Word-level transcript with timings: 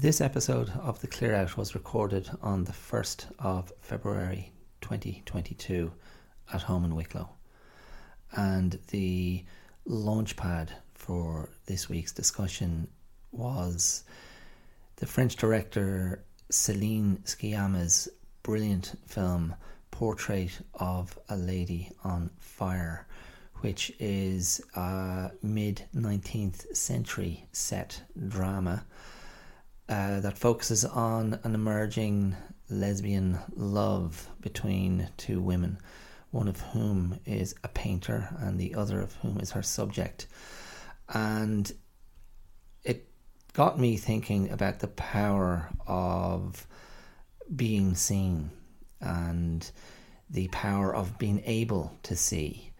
This 0.00 0.22
episode 0.22 0.70
of 0.80 0.98
The 1.02 1.08
Clear 1.08 1.34
Out 1.34 1.58
was 1.58 1.74
recorded 1.74 2.30
on 2.40 2.64
the 2.64 2.72
1st 2.72 3.26
of 3.38 3.70
February 3.82 4.50
2022 4.80 5.92
at 6.54 6.62
home 6.62 6.86
in 6.86 6.94
Wicklow. 6.94 7.28
And 8.34 8.78
the 8.88 9.44
launchpad 9.86 10.70
for 10.94 11.50
this 11.66 11.90
week's 11.90 12.12
discussion 12.12 12.88
was 13.30 14.04
the 14.96 15.04
French 15.04 15.36
director 15.36 16.24
Céline 16.50 17.22
Sciamma's 17.24 18.08
brilliant 18.42 18.94
film 19.06 19.54
Portrait 19.90 20.62
of 20.72 21.18
a 21.28 21.36
Lady 21.36 21.92
on 22.04 22.30
Fire, 22.38 23.06
which 23.56 23.92
is 23.98 24.62
a 24.74 25.30
mid 25.42 25.84
19th 25.94 26.74
century 26.74 27.44
set 27.52 28.00
drama 28.28 28.82
uh, 29.90 30.20
that 30.20 30.38
focuses 30.38 30.84
on 30.84 31.40
an 31.42 31.52
emerging 31.52 32.36
lesbian 32.68 33.36
love 33.56 34.28
between 34.40 35.08
two 35.16 35.40
women, 35.40 35.78
one 36.30 36.46
of 36.46 36.60
whom 36.60 37.18
is 37.26 37.56
a 37.64 37.68
painter 37.68 38.28
and 38.38 38.56
the 38.56 38.76
other 38.76 39.00
of 39.00 39.12
whom 39.16 39.40
is 39.40 39.50
her 39.50 39.64
subject. 39.64 40.28
And 41.12 41.70
it 42.84 43.08
got 43.52 43.80
me 43.80 43.96
thinking 43.96 44.50
about 44.52 44.78
the 44.78 44.86
power 44.86 45.68
of 45.88 46.68
being 47.56 47.96
seen 47.96 48.52
and 49.00 49.68
the 50.30 50.46
power 50.48 50.94
of 50.94 51.18
being 51.18 51.42
able 51.44 51.98
to 52.04 52.14
see 52.14 52.70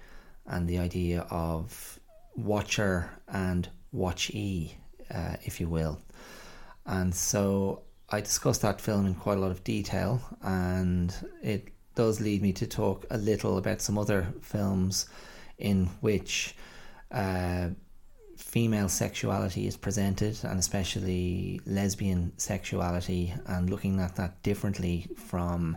and 0.46 0.68
the 0.68 0.78
idea 0.78 1.26
of 1.28 1.98
watcher 2.36 3.10
and 3.26 3.68
watchee, 3.92 4.74
uh, 5.12 5.34
if 5.44 5.60
you 5.60 5.68
will. 5.68 6.00
And 6.86 7.14
so 7.14 7.82
I 8.08 8.20
discussed 8.20 8.62
that 8.62 8.80
film 8.80 9.06
in 9.06 9.14
quite 9.14 9.38
a 9.38 9.40
lot 9.40 9.50
of 9.50 9.62
detail, 9.64 10.20
and 10.42 11.14
it 11.42 11.68
does 11.94 12.20
lead 12.20 12.42
me 12.42 12.52
to 12.54 12.66
talk 12.66 13.06
a 13.10 13.18
little 13.18 13.58
about 13.58 13.80
some 13.80 13.98
other 13.98 14.32
films 14.40 15.08
in 15.58 15.86
which 16.00 16.56
uh, 17.10 17.68
female 18.36 18.88
sexuality 18.88 19.66
is 19.66 19.76
presented, 19.76 20.38
and 20.42 20.58
especially 20.58 21.60
lesbian 21.66 22.32
sexuality, 22.38 23.34
and 23.46 23.70
looking 23.70 24.00
at 24.00 24.16
that 24.16 24.42
differently 24.42 25.06
from 25.16 25.76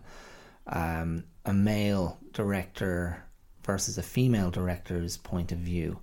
um, 0.68 1.24
a 1.46 1.54
male 1.54 2.18
director 2.32 3.24
versus 3.64 3.98
a 3.98 4.04
female 4.04 4.50
director's 4.50 5.18
point 5.18 5.52
of 5.52 5.58
view 5.58 6.00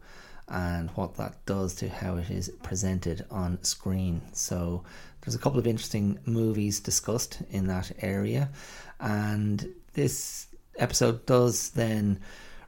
and 0.51 0.91
what 0.91 1.15
that 1.17 1.45
does 1.47 1.75
to 1.77 1.89
how 1.89 2.17
it 2.17 2.31
is 2.31 2.51
presented 2.63 3.25
on 3.31 3.63
screen. 3.63 4.21
So 4.33 4.85
there's 5.21 5.35
a 5.35 5.39
couple 5.39 5.59
of 5.59 5.67
interesting 5.67 6.19
movies 6.27 6.81
discussed 6.81 7.39
in 7.51 7.67
that 7.69 7.93
area, 8.03 8.51
and 8.99 9.67
this 9.95 10.49
episode 10.77 11.25
does 11.27 11.71
then 11.71 12.21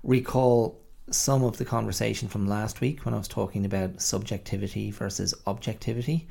recall 0.03 0.79
some 1.11 1.45
of 1.45 1.59
the 1.59 1.65
conversation 1.65 2.29
from 2.29 2.47
last 2.47 2.81
week 2.81 3.05
when 3.05 3.15
I 3.15 3.19
was 3.19 3.29
talking 3.29 3.65
about 3.65 4.01
subjectivity 4.01 4.91
versus 4.91 5.35
objectivity. 5.47 6.29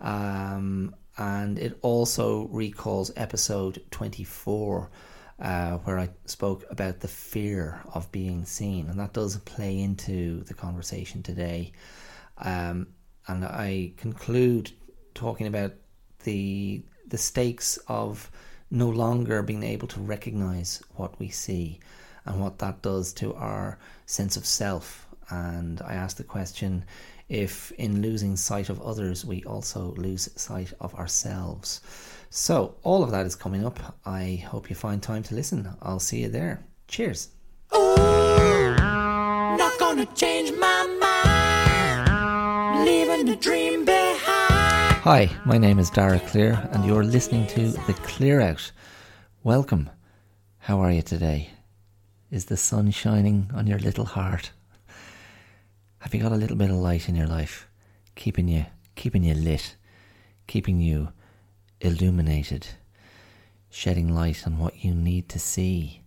Um, 0.00 0.94
and 1.18 1.58
it 1.58 1.78
also 1.82 2.46
recalls 2.46 3.10
episode 3.16 3.82
24 3.90 4.90
uh, 5.40 5.78
where 5.78 5.98
I 5.98 6.10
spoke 6.26 6.64
about 6.70 7.00
the 7.00 7.08
fear 7.08 7.80
of 7.94 8.12
being 8.12 8.44
seen, 8.44 8.88
and 8.88 8.98
that 8.98 9.12
does 9.12 9.36
play 9.38 9.80
into 9.80 10.44
the 10.44 10.54
conversation 10.54 11.22
today. 11.22 11.72
Um, 12.38 12.88
and 13.26 13.44
I 13.44 13.92
conclude 13.96 14.72
talking 15.14 15.46
about 15.46 15.72
the 16.24 16.82
the 17.08 17.18
stakes 17.18 17.78
of 17.88 18.30
no 18.70 18.88
longer 18.88 19.42
being 19.42 19.64
able 19.64 19.88
to 19.88 20.00
recognize 20.00 20.82
what 20.94 21.18
we 21.18 21.28
see 21.28 21.80
and 22.24 22.40
what 22.40 22.58
that 22.58 22.82
does 22.82 23.12
to 23.14 23.34
our 23.34 23.78
sense 24.06 24.36
of 24.36 24.46
self. 24.46 25.08
And 25.28 25.80
I 25.82 25.94
asked 25.94 26.18
the 26.18 26.24
question 26.24 26.84
if, 27.28 27.72
in 27.72 28.02
losing 28.02 28.36
sight 28.36 28.68
of 28.68 28.80
others, 28.80 29.24
we 29.24 29.42
also 29.44 29.94
lose 29.96 30.28
sight 30.36 30.72
of 30.80 30.94
ourselves. 30.94 31.80
So, 32.32 32.76
all 32.84 33.02
of 33.02 33.10
that 33.10 33.26
is 33.26 33.34
coming 33.34 33.66
up. 33.66 33.80
I 34.06 34.44
hope 34.46 34.70
you 34.70 34.76
find 34.76 35.02
time 35.02 35.24
to 35.24 35.34
listen. 35.34 35.68
I'll 35.82 35.98
see 35.98 36.22
you 36.22 36.28
there. 36.28 36.64
Cheers. 36.86 37.30
Ooh, 37.74 38.76
not 38.76 39.76
gonna 39.80 40.06
change 40.14 40.56
my 40.56 40.86
mind. 42.06 42.84
Leaving 42.86 43.26
the 43.26 43.34
dream 43.34 43.84
behind. 43.84 44.94
Hi, 45.02 45.28
my 45.44 45.58
name 45.58 45.80
is 45.80 45.90
Dara 45.90 46.20
Clear, 46.20 46.68
and 46.70 46.84
you're 46.84 47.02
listening 47.02 47.48
to 47.48 47.72
The 47.88 47.94
Clear 48.04 48.40
Out. 48.40 48.70
Welcome. 49.42 49.90
How 50.58 50.78
are 50.78 50.92
you 50.92 51.02
today? 51.02 51.50
Is 52.30 52.44
the 52.44 52.56
sun 52.56 52.92
shining 52.92 53.50
on 53.52 53.66
your 53.66 53.80
little 53.80 54.04
heart? 54.04 54.52
Have 55.98 56.14
you 56.14 56.22
got 56.22 56.30
a 56.30 56.36
little 56.36 56.56
bit 56.56 56.70
of 56.70 56.76
light 56.76 57.08
in 57.08 57.16
your 57.16 57.26
life, 57.26 57.66
keeping 58.14 58.46
you 58.46 58.66
keeping 58.94 59.24
you 59.24 59.34
lit, 59.34 59.74
keeping 60.46 60.78
you 60.78 61.08
illuminated, 61.80 62.66
shedding 63.70 64.14
light 64.14 64.46
on 64.46 64.58
what 64.58 64.84
you 64.84 64.94
need 64.94 65.28
to 65.30 65.38
see. 65.38 66.02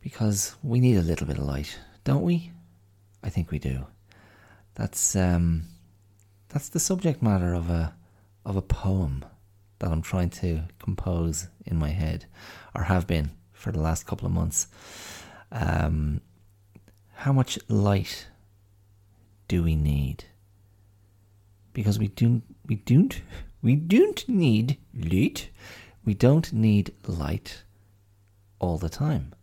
Because 0.00 0.54
we 0.62 0.80
need 0.80 0.96
a 0.96 1.02
little 1.02 1.26
bit 1.26 1.38
of 1.38 1.44
light, 1.44 1.78
don't 2.04 2.22
we? 2.22 2.52
I 3.22 3.30
think 3.30 3.50
we 3.50 3.58
do. 3.58 3.86
That's 4.74 5.16
um, 5.16 5.64
that's 6.48 6.68
the 6.68 6.80
subject 6.80 7.22
matter 7.22 7.54
of 7.54 7.70
a 7.70 7.94
of 8.44 8.56
a 8.56 8.62
poem 8.62 9.24
that 9.78 9.90
I'm 9.90 10.02
trying 10.02 10.30
to 10.30 10.64
compose 10.78 11.48
in 11.64 11.76
my 11.76 11.88
head, 11.88 12.26
or 12.74 12.82
have 12.82 13.06
been 13.06 13.30
for 13.52 13.72
the 13.72 13.80
last 13.80 14.06
couple 14.06 14.26
of 14.26 14.32
months. 14.32 14.66
Um, 15.50 16.20
how 17.14 17.32
much 17.32 17.58
light 17.68 18.26
do 19.48 19.62
we 19.62 19.74
need? 19.76 20.24
Because 21.72 21.98
we 21.98 22.08
do 22.08 22.42
we 22.66 22.76
don't 22.76 23.20
we 23.64 23.74
don't 23.74 24.28
need 24.28 24.76
light. 24.94 25.48
We 26.04 26.12
don't 26.12 26.52
need 26.52 26.92
light 27.06 27.62
all 28.58 28.76
the 28.76 28.90
time. 28.90 29.34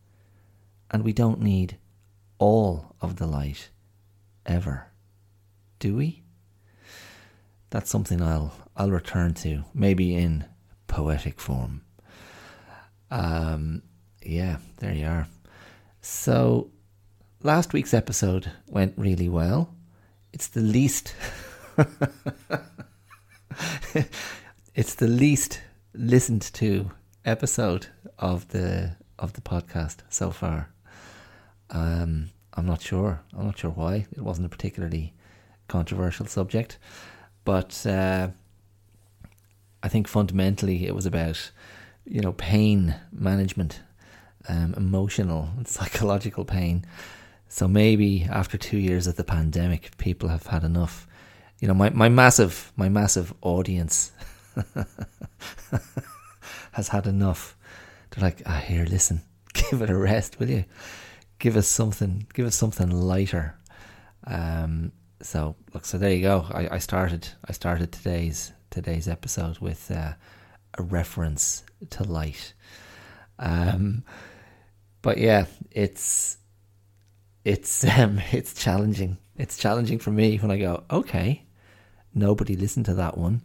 And 0.92 1.04
we 1.04 1.12
don't 1.12 1.42
need 1.42 1.80
all 2.38 2.96
of 3.02 3.16
the 3.16 3.26
light 3.26 3.72
ever. 4.46 4.92
Do 5.80 5.96
we? 5.96 6.22
That's 7.72 7.90
something 7.90 8.22
I'll 8.22 8.54
I'll 8.78 8.92
return 8.92 9.34
to, 9.46 9.64
maybe 9.74 10.16
in 10.16 10.46
poetic 10.86 11.40
form. 11.40 11.82
Um 13.10 13.82
yeah, 14.22 14.58
there 14.78 14.94
you 14.94 15.08
are. 15.08 15.28
So 16.02 16.70
last 17.42 17.74
week's 17.74 17.96
episode 17.96 18.52
went 18.68 18.94
really 18.98 19.30
well. 19.30 19.74
It's 20.32 20.50
the 20.50 20.62
least 20.62 21.16
it's 24.76 24.96
the 24.96 25.08
least 25.08 25.62
listened 25.94 26.42
to 26.54 26.92
episode 27.26 27.88
of 28.18 28.48
the 28.50 28.96
of 29.20 29.34
the 29.34 29.42
podcast 29.42 29.98
so 30.10 30.32
far. 30.32 30.70
Um, 31.70 32.30
I'm 32.54 32.66
not 32.66 32.82
sure. 32.82 33.22
I'm 33.38 33.46
not 33.46 33.58
sure 33.58 33.72
why. 33.72 34.08
It 34.12 34.22
wasn't 34.22 34.48
a 34.48 34.50
particularly 34.50 35.14
controversial 35.68 36.26
subject, 36.26 36.78
but 37.46 37.86
uh, 37.86 38.30
I 39.84 39.88
think 39.88 40.08
fundamentally 40.08 40.86
it 40.86 40.96
was 40.96 41.06
about 41.06 41.52
you 42.06 42.22
know 42.22 42.34
pain 42.34 42.96
management, 43.12 43.82
um, 44.48 44.74
emotional 44.76 45.50
and 45.58 45.68
psychological 45.78 46.46
pain. 46.46 46.86
So 47.48 47.68
maybe 47.68 48.24
after 48.24 48.58
two 48.58 48.78
years 48.78 49.08
of 49.08 49.18
the 49.18 49.26
pandemic, 49.26 49.98
people 49.98 50.30
have 50.30 50.48
had 50.48 50.64
enough 50.64 51.06
you 51.62 51.68
know, 51.68 51.76
my, 51.76 51.92
my 51.92 52.10
massive 52.10 52.74
my 52.76 52.90
massive 52.90 53.34
audience 53.42 54.12
has 56.74 56.88
had 56.90 57.06
enough. 57.06 57.56
They're 58.10 58.24
like, 58.24 58.42
ah, 58.48 58.58
here, 58.58 58.84
listen, 58.84 59.22
give 59.54 59.82
it 59.82 59.90
a 59.90 59.96
rest, 59.96 60.40
will 60.40 60.50
you? 60.50 60.66
Give 61.38 61.56
us 61.56 61.68
something, 61.68 62.28
give 62.34 62.48
us 62.48 62.56
something 62.56 62.90
lighter. 62.90 63.56
Um, 64.26 64.92
so 65.22 65.56
look, 65.74 65.86
so 65.86 66.00
there 66.00 66.12
you 66.12 66.24
go. 66.24 66.48
I, 66.52 66.76
I 66.76 66.78
started 66.80 67.28
I 67.46 67.54
started 67.54 67.92
today's 67.92 68.52
today's 68.72 69.08
episode 69.08 69.60
with 69.60 69.92
uh, 69.92 70.14
a 70.78 70.84
reference 70.84 71.64
to 71.92 72.04
light. 72.04 72.54
Um, 73.38 74.04
but 75.04 75.20
yeah, 75.20 75.46
it's 75.70 76.38
it's 77.46 77.86
um, 77.98 78.20
it's 78.32 78.56
challenging. 78.56 79.18
It's 79.36 79.58
challenging 79.58 80.00
for 80.00 80.12
me 80.12 80.38
when 80.38 80.50
I 80.50 80.58
go, 80.58 80.84
okay, 80.90 81.46
Nobody 82.14 82.56
listened 82.56 82.86
to 82.88 82.94
that 82.96 83.18
one. 83.18 83.42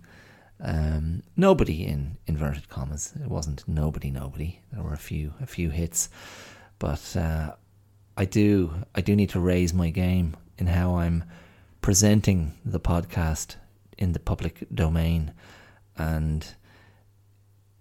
Um, 0.61 1.23
nobody 1.37 1.85
in 1.85 2.17
inverted 2.27 2.69
commas. 2.69 3.13
It 3.23 3.29
wasn't 3.29 3.67
nobody, 3.69 4.11
nobody. 4.11 4.61
There 4.73 4.83
were 4.83 4.95
a 4.95 4.99
few, 4.99 5.35
a 5.41 5.47
few 5.47 5.71
hits, 5.71 6.09
but 6.79 7.17
uh, 7.17 7.55
I 8.17 8.25
do, 8.25 8.73
I 8.95 9.03
do 9.03 9.15
need 9.15 9.31
to 9.31 9.41
raise 9.41 9.75
my 9.75 9.91
game 9.91 10.37
in 10.59 10.67
how 10.67 10.97
I'm 10.97 11.25
presenting 11.83 12.55
the 12.65 12.81
podcast 12.81 13.57
in 13.99 14.13
the 14.13 14.19
public 14.19 14.67
domain, 14.75 15.33
and 15.97 16.47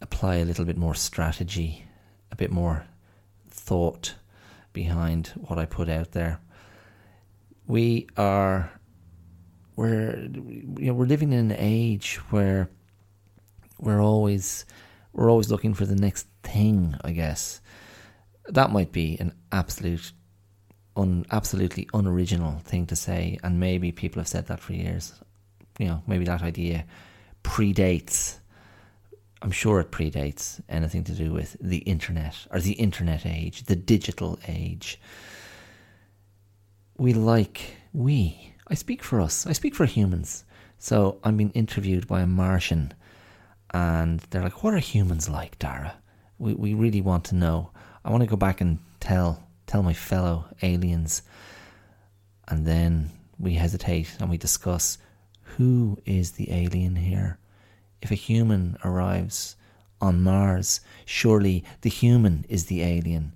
apply 0.02 0.36
a 0.36 0.46
little 0.46 0.66
bit 0.66 0.78
more 0.78 0.96
strategy, 0.96 1.86
a 2.32 2.36
bit 2.36 2.52
more 2.52 2.86
thought 3.50 4.16
behind 4.74 5.28
what 5.36 5.58
I 5.58 5.66
put 5.66 5.90
out 5.90 6.12
there. 6.12 6.40
We 7.68 8.08
are 8.16 8.72
we're 9.76 10.18
you 10.20 10.88
know 10.88 10.94
we're 10.94 11.06
living 11.06 11.34
in 11.34 11.52
an 11.52 11.58
age 11.58 12.18
where 12.30 12.70
we're 13.80 14.02
always 14.02 14.66
we're 15.14 15.30
always 15.30 15.50
looking 15.50 15.74
for 15.74 15.86
the 15.86 15.96
next 15.96 16.28
thing, 16.44 16.96
I 17.04 17.12
guess. 17.12 17.62
That 18.48 18.72
might 18.72 18.92
be 18.92 19.18
an 19.20 19.34
absolute 19.52 20.12
un, 20.96 21.26
absolutely 21.32 21.88
unoriginal 21.94 22.60
thing 22.60 22.86
to 22.88 22.96
say 22.96 23.38
and 23.44 23.60
maybe 23.60 23.92
people 23.92 24.20
have 24.20 24.28
said 24.28 24.48
that 24.48 24.60
for 24.60 24.74
years. 24.74 25.14
You 25.80 25.88
know, 25.88 26.04
maybe 26.08 26.26
that 26.26 26.42
idea 26.42 26.86
predates 27.44 28.40
I'm 29.42 29.52
sure 29.52 29.80
it 29.80 29.92
predates 29.92 30.60
anything 30.70 31.04
to 31.04 31.12
do 31.12 31.32
with 31.32 31.56
the 31.62 31.78
internet 31.80 32.36
or 32.50 32.60
the 32.60 32.74
internet 32.74 33.28
age, 33.28 33.66
the 33.66 33.76
digital 33.76 34.40
age. 34.48 35.00
We 36.98 37.14
like, 37.14 37.76
we, 37.94 38.55
I 38.68 38.74
speak 38.74 39.04
for 39.04 39.22
us, 39.22 39.46
I 39.46 39.54
speak 39.54 39.76
for 39.76 39.86
humans. 39.86 40.44
So 40.78 41.20
I'm 41.24 41.38
being 41.38 41.52
interviewed 41.52 42.08
by 42.08 42.22
a 42.22 42.28
Martian 42.28 42.94
and 43.74 44.20
they're 44.30 44.44
like, 44.44 44.64
What 44.64 44.74
are 44.74 44.80
humans 44.80 45.30
like, 45.30 45.58
Dara? 45.60 45.96
We, 46.38 46.54
we 46.54 46.74
really 46.74 47.02
want 47.02 47.26
to 47.26 47.36
know. 47.36 47.72
I 48.04 48.12
want 48.12 48.22
to 48.22 48.30
go 48.30 48.36
back 48.36 48.62
and 48.62 48.80
tell 49.00 49.44
tell 49.68 49.84
my 49.84 49.94
fellow 49.94 50.46
aliens. 50.62 51.22
And 52.48 52.66
then 52.68 53.12
we 53.40 53.56
hesitate 53.56 54.16
and 54.20 54.30
we 54.30 54.38
discuss 54.38 54.98
who 55.42 55.98
is 56.06 56.32
the 56.32 56.52
alien 56.52 56.96
here? 56.98 57.40
if 58.06 58.12
a 58.12 58.16
human 58.16 58.78
arrives 58.86 59.56
on 60.00 60.22
Mars, 60.22 60.80
surely 61.06 61.64
the 61.82 61.90
human 61.90 62.46
is 62.48 62.66
the 62.66 62.84
alien. 62.84 63.34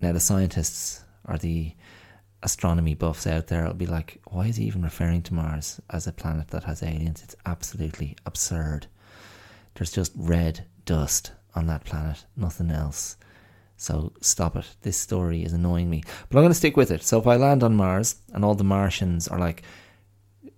Now, 0.00 0.12
the 0.12 0.20
scientists 0.20 1.04
are 1.26 1.36
the 1.36 1.74
astronomy 2.42 2.94
buffs 2.94 3.26
out 3.26 3.48
there 3.48 3.64
will 3.64 3.74
be 3.74 3.86
like, 3.86 4.20
why 4.28 4.46
is 4.46 4.56
he 4.56 4.64
even 4.64 4.82
referring 4.82 5.22
to 5.22 5.34
Mars 5.34 5.80
as 5.90 6.06
a 6.06 6.12
planet 6.12 6.48
that 6.48 6.64
has 6.64 6.82
aliens? 6.82 7.22
It's 7.22 7.36
absolutely 7.46 8.16
absurd. 8.26 8.86
There's 9.74 9.92
just 9.92 10.12
red 10.16 10.66
dust 10.84 11.32
on 11.54 11.66
that 11.66 11.84
planet, 11.84 12.24
nothing 12.36 12.70
else. 12.70 13.16
So 13.76 14.12
stop 14.20 14.56
it. 14.56 14.66
This 14.82 14.96
story 14.96 15.42
is 15.42 15.52
annoying 15.52 15.88
me. 15.88 16.02
But 16.28 16.38
I'm 16.38 16.42
going 16.42 16.50
to 16.50 16.54
stick 16.54 16.76
with 16.76 16.90
it. 16.90 17.02
So 17.02 17.18
if 17.18 17.26
I 17.26 17.36
land 17.36 17.62
on 17.62 17.76
Mars 17.76 18.16
and 18.32 18.44
all 18.44 18.54
the 18.54 18.64
Martians 18.64 19.26
are 19.28 19.38
like, 19.38 19.62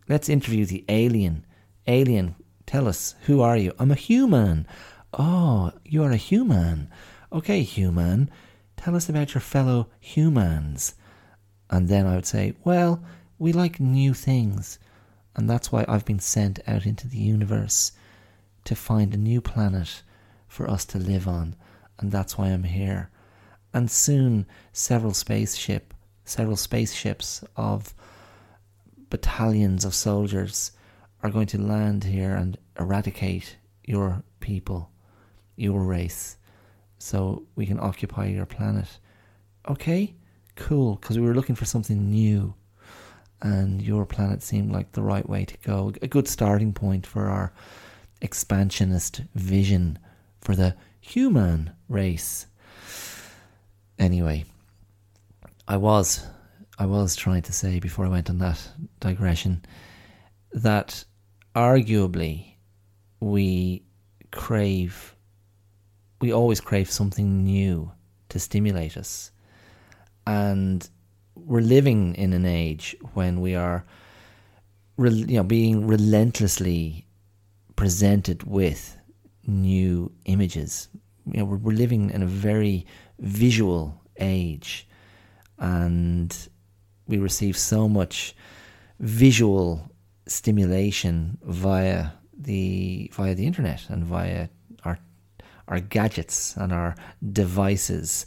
let's 0.08 0.28
interview 0.28 0.66
the 0.66 0.84
alien. 0.88 1.46
Alien, 1.86 2.34
Tell 2.66 2.88
us, 2.88 3.14
who 3.26 3.42
are 3.42 3.56
you? 3.56 3.74
I'm 3.78 3.90
a 3.90 3.96
human. 3.96 4.66
Oh, 5.12 5.72
you 5.84 6.02
are 6.04 6.10
a 6.10 6.16
human. 6.16 6.90
Okay, 7.32 7.62
human. 7.62 8.30
Tell 8.76 8.96
us 8.96 9.08
about 9.08 9.34
your 9.34 9.40
fellow 9.40 9.88
humans. 10.00 10.94
And 11.72 11.88
then 11.88 12.06
I 12.06 12.14
would 12.14 12.26
say, 12.26 12.52
well, 12.64 13.02
we 13.38 13.52
like 13.52 13.80
new 13.80 14.12
things. 14.12 14.78
And 15.34 15.48
that's 15.48 15.72
why 15.72 15.86
I've 15.88 16.04
been 16.04 16.20
sent 16.20 16.60
out 16.68 16.84
into 16.84 17.08
the 17.08 17.18
universe 17.18 17.92
to 18.64 18.76
find 18.76 19.14
a 19.14 19.16
new 19.16 19.40
planet 19.40 20.02
for 20.46 20.68
us 20.68 20.84
to 20.84 20.98
live 20.98 21.26
on. 21.26 21.56
And 21.98 22.12
that's 22.12 22.36
why 22.36 22.48
I'm 22.48 22.64
here. 22.64 23.08
And 23.72 23.90
soon, 23.90 24.44
several 24.74 25.14
spaceship, 25.14 25.94
several 26.24 26.56
spaceships 26.56 27.42
of 27.56 27.94
battalions 29.08 29.86
of 29.86 29.94
soldiers 29.94 30.72
are 31.22 31.30
going 31.30 31.46
to 31.46 31.58
land 31.58 32.04
here 32.04 32.34
and 32.34 32.58
eradicate 32.78 33.56
your 33.84 34.22
people, 34.40 34.90
your 35.56 35.82
race, 35.82 36.36
so 36.98 37.44
we 37.56 37.64
can 37.64 37.80
occupy 37.80 38.26
your 38.26 38.46
planet. 38.46 38.98
Okay, 39.66 40.14
cool, 40.62 40.96
because 40.96 41.18
we 41.18 41.26
were 41.26 41.34
looking 41.34 41.56
for 41.56 41.64
something 41.64 42.10
new, 42.10 42.54
and 43.40 43.82
your 43.82 44.06
planet 44.06 44.42
seemed 44.42 44.70
like 44.70 44.92
the 44.92 45.02
right 45.02 45.28
way 45.28 45.44
to 45.44 45.56
go. 45.58 45.92
A 46.00 46.06
good 46.06 46.28
starting 46.28 46.72
point 46.72 47.04
for 47.04 47.26
our 47.28 47.52
expansionist 48.20 49.22
vision 49.34 49.98
for 50.40 50.54
the 50.54 50.76
human 51.00 51.72
race. 51.88 52.46
Anyway, 53.98 54.44
I 55.66 55.76
was 55.76 56.26
I 56.78 56.86
was 56.86 57.16
trying 57.16 57.42
to 57.42 57.52
say 57.52 57.80
before 57.80 58.06
I 58.06 58.10
went 58.10 58.30
on 58.30 58.38
that 58.38 58.60
digression 59.00 59.64
that 60.52 61.04
arguably 61.56 62.54
we 63.20 63.82
crave 64.30 65.14
we 66.20 66.32
always 66.32 66.60
crave 66.60 66.90
something 66.90 67.44
new 67.44 67.90
to 68.28 68.38
stimulate 68.38 68.96
us 68.96 69.32
and 70.26 70.88
we're 71.34 71.60
living 71.60 72.14
in 72.14 72.32
an 72.32 72.44
age 72.44 72.96
when 73.14 73.40
we 73.40 73.54
are 73.54 73.84
you 74.98 75.36
know 75.36 75.42
being 75.42 75.86
relentlessly 75.86 77.06
presented 77.76 78.42
with 78.44 78.96
new 79.46 80.12
images. 80.26 80.88
You 81.26 81.38
know 81.38 81.44
we're, 81.44 81.56
we're 81.56 81.72
living 81.76 82.10
in 82.10 82.22
a 82.22 82.26
very 82.26 82.86
visual 83.18 84.00
age 84.18 84.86
and 85.58 86.48
we 87.06 87.18
receive 87.18 87.56
so 87.56 87.88
much 87.88 88.34
visual 89.00 89.90
stimulation 90.26 91.38
via 91.42 92.10
the 92.36 93.10
via 93.14 93.34
the 93.34 93.46
internet 93.46 93.88
and 93.88 94.04
via 94.04 94.48
our 94.84 94.98
our 95.68 95.80
gadgets 95.80 96.56
and 96.56 96.72
our 96.72 96.94
devices, 97.32 98.26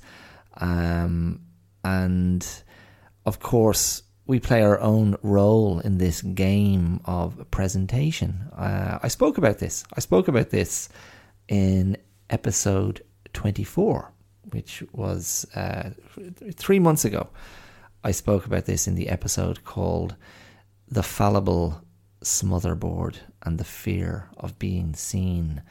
um, 0.57 1.41
and 1.85 2.63
of 3.25 3.39
course 3.39 4.01
we 4.25 4.39
play 4.39 4.63
our 4.63 4.79
own 4.79 5.15
role 5.21 5.79
in 5.79 5.99
this 5.99 6.23
game 6.23 6.99
of 7.05 7.45
presentation. 7.51 8.49
Uh, 8.57 8.97
I 9.03 9.07
spoke 9.07 9.37
about 9.37 9.59
this. 9.59 9.83
I 9.95 9.99
spoke 9.99 10.27
about 10.27 10.49
this 10.49 10.89
in 11.47 11.95
episode 12.31 13.03
twenty 13.33 13.63
four, 13.63 14.11
which 14.51 14.83
was 14.93 15.45
uh, 15.55 15.91
three 16.55 16.79
months 16.79 17.05
ago. 17.05 17.29
I 18.03 18.11
spoke 18.11 18.47
about 18.47 18.65
this 18.65 18.87
in 18.87 18.95
the 18.95 19.09
episode 19.09 19.63
called 19.63 20.15
"The 20.87 21.03
Fallible 21.03 21.81
smotherboard 22.23 23.17
and 23.43 23.59
the 23.59 23.63
fear 23.63 24.29
of 24.37 24.57
being 24.57 24.95
seen. 24.95 25.61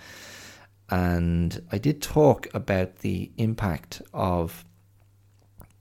And 0.91 1.61
I 1.73 1.79
did 1.79 2.01
talk 2.01 2.47
about 2.55 2.99
the 2.99 3.33
impact 3.37 4.03
of 4.13 4.65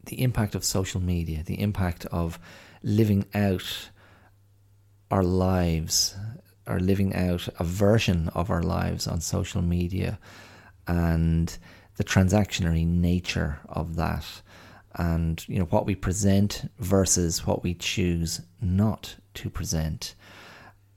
the 0.06 0.22
impact 0.22 0.56
of 0.56 0.64
social 0.64 1.02
media, 1.02 1.44
the 1.44 1.60
impact 1.62 2.06
of 2.08 2.40
living 2.82 3.26
out 3.34 3.90
our 5.10 5.24
lives, 5.24 6.16
or 6.68 6.80
living 6.80 7.14
out 7.16 7.48
a 7.60 7.64
version 7.64 8.30
of 8.30 8.50
our 8.50 8.64
lives 8.64 9.08
on 9.08 9.22
social 9.22 9.62
media, 9.62 10.20
and 10.88 11.58
the 11.96 12.04
transactionary 12.04 12.86
nature 12.86 13.60
of 13.70 13.96
that, 13.96 14.26
and 14.96 15.48
you 15.48 15.60
know 15.60 15.66
what 15.66 15.86
we 15.86 15.96
present 15.96 16.70
versus 16.80 17.46
what 17.48 17.64
we 17.64 17.74
choose 17.74 18.42
not 18.62 19.16
to 19.36 19.50
present. 19.50 20.16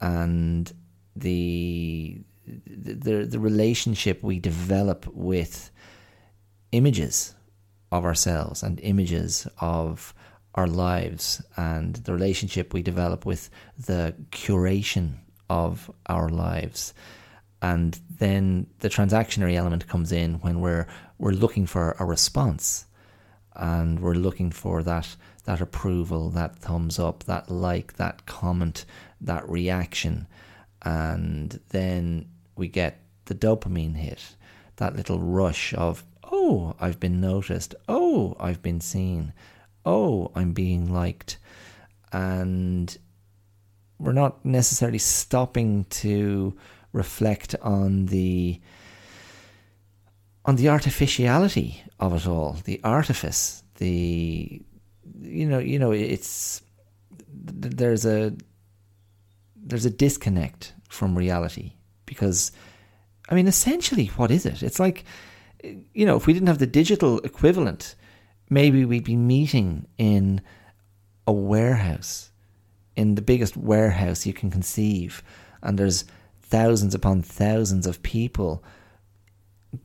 And 0.01 0.73
the 1.15 2.21
the 2.67 3.25
the 3.25 3.39
relationship 3.39 4.23
we 4.23 4.39
develop 4.39 5.07
with 5.15 5.71
images 6.73 7.36
of 7.93 8.05
ourselves 8.05 8.63
and 8.63 8.81
images 8.81 9.47
of 9.61 10.15
our 10.55 10.67
lives 10.67 11.43
and 11.57 11.97
the 11.97 12.13
relationship 12.13 12.73
we 12.73 12.83
develop 12.83 13.27
with 13.27 13.51
the 13.79 14.15
curation 14.31 15.15
of 15.51 15.91
our 16.07 16.29
lives. 16.29 16.95
And 17.63 17.99
then 18.19 18.67
the 18.81 18.89
transactionary 18.89 19.57
element 19.57 19.89
comes 19.89 20.13
in 20.13 20.35
when 20.35 20.61
we're 20.61 20.87
we're 21.19 21.33
looking 21.33 21.67
for 21.67 21.97
a 21.99 22.05
response 22.05 22.87
and 23.55 24.01
we're 24.01 24.15
looking 24.15 24.51
for 24.51 24.83
that 24.83 25.17
that 25.45 25.61
approval 25.61 26.29
that 26.31 26.57
thumbs 26.57 26.99
up 26.99 27.25
that 27.25 27.51
like 27.51 27.95
that 27.97 28.27
comment 28.27 28.85
that 29.21 29.49
reaction, 29.49 30.27
and 30.83 31.61
then 31.71 32.29
we 32.57 32.69
get 32.69 33.01
the 33.27 33.35
dopamine 33.35 33.97
hit, 33.97 34.37
that 34.77 34.97
little 34.97 35.19
rush 35.19 35.75
of, 35.75 36.05
oh, 36.31 36.75
I've 36.81 37.01
been 37.01 37.21
noticed, 37.21 37.75
oh, 37.89 38.37
I've 38.39 38.63
been 38.63 38.81
seen, 38.81 39.33
oh, 39.85 40.31
I'm 40.35 40.53
being 40.53 40.93
liked. 40.93 41.39
And 42.13 42.97
we're 43.99 44.13
not 44.13 44.45
necessarily 44.45 44.99
stopping 44.99 45.85
to 45.85 46.57
reflect 46.93 47.55
on 47.63 48.07
the 48.07 48.61
on 50.45 50.57
the 50.57 50.69
artificiality 50.69 51.83
of 51.99 52.15
it 52.15 52.27
all, 52.27 52.53
the 52.65 52.81
artifice, 52.85 53.65
the 53.79 54.63
you 55.21 55.47
know, 55.47 55.59
you 55.59 55.79
know, 55.79 55.91
it's 55.91 56.63
there's 57.33 58.07
a 58.07 58.33
there's 59.57 59.85
a 59.85 59.91
disconnect 59.91 60.73
from 60.89 61.19
reality 61.19 61.73
because 62.07 62.53
I 63.29 63.35
mean, 63.35 63.49
essentially, 63.49 64.07
what 64.17 64.31
is 64.31 64.47
it? 64.47 64.63
It's 64.63 64.79
like, 64.79 65.05
you 65.95 66.07
know, 66.07 66.17
if 66.17 66.27
we 66.27 66.33
didn't 66.33 66.49
have 66.49 66.59
the 66.59 66.67
digital 66.67 67.19
equivalent, 67.21 67.95
maybe 68.51 68.85
we'd 68.85 69.05
be 69.05 69.17
meeting 69.17 69.87
in 69.99 70.41
a 71.27 71.33
warehouse, 71.33 72.31
in 72.95 73.15
the 73.15 73.23
biggest 73.23 73.57
warehouse 73.57 74.27
you 74.27 74.33
can 74.33 74.51
conceive, 74.51 75.23
and 75.63 75.79
there's 75.79 76.05
thousands 76.41 76.95
upon 76.95 77.23
thousands 77.23 77.87
of 77.87 78.03
people. 78.03 78.63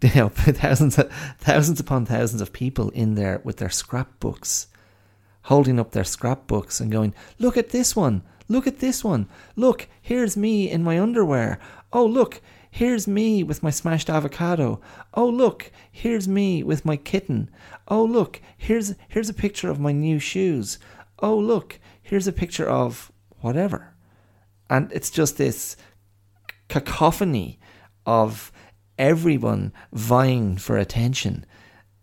You 0.03 0.15
know, 0.15 0.29
thousands, 0.29 0.97
thousands 1.39 1.79
upon 1.81 2.05
thousands 2.05 2.41
of 2.41 2.53
people 2.53 2.91
in 2.91 3.15
there 3.15 3.41
with 3.43 3.57
their 3.57 3.69
scrapbooks, 3.69 4.67
holding 5.43 5.79
up 5.79 5.91
their 5.91 6.05
scrapbooks 6.05 6.79
and 6.79 6.89
going, 6.89 7.13
"Look 7.39 7.57
at 7.57 7.71
this 7.71 7.93
one! 7.93 8.21
Look 8.47 8.67
at 8.67 8.79
this 8.79 9.03
one! 9.03 9.27
Look, 9.57 9.89
here's 10.01 10.37
me 10.37 10.69
in 10.69 10.81
my 10.83 10.97
underwear! 10.97 11.59
Oh, 11.91 12.05
look, 12.05 12.41
Here's 12.73 13.05
me 13.05 13.43
with 13.43 13.61
my 13.61 13.69
smashed 13.69 14.09
avocado. 14.09 14.79
Oh 15.13 15.27
look, 15.27 15.71
here's 15.91 16.27
me 16.27 16.63
with 16.63 16.85
my 16.85 16.95
kitten. 16.95 17.51
Oh 17.89 18.03
look, 18.03 18.41
here's 18.57 18.95
here's 19.09 19.29
a 19.29 19.33
picture 19.33 19.69
of 19.69 19.79
my 19.79 19.91
new 19.91 20.19
shoes. 20.19 20.79
Oh 21.19 21.37
look, 21.37 21.79
here's 22.01 22.27
a 22.27 22.33
picture 22.33 22.67
of 22.67 23.11
whatever. 23.41 23.93
And 24.69 24.89
it's 24.93 25.09
just 25.09 25.37
this 25.37 25.75
cacophony 26.69 27.59
of 28.05 28.53
everyone 28.97 29.73
vying 29.91 30.57
for 30.57 30.77
attention. 30.77 31.45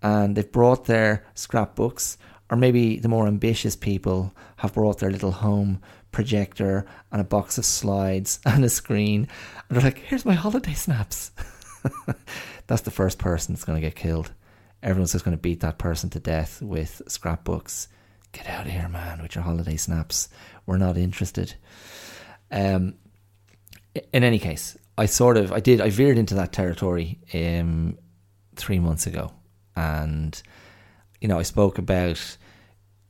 And 0.03 0.37
they've 0.37 0.53
brought 0.53 0.85
their 0.85 1.25
scrapbooks, 1.35 2.19
or 2.51 2.59
maybe 2.59 2.99
the 2.99 3.09
more 3.09 3.27
ambitious 3.27 3.75
people 3.75 4.35
have 4.57 4.75
brought 4.75 4.99
their 4.99 5.11
little 5.11 5.33
home 5.33 5.81
projector 6.12 6.87
and 7.12 7.21
a 7.21 7.25
box 7.25 7.59
of 7.59 7.65
slides 7.65 8.41
and 8.47 8.65
a 8.65 8.69
screen. 8.69 9.29
And 9.69 9.77
they're 9.77 9.85
like, 9.85 9.99
here's 9.99 10.25
my 10.25 10.35
holiday 10.35 10.75
snaps. 10.75 11.31
that's 12.67 12.83
the 12.83 12.91
first 12.91 13.19
person 13.19 13.55
that's 13.55 13.65
going 13.65 13.81
to 13.81 13.87
get 13.87 13.97
killed. 13.97 14.33
Everyone's 14.83 15.12
just 15.12 15.25
going 15.25 15.37
to 15.37 15.41
beat 15.41 15.61
that 15.61 15.79
person 15.79 16.11
to 16.11 16.21
death 16.21 16.62
with 16.62 17.03
scrapbooks. 17.09 17.88
Get 18.33 18.49
out 18.49 18.67
of 18.67 18.73
here, 18.73 18.88
man, 18.88 19.23
with 19.23 19.35
your 19.35 19.43
holiday 19.45 19.77
snaps. 19.77 20.29
We're 20.67 20.77
not 20.77 20.97
interested. 20.97 21.55
Um, 22.50 22.95
in 24.12 24.23
any 24.23 24.38
case, 24.38 24.77
I 24.97 25.07
sort 25.07 25.37
of, 25.37 25.53
I 25.53 25.61
did, 25.61 25.81
I 25.81 25.91
veered 25.91 26.19
into 26.19 26.35
that 26.35 26.53
territory 26.53 27.19
um, 27.35 27.99
three 28.55 28.79
months 28.79 29.07
ago. 29.07 29.33
And, 29.75 30.41
you 31.21 31.29
know, 31.29 31.38
I 31.38 31.43
spoke 31.43 31.79
about 31.79 32.37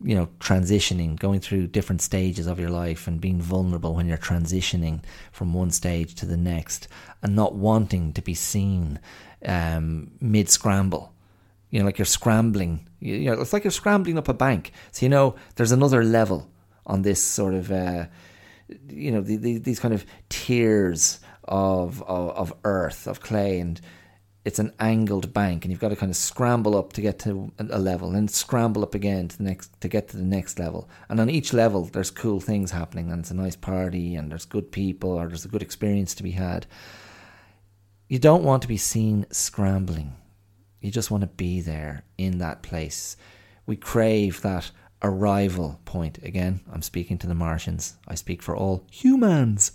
you 0.02 0.14
know, 0.14 0.28
transitioning, 0.38 1.18
going 1.18 1.40
through 1.40 1.66
different 1.66 2.00
stages 2.00 2.46
of 2.46 2.60
your 2.60 2.70
life 2.70 3.06
and 3.08 3.20
being 3.20 3.40
vulnerable 3.40 3.94
when 3.94 4.06
you're 4.06 4.16
transitioning 4.16 5.02
from 5.32 5.52
one 5.52 5.70
stage 5.70 6.14
to 6.14 6.26
the 6.26 6.36
next 6.36 6.86
and 7.22 7.34
not 7.34 7.54
wanting 7.54 8.12
to 8.12 8.22
be 8.22 8.34
seen 8.34 9.00
um, 9.44 10.10
mid 10.20 10.48
scramble. 10.48 11.12
You 11.70 11.80
know, 11.80 11.86
like 11.86 11.98
you're 11.98 12.06
scrambling. 12.06 12.88
You, 13.00 13.30
know, 13.30 13.40
it's 13.40 13.52
like 13.52 13.64
you're 13.64 13.70
scrambling 13.70 14.18
up 14.18 14.28
a 14.28 14.34
bank. 14.34 14.72
So, 14.92 15.04
you 15.04 15.10
know, 15.10 15.34
there's 15.56 15.72
another 15.72 16.04
level 16.04 16.48
on 16.86 17.02
this 17.02 17.22
sort 17.22 17.54
of, 17.54 17.70
uh, 17.70 18.06
you 18.88 19.10
know, 19.10 19.20
the, 19.20 19.36
the, 19.36 19.58
these 19.58 19.80
kind 19.80 19.92
of 19.92 20.06
tiers 20.28 21.20
of, 21.44 22.02
of, 22.04 22.30
of 22.30 22.54
earth, 22.64 23.06
of 23.06 23.20
clay. 23.20 23.58
And, 23.58 23.80
it's 24.44 24.58
an 24.58 24.72
angled 24.78 25.32
bank 25.32 25.64
and 25.64 25.70
you've 25.70 25.80
got 25.80 25.88
to 25.88 25.96
kind 25.96 26.10
of 26.10 26.16
scramble 26.16 26.76
up 26.76 26.92
to 26.94 27.00
get 27.00 27.18
to 27.18 27.52
a 27.58 27.78
level 27.78 28.14
and 28.14 28.30
scramble 28.30 28.82
up 28.82 28.94
again 28.94 29.28
to 29.28 29.36
the 29.36 29.44
next 29.44 29.78
to 29.80 29.88
get 29.88 30.08
to 30.08 30.16
the 30.16 30.22
next 30.22 30.58
level. 30.58 30.88
And 31.08 31.20
on 31.20 31.28
each 31.28 31.52
level 31.52 31.84
there's 31.84 32.10
cool 32.10 32.40
things 32.40 32.70
happening 32.70 33.10
and 33.10 33.20
it's 33.20 33.30
a 33.30 33.34
nice 33.34 33.56
party 33.56 34.14
and 34.14 34.30
there's 34.30 34.44
good 34.44 34.70
people 34.70 35.10
or 35.10 35.28
there's 35.28 35.44
a 35.44 35.48
good 35.48 35.62
experience 35.62 36.14
to 36.14 36.22
be 36.22 36.30
had. 36.30 36.66
You 38.08 38.18
don't 38.18 38.44
want 38.44 38.62
to 38.62 38.68
be 38.68 38.76
seen 38.76 39.26
scrambling. 39.30 40.14
You 40.80 40.90
just 40.90 41.10
want 41.10 41.22
to 41.22 41.28
be 41.28 41.60
there 41.60 42.04
in 42.16 42.38
that 42.38 42.62
place. 42.62 43.16
We 43.66 43.76
crave 43.76 44.40
that 44.42 44.70
arrival 45.02 45.80
point. 45.84 46.18
Again 46.22 46.60
i'm 46.72 46.82
speaking 46.82 47.18
to 47.18 47.26
the 47.26 47.34
martians. 47.34 47.96
I 48.06 48.14
speak 48.14 48.42
for 48.42 48.56
all 48.56 48.86
humans. 48.90 49.72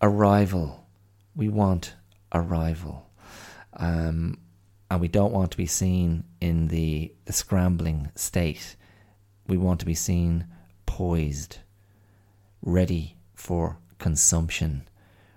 Arrival. 0.00 0.86
We 1.34 1.48
want 1.48 1.94
arrival 2.32 3.07
um, 3.78 4.38
and 4.90 5.00
we 5.00 5.08
don't 5.08 5.32
want 5.32 5.50
to 5.52 5.56
be 5.56 5.66
seen 5.66 6.24
in 6.40 6.68
the, 6.68 7.12
scrambling 7.30 8.10
state. 8.14 8.76
We 9.46 9.58
want 9.58 9.80
to 9.80 9.86
be 9.86 9.94
seen 9.94 10.46
poised, 10.86 11.58
ready 12.62 13.16
for 13.34 13.78
consumption, 13.98 14.88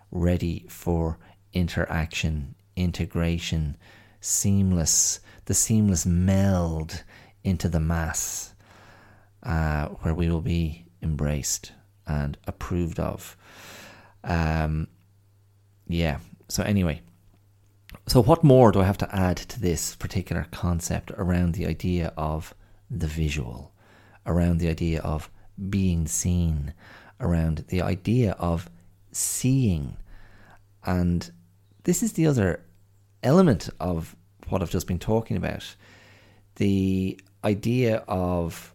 ready 0.09 0.65
for 0.69 1.19
interaction, 1.53 2.55
integration, 2.75 3.77
seamless, 4.21 5.19
the 5.45 5.53
seamless 5.53 6.05
meld 6.05 7.03
into 7.43 7.67
the 7.67 7.79
mass, 7.79 8.53
uh, 9.43 9.87
where 9.87 10.13
we 10.13 10.29
will 10.29 10.41
be 10.41 10.85
embraced 11.01 11.73
and 12.07 12.37
approved 12.47 12.99
of. 12.99 13.35
Um, 14.23 14.87
yeah. 15.87 16.19
So 16.47 16.63
anyway, 16.63 17.01
so, 18.07 18.21
what 18.21 18.43
more 18.43 18.71
do 18.71 18.81
I 18.81 18.85
have 18.85 18.97
to 18.99 19.15
add 19.15 19.37
to 19.37 19.59
this 19.59 19.95
particular 19.95 20.47
concept 20.51 21.11
around 21.11 21.53
the 21.53 21.65
idea 21.65 22.13
of 22.17 22.53
the 22.89 23.07
visual, 23.07 23.73
around 24.25 24.57
the 24.57 24.69
idea 24.69 25.01
of 25.01 25.29
being 25.69 26.07
seen, 26.07 26.73
around 27.19 27.65
the 27.69 27.81
idea 27.81 28.31
of 28.33 28.69
seeing? 29.11 29.97
And 30.83 31.31
this 31.83 32.03
is 32.03 32.13
the 32.13 32.27
other 32.27 32.63
element 33.23 33.69
of 33.79 34.15
what 34.49 34.61
I've 34.61 34.71
just 34.71 34.87
been 34.87 34.99
talking 34.99 35.37
about 35.37 35.75
the 36.55 37.19
idea 37.43 38.03
of 38.07 38.73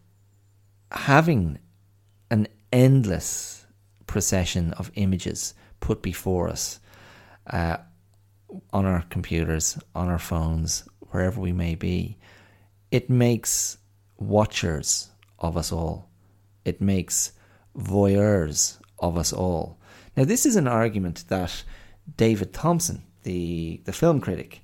having 0.90 1.58
an 2.30 2.48
endless 2.72 3.66
procession 4.06 4.72
of 4.72 4.90
images 4.94 5.54
put 5.80 6.02
before 6.02 6.48
us. 6.48 6.80
Uh, 7.46 7.76
on 8.72 8.86
our 8.86 9.02
computers, 9.10 9.78
on 9.94 10.08
our 10.08 10.18
phones, 10.18 10.88
wherever 11.10 11.40
we 11.40 11.52
may 11.52 11.74
be, 11.74 12.16
it 12.90 13.10
makes 13.10 13.78
watchers 14.18 15.10
of 15.38 15.56
us 15.56 15.72
all. 15.72 16.08
It 16.64 16.80
makes 16.80 17.32
voyeurs 17.76 18.78
of 18.98 19.16
us 19.16 19.32
all. 19.32 19.78
Now, 20.16 20.24
this 20.24 20.46
is 20.46 20.56
an 20.56 20.68
argument 20.68 21.24
that 21.28 21.64
David 22.16 22.52
Thomson, 22.52 23.02
the 23.22 23.80
the 23.84 23.92
film 23.92 24.20
critic, 24.20 24.62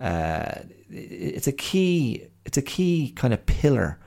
uh, 0.00 0.60
it's 0.90 1.46
a 1.46 1.52
key 1.52 2.28
it's 2.44 2.58
a 2.58 2.62
key 2.62 3.12
kind 3.16 3.34
of 3.34 3.44
pillar 3.46 3.98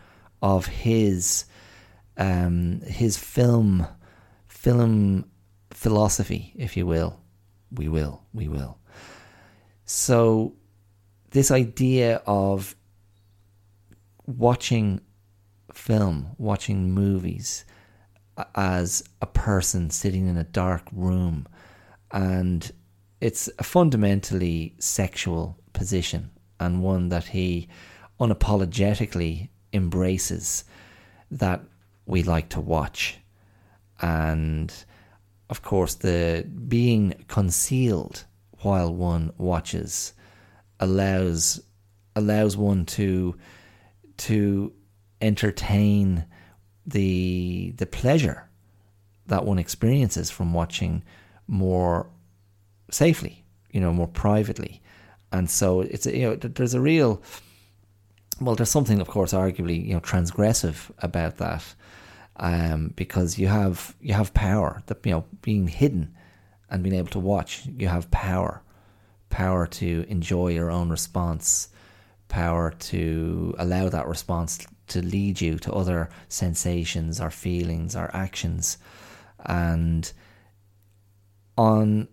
of 0.41 0.67
his 0.67 1.45
um, 2.17 2.81
his 2.81 3.17
film 3.17 3.88
film 4.47 5.25
philosophy, 5.71 6.53
if 6.55 6.77
you 6.77 6.86
will. 6.86 7.19
We 7.71 7.89
will, 7.89 8.24
we 8.33 8.47
will. 8.47 8.77
So, 9.89 10.53
this 11.32 11.50
idea 11.50 12.22
of 12.27 12.75
watching 14.25 15.00
film, 15.74 16.36
watching 16.38 16.91
movies 16.91 17.63
as 18.53 19.01
a 19.22 19.25
person 19.27 19.89
sitting 19.89 20.27
in 20.27 20.36
a 20.36 20.44
dark 20.44 20.84
room, 20.91 21.48
and 22.12 22.70
it's 23.22 23.50
a 23.60 23.63
fundamentally 23.63 24.75
sexual 24.77 25.58
position 25.72 26.32
and 26.60 26.84
one 26.84 27.08
that 27.08 27.24
he 27.24 27.70
unapologetically 28.20 29.48
embraces 29.72 30.65
that 31.32 31.62
we 32.06 32.24
like 32.24 32.50
to 32.50 32.60
watch. 32.60 33.20
And 34.01 34.74
of 35.50 35.62
course, 35.62 35.94
the 35.94 36.46
being 36.67 37.24
concealed 37.29 38.25
while 38.67 38.93
one 38.93 39.31
watches 39.38 40.13
allows 40.81 41.62
allows 42.17 42.57
one 42.57 42.86
to 42.86 43.33
to 44.17 44.74
entertain 45.21 46.25
the 46.86 47.74
the 47.77 47.86
pleasure 47.86 48.50
that 49.27 49.45
one 49.45 49.59
experiences 49.59 50.29
from 50.29 50.53
watching 50.53 51.03
more 51.47 52.09
safely, 52.91 53.45
you 53.71 53.79
know, 53.79 53.93
more 53.93 54.07
privately. 54.07 54.81
And 55.31 55.50
so 55.50 55.81
it's 55.81 56.05
you 56.05 56.25
know 56.25 56.36
there's 56.36 56.74
a 56.74 56.81
real 56.81 57.21
well 58.41 58.55
there's 58.55 58.69
something 58.69 59.00
of 59.00 59.07
course 59.07 59.33
arguably 59.33 59.77
you 59.88 59.93
know 59.93 60.00
transgressive 60.00 60.91
about 61.00 61.38
that 61.38 61.63
um, 62.38 62.93
because 62.95 63.39
you 63.39 63.47
have 63.47 63.95
you 64.01 64.13
have 64.13 64.33
power 64.33 64.81
that 64.88 65.05
you 65.05 65.12
know 65.12 65.25
being 65.41 65.67
hidden 65.67 66.16
and 66.69 66.83
being 66.83 66.95
able 66.95 67.09
to 67.09 67.19
watch, 67.19 67.65
you 67.65 67.88
have 67.88 68.12
power. 68.12 68.62
Power 69.29 69.67
to 69.67 70.05
enjoy 70.07 70.50
your 70.50 70.71
own 70.71 70.89
response, 70.89 71.69
power 72.29 72.71
to 72.71 73.53
allow 73.57 73.89
that 73.89 74.07
response 74.07 74.65
to 74.88 75.01
lead 75.01 75.41
you 75.41 75.57
to 75.59 75.74
other 75.74 76.09
sensations 76.29 77.19
or 77.19 77.29
feelings 77.29 77.95
or 77.95 78.09
actions. 78.15 78.77
And 79.45 80.12
on 81.57 82.07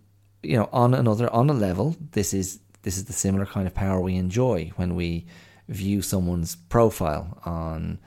you 0.45 0.57
know, 0.57 0.69
on 0.73 0.95
another 0.95 1.33
on 1.33 1.51
a 1.51 1.55
level, 1.55 1.97
this 2.13 2.35
is 2.35 2.61
this 2.83 2.97
is 2.97 3.05
the 3.05 3.13
similar 3.13 3.47
kind 3.47 3.67
of 3.67 3.75
power 3.75 4.01
we 4.01 4.17
enjoy 4.17 4.71
when 4.77 4.95
we 4.95 5.27
view 5.69 6.03
someone's 6.03 6.55
profile 6.55 7.39
on, 7.45 7.99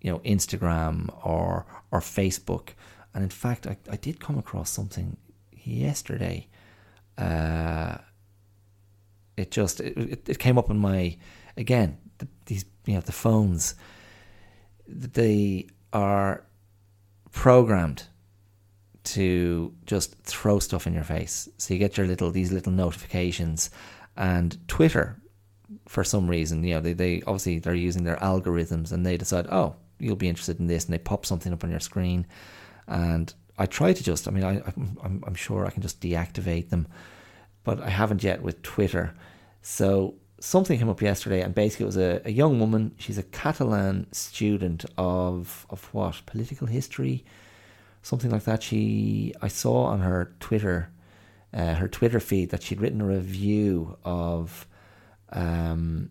you 0.00 0.10
know, 0.10 0.18
Instagram 0.20 1.08
or 1.24 1.66
or 1.92 2.00
Facebook. 2.00 2.70
And 3.14 3.22
in 3.22 3.30
fact, 3.30 3.66
I, 3.66 3.76
I 3.88 3.96
did 3.96 4.20
come 4.20 4.38
across 4.38 4.70
something 4.70 5.16
yesterday. 5.64 6.48
Uh, 7.16 7.98
it 9.36 9.50
just 9.50 9.80
it, 9.80 10.28
it 10.28 10.38
came 10.38 10.58
up 10.58 10.70
in 10.70 10.78
my 10.78 11.16
again 11.56 11.98
the, 12.18 12.28
these 12.46 12.64
you 12.86 12.94
know 12.94 13.00
the 13.00 13.12
phones 13.12 13.74
they 14.86 15.66
are 15.92 16.44
programmed 17.32 18.04
to 19.04 19.74
just 19.84 20.16
throw 20.22 20.58
stuff 20.58 20.86
in 20.86 20.94
your 20.94 21.04
face. 21.04 21.48
So 21.58 21.74
you 21.74 21.78
get 21.78 21.96
your 21.96 22.06
little 22.06 22.30
these 22.30 22.52
little 22.52 22.72
notifications, 22.72 23.70
and 24.16 24.56
Twitter, 24.68 25.20
for 25.88 26.04
some 26.04 26.28
reason, 26.28 26.64
you 26.64 26.74
know, 26.74 26.80
they, 26.80 26.94
they 26.94 27.22
obviously 27.22 27.58
they're 27.58 27.74
using 27.74 28.04
their 28.04 28.16
algorithms, 28.16 28.92
and 28.92 29.04
they 29.04 29.16
decide, 29.16 29.46
oh, 29.50 29.76
you'll 29.98 30.16
be 30.16 30.28
interested 30.28 30.58
in 30.58 30.66
this, 30.66 30.84
and 30.84 30.94
they 30.94 30.98
pop 30.98 31.26
something 31.26 31.52
up 31.52 31.64
on 31.64 31.70
your 31.70 31.80
screen, 31.80 32.26
and 32.88 33.34
I 33.56 33.66
try 33.66 33.92
to 33.92 34.02
just, 34.02 34.26
I 34.26 34.30
mean, 34.30 34.44
I 34.44 34.62
I'm 34.76 35.22
I'm 35.26 35.34
sure 35.34 35.66
I 35.66 35.70
can 35.70 35.82
just 35.82 36.00
deactivate 36.00 36.70
them, 36.70 36.86
but 37.62 37.80
I 37.80 37.90
haven't 37.90 38.22
yet 38.22 38.42
with 38.42 38.62
Twitter. 38.62 39.14
So 39.62 40.16
something 40.40 40.78
came 40.78 40.88
up 40.88 41.00
yesterday, 41.00 41.40
and 41.40 41.54
basically 41.54 41.84
it 41.84 41.86
was 41.86 41.96
a, 41.96 42.20
a 42.24 42.30
young 42.30 42.58
woman. 42.60 42.94
She's 42.98 43.18
a 43.18 43.22
Catalan 43.22 44.12
student 44.12 44.84
of 44.98 45.66
of 45.70 45.92
what 45.94 46.22
political 46.26 46.66
history, 46.66 47.24
something 48.02 48.30
like 48.30 48.44
that. 48.44 48.62
She 48.62 49.34
I 49.40 49.48
saw 49.48 49.84
on 49.84 50.00
her 50.00 50.34
Twitter, 50.40 50.90
uh, 51.52 51.74
her 51.74 51.88
Twitter 51.88 52.20
feed 52.20 52.50
that 52.50 52.62
she'd 52.62 52.80
written 52.80 53.00
a 53.00 53.06
review 53.06 53.96
of. 54.04 54.66
Um, 55.30 56.10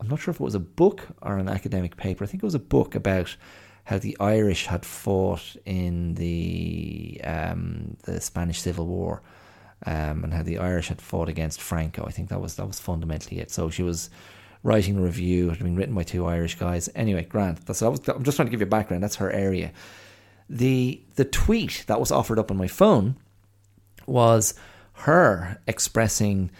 I'm 0.00 0.08
not 0.08 0.20
sure 0.20 0.30
if 0.30 0.40
it 0.40 0.44
was 0.44 0.54
a 0.54 0.60
book 0.60 1.08
or 1.22 1.38
an 1.38 1.48
academic 1.48 1.96
paper. 1.96 2.22
I 2.22 2.28
think 2.28 2.42
it 2.42 2.46
was 2.46 2.54
a 2.54 2.60
book 2.60 2.94
about 2.94 3.36
how 3.88 3.96
the 3.96 4.18
Irish 4.20 4.66
had 4.66 4.84
fought 4.84 5.56
in 5.64 6.12
the 6.12 7.18
um, 7.24 7.96
the 8.02 8.20
Spanish 8.20 8.60
Civil 8.60 8.86
War 8.86 9.22
um, 9.86 10.24
and 10.24 10.34
how 10.34 10.42
the 10.42 10.58
Irish 10.58 10.88
had 10.88 11.00
fought 11.00 11.30
against 11.30 11.62
Franco. 11.62 12.04
I 12.04 12.10
think 12.10 12.28
that 12.28 12.38
was 12.38 12.56
that 12.56 12.66
was 12.66 12.78
fundamentally 12.78 13.40
it. 13.40 13.50
So 13.50 13.70
she 13.70 13.82
was 13.82 14.10
writing 14.62 14.98
a 14.98 15.00
review, 15.00 15.46
It 15.46 15.56
had 15.56 15.64
been 15.64 15.74
written 15.76 15.94
by 15.94 16.02
two 16.02 16.26
Irish 16.26 16.56
guys. 16.56 16.90
Anyway, 16.94 17.24
Grant. 17.24 17.64
That's 17.64 17.80
was, 17.80 18.06
I'm 18.08 18.24
just 18.24 18.36
trying 18.36 18.48
to 18.48 18.50
give 18.50 18.60
you 18.60 18.66
a 18.66 18.68
background. 18.68 19.02
That's 19.02 19.16
her 19.16 19.32
area. 19.32 19.72
The 20.50 21.00
the 21.14 21.24
tweet 21.24 21.84
that 21.86 21.98
was 21.98 22.12
offered 22.12 22.38
up 22.38 22.50
on 22.50 22.58
my 22.58 22.68
phone 22.68 23.16
was 24.06 24.52
her 25.04 25.62
expressing 25.66 26.50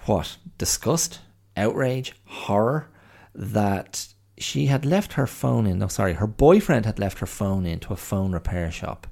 what 0.00 0.36
disgust, 0.58 1.20
outrage, 1.56 2.12
horror 2.26 2.90
that 3.34 4.08
she 4.38 4.66
had 4.66 4.84
left 4.84 5.14
her 5.14 5.26
phone 5.26 5.66
in. 5.66 5.78
No, 5.78 5.88
sorry, 5.88 6.14
her 6.14 6.26
boyfriend 6.26 6.86
had 6.86 6.98
left 6.98 7.18
her 7.20 7.26
phone 7.26 7.66
into 7.66 7.92
a 7.92 7.96
phone 7.96 8.32
repair 8.32 8.70
shop, 8.70 9.06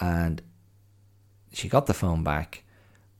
and 0.00 0.42
she 1.52 1.68
got 1.68 1.86
the 1.86 1.94
phone 1.94 2.22
back, 2.22 2.64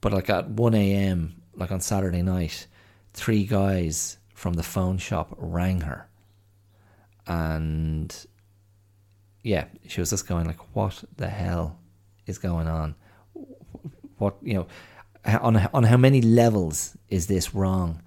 but 0.01 0.13
like 0.13 0.29
at 0.29 0.49
1 0.49 0.75
a.m., 0.75 1.43
like 1.55 1.73
on 1.73 1.81
Saturday 1.81 2.23
night, 2.23 2.67
three 3.15 3.45
guys 3.45 4.19
from 4.35 4.55
the 4.55 4.63
phone 4.63 4.99
shop 4.99 5.35
rang 5.39 5.81
her. 5.81 6.09
And 7.27 8.15
yeah, 9.43 9.67
she 9.89 10.01
was 10.01 10.11
just 10.11 10.29
going 10.29 10.47
like, 10.47 10.77
what 10.77 11.03
the 11.17 11.29
hell 11.29 11.79
is 12.27 12.39
going 12.39 12.69
on? 12.69 12.95
What, 14.19 14.37
you 14.43 14.55
know, 14.55 14.67
on, 15.25 15.57
on 15.57 15.85
how 15.85 15.97
many 15.97 16.21
levels 16.21 16.97
is 17.09 17.27
this 17.27 17.55
wrong? 17.55 18.03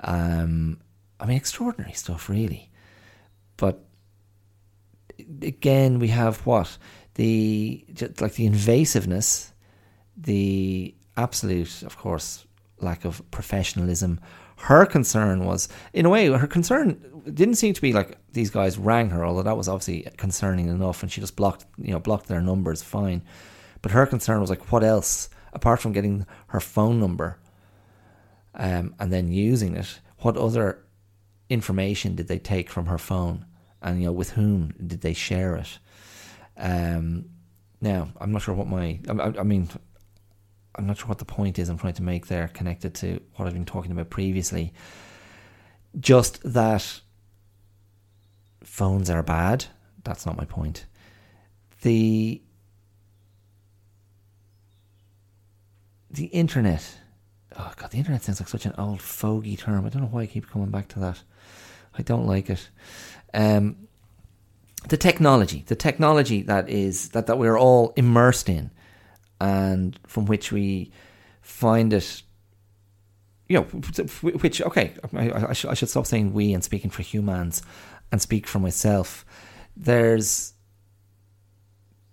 Um, 0.00 0.80
I 1.20 1.26
mean, 1.26 1.36
extraordinary 1.36 1.92
stuff, 1.92 2.28
really. 2.28 2.70
But 3.56 3.84
again, 5.42 5.98
we 5.98 6.08
have 6.08 6.44
what? 6.46 6.78
The, 7.14 7.84
like 8.20 8.34
the 8.34 8.48
invasiveness 8.48 9.50
the 10.20 10.94
absolute, 11.16 11.82
of 11.82 11.96
course, 11.96 12.46
lack 12.80 13.04
of 13.04 13.28
professionalism. 13.30 14.20
Her 14.56 14.84
concern 14.84 15.44
was, 15.44 15.68
in 15.92 16.04
a 16.04 16.10
way, 16.10 16.26
her 16.26 16.46
concern 16.46 17.22
didn't 17.32 17.54
seem 17.54 17.72
to 17.74 17.80
be 17.80 17.92
like 17.92 18.18
these 18.32 18.50
guys 18.50 18.78
rang 18.78 19.10
her, 19.10 19.24
although 19.24 19.42
that 19.42 19.56
was 19.56 19.68
obviously 19.68 20.06
concerning 20.16 20.68
enough, 20.68 21.02
and 21.02 21.10
she 21.10 21.20
just 21.20 21.36
blocked, 21.36 21.64
you 21.78 21.92
know, 21.92 21.98
blocked 21.98 22.26
their 22.26 22.42
numbers, 22.42 22.82
fine. 22.82 23.22
But 23.82 23.92
her 23.92 24.06
concern 24.06 24.40
was 24.40 24.50
like, 24.50 24.70
what 24.70 24.84
else 24.84 25.30
apart 25.52 25.80
from 25.80 25.92
getting 25.92 26.26
her 26.48 26.60
phone 26.60 27.00
number, 27.00 27.38
um, 28.54 28.94
and 28.98 29.12
then 29.12 29.32
using 29.32 29.76
it? 29.76 30.00
What 30.18 30.36
other 30.36 30.84
information 31.50 32.14
did 32.14 32.28
they 32.28 32.38
take 32.38 32.70
from 32.70 32.86
her 32.86 32.98
phone, 32.98 33.44
and 33.82 34.00
you 34.00 34.06
know, 34.06 34.12
with 34.12 34.30
whom 34.30 34.72
did 34.86 35.02
they 35.02 35.12
share 35.12 35.56
it? 35.56 35.78
Um, 36.56 37.26
now, 37.80 38.08
I'm 38.20 38.32
not 38.32 38.42
sure 38.42 38.54
what 38.54 38.68
my, 38.68 39.00
I, 39.08 39.40
I 39.40 39.42
mean, 39.42 39.68
I'm 40.76 40.86
not 40.86 40.98
sure 40.98 41.08
what 41.08 41.18
the 41.18 41.24
point 41.24 41.58
is 41.58 41.68
I'm 41.68 41.78
trying 41.78 41.94
to 41.94 42.02
make 42.02 42.28
there, 42.28 42.48
connected 42.48 42.94
to 42.96 43.20
what 43.36 43.46
I've 43.46 43.54
been 43.54 43.64
talking 43.64 43.90
about 43.90 44.10
previously. 44.10 44.72
Just 45.98 46.40
that 46.52 47.00
phones 48.62 49.10
are 49.10 49.22
bad. 49.22 49.66
That's 50.04 50.24
not 50.24 50.36
my 50.36 50.44
point. 50.44 50.86
The 51.82 52.42
the 56.10 56.26
internet. 56.26 56.98
Oh 57.58 57.72
god, 57.76 57.90
the 57.90 57.98
internet 57.98 58.22
sounds 58.22 58.40
like 58.40 58.48
such 58.48 58.66
an 58.66 58.74
old 58.78 59.02
fogey 59.02 59.56
term. 59.56 59.84
I 59.84 59.88
don't 59.88 60.02
know 60.02 60.08
why 60.08 60.22
I 60.22 60.26
keep 60.26 60.48
coming 60.50 60.70
back 60.70 60.88
to 60.88 61.00
that. 61.00 61.22
I 61.98 62.02
don't 62.02 62.26
like 62.26 62.48
it. 62.50 62.68
Um, 63.34 63.88
the 64.88 64.96
technology, 64.96 65.64
the 65.66 65.76
technology 65.76 66.42
that 66.42 66.68
is 66.68 67.10
that 67.10 67.26
that 67.26 67.38
we're 67.38 67.58
all 67.58 67.92
immersed 67.96 68.48
in 68.48 68.70
and 69.40 69.98
from 70.06 70.26
which 70.26 70.52
we 70.52 70.92
find 71.42 71.92
it 71.92 72.22
you 73.50 73.56
know, 73.56 73.62
which 73.64 74.62
okay, 74.62 74.94
I, 75.12 75.48
I, 75.48 75.52
should 75.52 75.88
stop 75.88 76.06
saying 76.06 76.32
we 76.32 76.54
and 76.54 76.62
speaking 76.62 76.88
for 76.88 77.02
humans, 77.02 77.62
and 78.12 78.22
speak 78.22 78.46
for 78.46 78.60
myself. 78.60 79.24
There's 79.76 80.52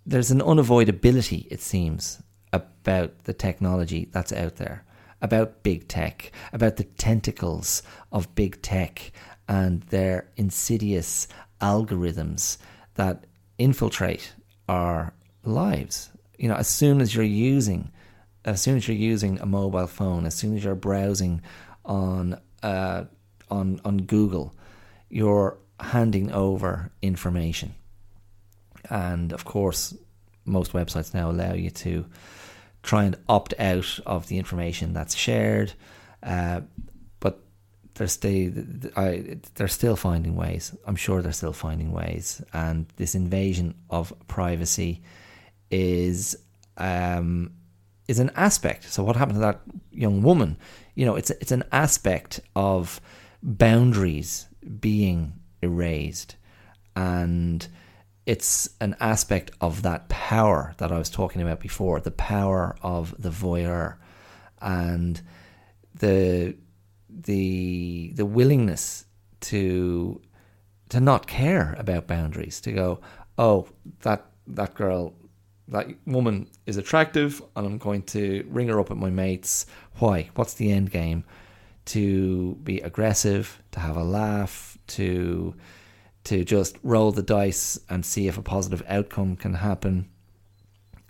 there's 0.04 0.32
an 0.32 0.40
unavoidability, 0.40 1.46
it 1.48 1.60
seems, 1.60 2.20
about 2.52 3.22
the 3.22 3.32
technology 3.32 4.08
that's 4.10 4.32
out 4.32 4.56
there, 4.56 4.84
about 5.20 5.62
big 5.62 5.88
tech, 5.88 6.32
about 6.52 6.76
the 6.76 6.84
tentacles 6.84 7.82
of 8.12 8.34
big 8.34 8.60
tech 8.62 9.12
and 9.48 9.82
their 9.84 10.28
insidious 10.36 11.26
algorithms 11.60 12.58
that 12.94 13.24
infiltrate 13.58 14.32
our 14.68 15.12
lives. 15.44 16.10
You 16.38 16.48
know, 16.48 16.54
as 16.54 16.68
soon 16.68 17.00
as 17.00 17.14
you're 17.14 17.24
using, 17.24 17.90
as 18.44 18.60
soon 18.60 18.76
as 18.76 18.86
you're 18.86 18.96
using 18.96 19.40
a 19.40 19.46
mobile 19.46 19.86
phone, 19.86 20.26
as 20.26 20.34
soon 20.34 20.56
as 20.56 20.64
you're 20.64 20.74
browsing 20.74 21.42
on 21.84 22.40
uh, 22.62 23.04
on 23.50 23.80
on 23.84 23.98
Google, 23.98 24.54
you're 25.08 25.58
handing 25.80 26.30
over 26.32 26.92
information, 27.02 27.74
and 28.90 29.32
of 29.32 29.44
course, 29.44 29.94
most 30.44 30.72
websites 30.72 31.14
now 31.14 31.30
allow 31.30 31.54
you 31.54 31.70
to 31.70 32.04
try 32.82 33.04
and 33.04 33.16
opt 33.28 33.54
out 33.58 33.98
of 34.06 34.28
the 34.28 34.38
information 34.38 34.92
that's 34.92 35.14
shared. 35.14 35.72
Uh, 36.22 36.60
but 37.20 37.40
they're 37.94 38.06
still, 38.06 38.52
I, 38.96 39.38
they're 39.54 39.68
still 39.68 39.96
finding 39.96 40.36
ways. 40.36 40.74
I'm 40.86 40.96
sure 40.96 41.22
they're 41.22 41.32
still 41.32 41.52
finding 41.52 41.92
ways, 41.92 42.42
and 42.52 42.86
this 42.96 43.14
invasion 43.14 43.74
of 43.90 44.12
privacy 44.26 45.02
is 45.70 46.36
um, 46.76 47.52
is 48.06 48.18
an 48.18 48.30
aspect. 48.34 48.84
So 48.84 49.04
what 49.04 49.16
happened 49.16 49.36
to 49.36 49.40
that 49.40 49.60
young 49.90 50.22
woman? 50.22 50.56
You 50.94 51.06
know, 51.06 51.16
it's 51.16 51.30
it's 51.30 51.52
an 51.52 51.64
aspect 51.72 52.40
of 52.56 53.00
boundaries 53.42 54.48
being 54.80 55.34
erased, 55.62 56.36
and 56.96 57.66
it's 58.28 58.68
an 58.82 58.94
aspect 59.00 59.50
of 59.58 59.80
that 59.82 60.10
power 60.10 60.74
that 60.76 60.92
I 60.92 60.98
was 60.98 61.08
talking 61.08 61.40
about 61.40 61.60
before, 61.60 61.98
the 61.98 62.10
power 62.10 62.76
of 62.82 63.14
the 63.18 63.30
voyeur, 63.30 63.96
and 64.60 65.18
the 65.94 66.54
the 67.08 68.12
the 68.14 68.26
willingness 68.26 69.06
to 69.40 70.20
to 70.90 71.00
not 71.00 71.26
care 71.26 71.74
about 71.78 72.06
boundaries, 72.06 72.60
to 72.60 72.72
go, 72.72 73.00
oh, 73.38 73.66
that 74.02 74.26
that 74.48 74.74
girl 74.74 75.14
that 75.68 75.86
woman 76.04 76.48
is 76.66 76.76
attractive 76.76 77.42
and 77.56 77.66
I'm 77.66 77.78
going 77.78 78.02
to 78.02 78.46
ring 78.50 78.68
her 78.68 78.78
up 78.78 78.90
at 78.90 78.98
my 78.98 79.10
mates. 79.10 79.64
Why? 80.00 80.28
What's 80.34 80.52
the 80.52 80.70
end 80.70 80.90
game? 80.90 81.24
To 81.86 82.56
be 82.62 82.80
aggressive, 82.80 83.62
to 83.70 83.80
have 83.80 83.96
a 83.96 84.04
laugh, 84.04 84.76
to 84.88 85.54
to 86.28 86.44
just 86.44 86.76
roll 86.82 87.10
the 87.10 87.22
dice 87.22 87.80
and 87.88 88.04
see 88.04 88.28
if 88.28 88.36
a 88.36 88.42
positive 88.42 88.82
outcome 88.86 89.34
can 89.34 89.54
happen. 89.54 90.10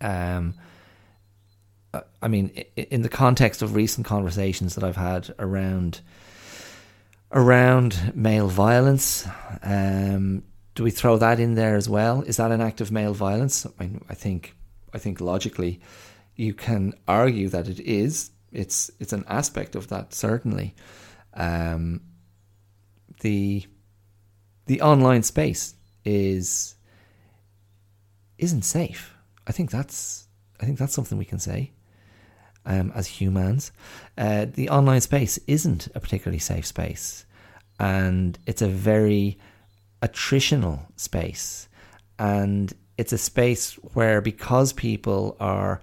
Um, 0.01 0.55
I 2.23 2.29
mean, 2.29 2.49
in 2.77 3.03
the 3.03 3.09
context 3.09 3.61
of 3.61 3.75
recent 3.75 4.07
conversations 4.07 4.77
that 4.77 4.85
I've 4.85 4.97
had 4.97 5.35
around 5.41 6.01
around 7.33 8.13
male 8.15 8.47
violence, 8.49 9.27
um, 9.63 10.45
do 10.77 10.85
we 10.85 10.93
throw 10.93 11.19
that 11.19 11.41
in 11.41 11.55
there 11.55 11.75
as 11.75 11.89
well? 11.89 12.23
Is 12.23 12.37
that 12.37 12.53
an 12.53 12.61
act 12.61 12.81
of 12.81 12.93
male 12.93 13.13
violence? 13.13 13.67
I 13.67 13.83
mean, 13.83 14.05
I 14.09 14.15
think 14.15 14.55
I 14.95 14.99
think 14.99 15.21
logically, 15.21 15.81
you 16.37 16.55
can 16.55 16.95
argue 17.09 17.49
that 17.49 17.67
it 17.67 17.81
is. 17.81 18.31
It's 18.53 18.89
it's 19.01 19.13
an 19.13 19.25
aspect 19.27 19.75
of 19.75 19.89
that 19.89 20.15
certainly. 20.15 20.77
Um, 21.35 22.03
the 23.21 23.67
the 24.69 24.83
online 24.83 25.23
space 25.23 25.75
is 26.05 26.77
isn't 28.37 28.63
safe. 28.63 29.15
I 29.47 29.53
think 29.53 29.71
that's 29.71 30.29
I 30.61 30.67
think 30.67 30.79
that's 30.79 30.93
something 30.93 31.19
we 31.19 31.25
can 31.25 31.39
say 31.39 31.73
um, 32.67 32.93
as 32.95 33.07
humans. 33.07 33.73
Uh, 34.17 34.47
the 34.53 34.69
online 34.69 35.01
space 35.01 35.39
isn't 35.47 35.89
a 35.95 36.01
particularly 36.01 36.39
safe 36.39 36.67
space, 36.67 37.25
and 37.81 38.39
it's 38.47 38.63
a 38.63 38.69
very 38.69 39.39
attritional 40.03 40.83
space, 40.97 41.69
and 42.19 42.73
it's 42.99 43.13
a 43.13 43.19
space 43.19 43.73
where 43.95 44.21
because 44.21 44.73
people 44.75 45.37
are 45.41 45.81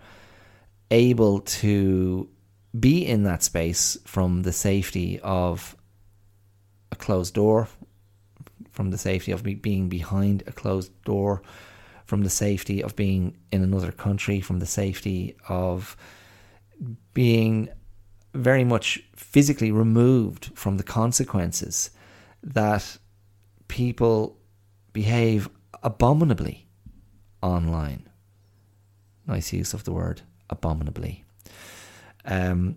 able 0.92 1.40
to 1.40 2.30
be 2.80 3.06
in 3.06 3.24
that 3.24 3.42
space 3.42 3.98
from 4.06 4.44
the 4.44 4.52
safety 4.52 5.20
of 5.22 5.76
a 6.92 6.96
closed 6.96 7.34
door, 7.34 7.68
from 8.76 8.92
the 8.92 8.98
safety 8.98 9.32
of 9.32 9.42
being 9.42 9.88
behind 9.88 10.44
a 10.48 10.52
closed 10.52 10.92
door, 11.04 11.42
from 12.06 12.24
the 12.24 12.30
safety 12.30 12.84
of 12.84 12.94
being 12.96 13.38
in 13.52 13.64
another 13.64 13.92
country, 13.92 14.42
from 14.42 14.60
the 14.60 14.66
safety 14.66 15.34
of 15.48 15.96
being 17.14 17.70
very 18.34 18.66
much 18.66 19.02
physically 19.16 19.72
removed 19.72 20.52
from 20.56 20.76
the 20.76 20.84
consequences 20.84 21.90
that 22.44 22.98
people 23.70 24.38
behave 24.92 25.50
abominably 25.82 26.68
online. 27.42 28.10
Nice 29.26 29.54
use 29.54 29.74
of 29.74 29.86
the 29.86 29.94
word 29.94 30.22
abominably. 30.50 31.24
Um, 32.26 32.76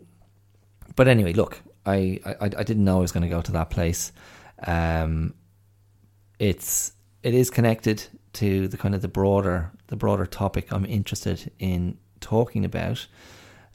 but 0.94 1.08
anyway, 1.08 1.32
look, 1.32 1.60
I, 1.84 2.20
I, 2.24 2.44
I 2.44 2.62
didn't 2.62 2.84
know 2.84 2.98
I 2.98 3.00
was 3.00 3.12
going 3.12 3.28
to 3.28 3.28
go 3.28 3.42
to 3.42 3.52
that 3.52 3.70
place. 3.70 4.12
Um, 4.64 5.34
it's 6.38 6.92
it 7.22 7.34
is 7.34 7.50
connected 7.50 8.04
to 8.34 8.68
the 8.68 8.76
kind 8.76 8.94
of 8.94 9.02
the 9.02 9.08
broader 9.08 9.72
the 9.88 9.96
broader 9.96 10.26
topic 10.26 10.72
I'm 10.72 10.84
interested 10.84 11.50
in 11.58 11.98
talking 12.20 12.64
about, 12.64 13.06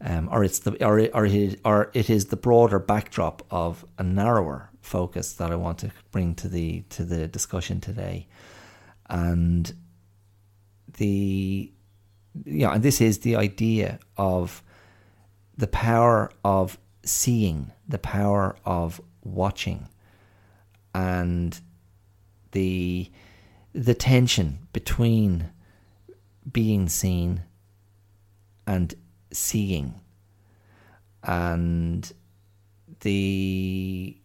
um, 0.02 0.30
or 0.32 0.44
it's 0.44 0.60
the 0.60 0.84
or 0.86 1.00
or 1.14 1.26
it, 1.26 1.60
or 1.66 1.92
it 1.94 2.10
is 2.10 2.26
the 2.26 2.38
broader 2.38 2.80
backdrop 2.80 3.46
of 3.52 3.86
a 3.98 4.04
narrower 4.04 4.70
focus 4.82 5.34
that 5.34 5.52
I 5.52 5.56
want 5.56 5.80
to 5.80 5.92
bring 6.12 6.36
to 6.36 6.48
the 6.48 6.82
to 6.90 7.04
the 7.04 7.28
discussion 7.28 7.82
today, 7.82 8.28
and 9.10 9.74
the 10.98 11.72
yeah, 12.46 12.74
and 12.74 12.84
this 12.84 13.02
is 13.02 13.20
the 13.20 13.36
idea 13.36 14.00
of 14.18 14.64
the 15.58 15.68
power 15.68 16.32
of 16.44 16.78
seeing, 17.06 17.72
the 17.88 18.00
power 18.00 18.56
of 18.66 19.02
watching, 19.24 19.88
and 20.96 21.60
the 22.54 23.12
the 23.74 23.94
tension 23.94 24.60
between 24.72 25.50
being 26.52 26.90
seen 26.90 27.44
and 28.66 28.96
seeing. 29.32 29.94
And 31.24 32.12
the 33.02 34.18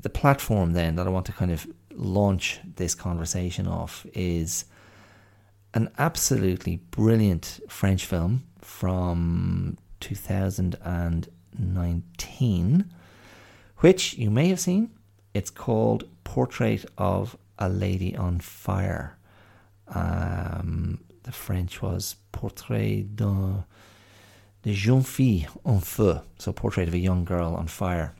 the 0.00 0.10
platform 0.10 0.72
then 0.72 0.96
that 0.96 1.06
I 1.06 1.10
want 1.10 1.26
to 1.26 1.32
kind 1.32 1.50
of 1.50 1.66
launch 1.92 2.60
this 2.76 2.94
conversation 2.94 3.66
off 3.66 4.06
is 4.12 4.66
an 5.72 5.88
absolutely 5.98 6.76
brilliant 6.90 7.60
French 7.68 8.04
film 8.04 8.44
from 8.60 9.78
2019 10.00 12.90
which 13.78 14.14
you 14.14 14.30
may 14.30 14.48
have 14.48 14.60
seen. 14.60 14.90
It's 15.34 15.50
called 15.50 16.04
Portrait 16.24 16.84
of 16.96 17.36
a 17.58 17.68
Lady 17.68 18.16
on 18.16 18.40
Fire. 18.40 19.16
Um, 19.88 21.04
the 21.24 21.32
French 21.32 21.82
was 21.82 22.16
Portrait 22.32 23.02
de, 23.16 23.64
de 24.62 24.72
jeune 24.72 25.02
fille 25.02 25.46
en 25.64 25.80
feu, 25.80 26.20
so 26.38 26.52
Portrait 26.52 26.88
of 26.88 26.94
a 26.94 26.98
Young 26.98 27.24
Girl 27.24 27.54
on 27.54 27.66
Fire. 27.68 28.14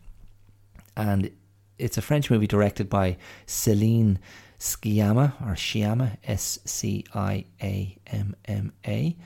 And 0.96 1.30
it's 1.78 1.98
a 1.98 2.02
French 2.02 2.30
movie 2.30 2.46
directed 2.46 2.88
by 2.88 3.16
Céline 3.46 4.18
Sciamma, 4.58 5.34
or 5.42 5.54
Sciamma, 5.54 6.16
S 6.24 6.58
C 6.64 7.04
I 7.14 7.44
A 7.62 7.98
M 8.06 8.36
M 8.44 8.72
A. 8.86 9.16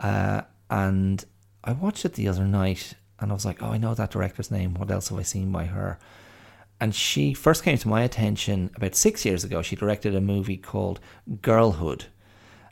Uh, 0.00 0.42
and 0.70 1.24
I 1.62 1.72
watched 1.72 2.04
it 2.04 2.14
the 2.14 2.28
other 2.28 2.44
night 2.44 2.94
and 3.20 3.30
I 3.30 3.34
was 3.34 3.44
like, 3.44 3.62
oh, 3.62 3.70
I 3.70 3.78
know 3.78 3.94
that 3.94 4.10
director's 4.10 4.50
name. 4.50 4.74
What 4.74 4.90
else 4.90 5.08
have 5.08 5.18
I 5.18 5.22
seen 5.22 5.52
by 5.52 5.64
her? 5.66 5.98
And 6.80 6.94
she 6.94 7.34
first 7.34 7.62
came 7.62 7.78
to 7.78 7.88
my 7.88 8.02
attention 8.02 8.70
about 8.76 8.94
six 8.94 9.24
years 9.24 9.44
ago. 9.44 9.62
She 9.62 9.76
directed 9.76 10.14
a 10.14 10.20
movie 10.20 10.56
called 10.56 11.00
Girlhood. 11.40 12.06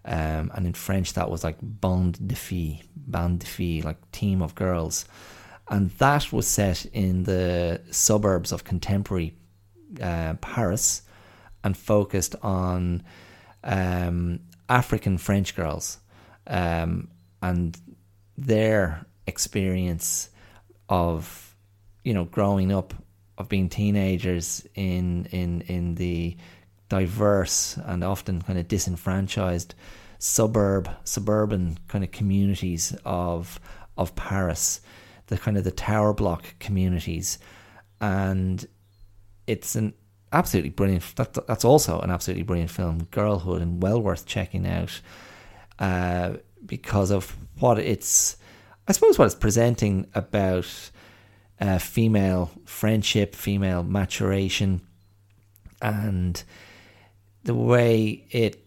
Um, 0.04 0.50
and 0.54 0.66
in 0.66 0.72
French, 0.74 1.12
that 1.12 1.30
was 1.30 1.44
like 1.44 1.56
Bande 1.62 2.18
de 2.26 2.34
Filles, 2.34 2.82
Bande 2.96 3.38
de 3.38 3.46
Filles, 3.46 3.84
like 3.84 4.10
team 4.10 4.42
of 4.42 4.54
girls. 4.54 5.04
And 5.68 5.90
that 5.92 6.32
was 6.32 6.46
set 6.46 6.84
in 6.86 7.22
the 7.22 7.80
suburbs 7.90 8.52
of 8.52 8.64
contemporary 8.64 9.36
uh, 10.02 10.34
Paris 10.34 11.02
and 11.62 11.76
focused 11.76 12.34
on 12.42 13.02
um, 13.62 14.40
African 14.68 15.18
French 15.18 15.54
girls 15.54 15.98
um, 16.46 17.08
and 17.40 17.78
their 18.36 19.06
experience 19.26 20.30
of, 20.88 21.54
you 22.04 22.12
know, 22.12 22.24
growing 22.24 22.72
up 22.72 22.92
of 23.42 23.48
being 23.48 23.68
teenagers 23.68 24.66
in 24.74 25.26
in 25.26 25.60
in 25.62 25.94
the 25.96 26.36
diverse 26.88 27.76
and 27.84 28.02
often 28.02 28.40
kind 28.42 28.58
of 28.58 28.68
disenfranchised 28.68 29.74
suburb 30.18 30.88
suburban 31.04 31.76
kind 31.88 32.04
of 32.04 32.10
communities 32.12 32.96
of 33.04 33.60
of 33.98 34.14
Paris, 34.14 34.80
the 35.26 35.36
kind 35.36 35.58
of 35.58 35.64
the 35.64 35.70
tower 35.70 36.14
block 36.14 36.54
communities, 36.58 37.38
and 38.00 38.66
it's 39.46 39.74
an 39.74 39.92
absolutely 40.32 40.70
brilliant. 40.70 41.14
That, 41.16 41.46
that's 41.46 41.64
also 41.64 42.00
an 42.00 42.10
absolutely 42.10 42.44
brilliant 42.44 42.70
film, 42.70 43.04
Girlhood, 43.10 43.60
and 43.60 43.82
well 43.82 44.00
worth 44.00 44.24
checking 44.24 44.66
out 44.66 45.00
uh, 45.78 46.34
because 46.64 47.10
of 47.10 47.36
what 47.58 47.78
it's. 47.78 48.36
I 48.88 48.92
suppose 48.92 49.18
what 49.18 49.26
it's 49.26 49.34
presenting 49.34 50.08
about 50.14 50.90
uh, 51.60 51.78
female 51.78 52.50
friendship, 52.64 53.34
female 53.34 53.82
maturation, 53.82 54.80
and 55.80 56.42
the 57.44 57.54
way 57.54 58.24
it 58.30 58.64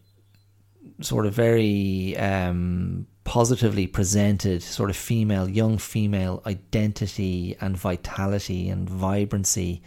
sort 1.02 1.26
of 1.26 1.34
very 1.34 2.16
um, 2.18 3.06
positively 3.24 3.88
presented 3.88 4.62
sort 4.64 4.90
of 4.90 4.96
female, 4.96 5.50
young 5.50 5.78
female 5.78 6.42
identity 6.46 7.58
and 7.60 7.78
vitality 7.78 8.70
and 8.70 8.90
vibrancy 8.90 9.82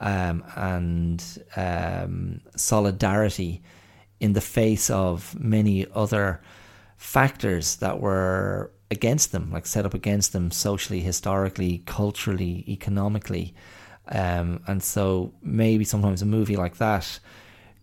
um, 0.00 0.44
and 0.54 1.42
um, 1.56 2.40
solidarity 2.54 3.62
in 4.20 4.34
the 4.34 4.40
face 4.40 4.90
of 4.90 5.38
many 5.38 5.86
other 5.94 6.40
factors 6.96 7.76
that 7.76 8.00
were 8.00 8.70
against 8.90 9.32
them, 9.32 9.50
like 9.50 9.66
set 9.66 9.84
up 9.84 9.94
against 9.94 10.32
them 10.32 10.50
socially, 10.50 11.00
historically, 11.00 11.82
culturally, 11.86 12.64
economically. 12.68 13.54
Um, 14.08 14.60
and 14.66 14.82
so 14.82 15.32
maybe 15.42 15.84
sometimes 15.84 16.22
a 16.22 16.26
movie 16.26 16.56
like 16.56 16.76
that 16.76 17.18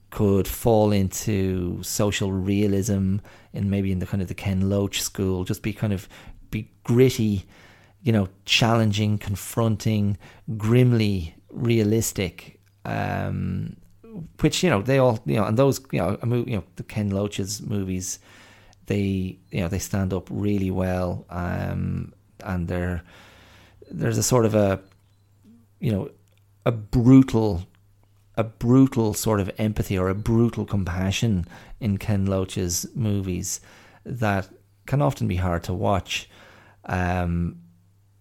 could 0.10 0.48
fall 0.48 0.92
into 0.92 1.82
social 1.82 2.32
realism 2.32 3.18
and 3.54 3.70
maybe 3.70 3.92
in 3.92 4.00
the 4.00 4.06
kind 4.06 4.22
of 4.22 4.28
the 4.28 4.34
Ken 4.34 4.70
Loach 4.70 5.02
school, 5.02 5.44
just 5.44 5.62
be 5.63 5.74
kind 5.74 5.92
of 5.92 6.08
be 6.52 6.70
gritty, 6.84 7.46
you 8.02 8.12
know, 8.12 8.30
challenging, 8.46 9.18
confronting, 9.18 10.18
grimly 10.56 11.36
realistic. 11.50 12.60
Um, 12.86 13.78
which 14.42 14.63
you 14.63 14.70
know 14.70 14.82
they 14.82 15.00
all 15.00 15.20
you 15.26 15.36
know 15.36 15.46
and 15.46 15.58
those 15.58 15.82
you 15.92 16.00
know 16.00 16.18
you 16.22 16.58
know 16.58 16.63
the 16.76 16.84
Ken 16.84 17.10
Loach's 17.10 17.62
movies 17.62 18.20
they 18.86 19.38
you 19.52 19.62
know 19.62 19.67
they 19.67 19.80
stand 19.80 20.13
up 20.13 20.28
really 20.30 20.72
well, 20.72 21.26
um, 21.30 22.13
and 22.43 22.67
they're 22.67 23.04
there's 23.91 24.17
a 24.17 24.24
sort 24.24 24.46
of 24.46 24.56
a 24.56 24.82
you 25.80 25.91
know 25.91 26.10
a 26.65 26.72
brutal 26.72 27.67
a 28.36 28.43
brutal 28.43 29.13
sort 29.13 29.39
of 29.39 29.52
empathy 29.58 29.98
or 29.98 30.10
a 30.10 30.15
brutal 30.15 30.65
compassion 30.65 31.46
in 31.80 31.98
Ken 31.98 32.26
Loach's 32.26 32.88
movies 32.96 33.62
that 34.06 34.50
can 34.86 35.02
often 35.02 35.28
be 35.28 35.36
hard 35.36 35.63
to 35.63 35.74
watch. 35.74 36.30
Um, 36.86 37.60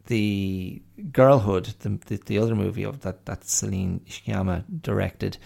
the 0.07 0.83
Girlhood, 1.11 1.75
the, 1.81 1.99
the, 2.07 2.17
the 2.27 2.39
other 2.39 2.55
movie 2.55 2.83
of 2.83 3.01
that 3.01 3.25
that 3.27 3.45
Celine 3.45 4.01
Sciamma 4.09 4.65
directed, 4.83 5.39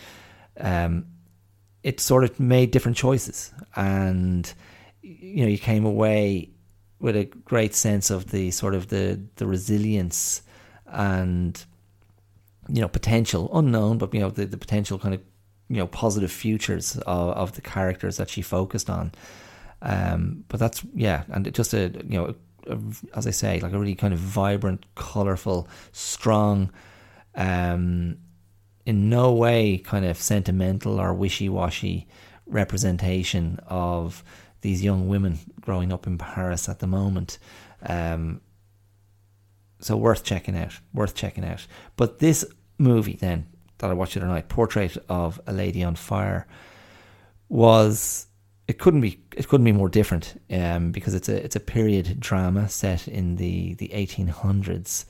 um, 0.58 1.06
it 1.82 2.00
sort 2.00 2.24
of 2.24 2.40
made 2.40 2.70
different 2.72 2.96
choices, 2.96 3.52
and 3.76 4.52
you 5.06 5.42
know 5.42 5.48
you 5.48 5.58
came 5.58 5.84
away 5.84 6.50
with 6.98 7.16
a 7.16 7.24
great 7.24 7.74
sense 7.74 8.10
of 8.10 8.30
the 8.30 8.50
sort 8.50 8.74
of 8.74 8.88
the 8.88 9.20
the 9.36 9.46
resilience 9.46 10.42
and 10.86 11.64
you 12.68 12.80
know 12.80 12.88
potential 12.88 13.50
unknown, 13.56 13.98
but 13.98 14.12
you 14.12 14.20
know 14.20 14.30
the, 14.30 14.46
the 14.46 14.56
potential 14.56 14.98
kind 14.98 15.14
of 15.14 15.20
you 15.68 15.76
know 15.76 15.86
positive 15.86 16.32
futures 16.32 16.96
of, 16.98 17.30
of 17.36 17.52
the 17.52 17.60
characters 17.60 18.16
that 18.16 18.28
she 18.28 18.42
focused 18.42 18.90
on. 18.90 19.12
Um, 19.82 20.44
but 20.48 20.58
that's 20.58 20.82
yeah, 20.94 21.24
and 21.28 21.52
just 21.54 21.74
a 21.74 21.92
you 22.08 22.18
know 22.18 22.34
a, 22.66 22.78
as 23.16 23.26
I 23.26 23.30
say, 23.30 23.60
like 23.60 23.72
a 23.72 23.78
really 23.78 23.94
kind 23.94 24.12
of 24.12 24.18
vibrant, 24.18 24.86
colorful, 24.96 25.68
strong, 25.92 26.72
um, 27.36 28.18
in 28.84 29.08
no 29.08 29.32
way 29.32 29.78
kind 29.78 30.04
of 30.04 30.16
sentimental 30.18 31.00
or 31.00 31.14
wishy 31.14 31.48
washy 31.48 32.08
representation 32.46 33.58
of 33.66 34.24
these 34.60 34.82
young 34.82 35.08
women 35.08 35.38
growing 35.60 35.92
up 35.92 36.06
in 36.06 36.18
Paris 36.18 36.68
at 36.68 36.78
the 36.78 36.86
moment. 36.86 37.38
Um, 37.82 38.40
so 39.80 39.96
worth 39.96 40.24
checking 40.24 40.56
out. 40.56 40.78
Worth 40.92 41.14
checking 41.14 41.44
out. 41.44 41.66
But 41.96 42.18
this 42.18 42.44
movie 42.78 43.16
then 43.16 43.46
that 43.78 43.90
I 43.90 43.94
watched 43.94 44.14
the 44.14 44.20
other 44.20 44.28
night, 44.28 44.48
Portrait 44.48 44.96
of 45.08 45.40
a 45.46 45.52
Lady 45.52 45.82
on 45.82 45.96
Fire, 45.96 46.46
was 47.48 48.26
it 48.68 48.78
couldn't 48.78 49.00
be 49.00 49.20
it 49.36 49.48
couldn't 49.48 49.64
be 49.64 49.72
more 49.72 49.88
different 49.88 50.40
um, 50.50 50.90
because 50.90 51.14
it's 51.14 51.28
a 51.28 51.44
it's 51.44 51.56
a 51.56 51.60
period 51.60 52.18
drama 52.18 52.68
set 52.68 53.06
in 53.06 53.36
the 53.36 53.74
the 53.74 53.88
1800s 53.88 55.04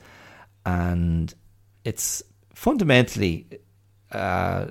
and 0.65 1.33
it's 1.83 2.21
fundamentally 2.53 3.47
uh, 4.11 4.67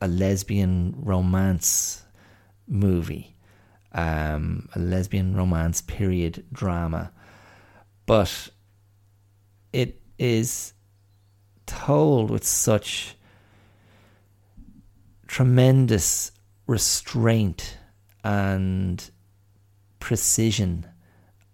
a 0.00 0.08
lesbian 0.08 0.94
romance 0.96 2.02
movie 2.66 3.33
um, 3.94 4.68
a 4.74 4.78
lesbian 4.78 5.36
romance 5.36 5.80
period 5.80 6.44
drama. 6.52 7.12
But 8.06 8.50
it 9.72 10.00
is 10.18 10.74
told 11.66 12.30
with 12.30 12.44
such 12.44 13.16
tremendous 15.26 16.32
restraint 16.66 17.78
and 18.22 19.10
precision 20.00 20.86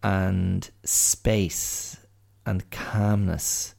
and 0.02 0.70
space 0.84 1.98
and 2.46 2.68
calmness 2.70 3.74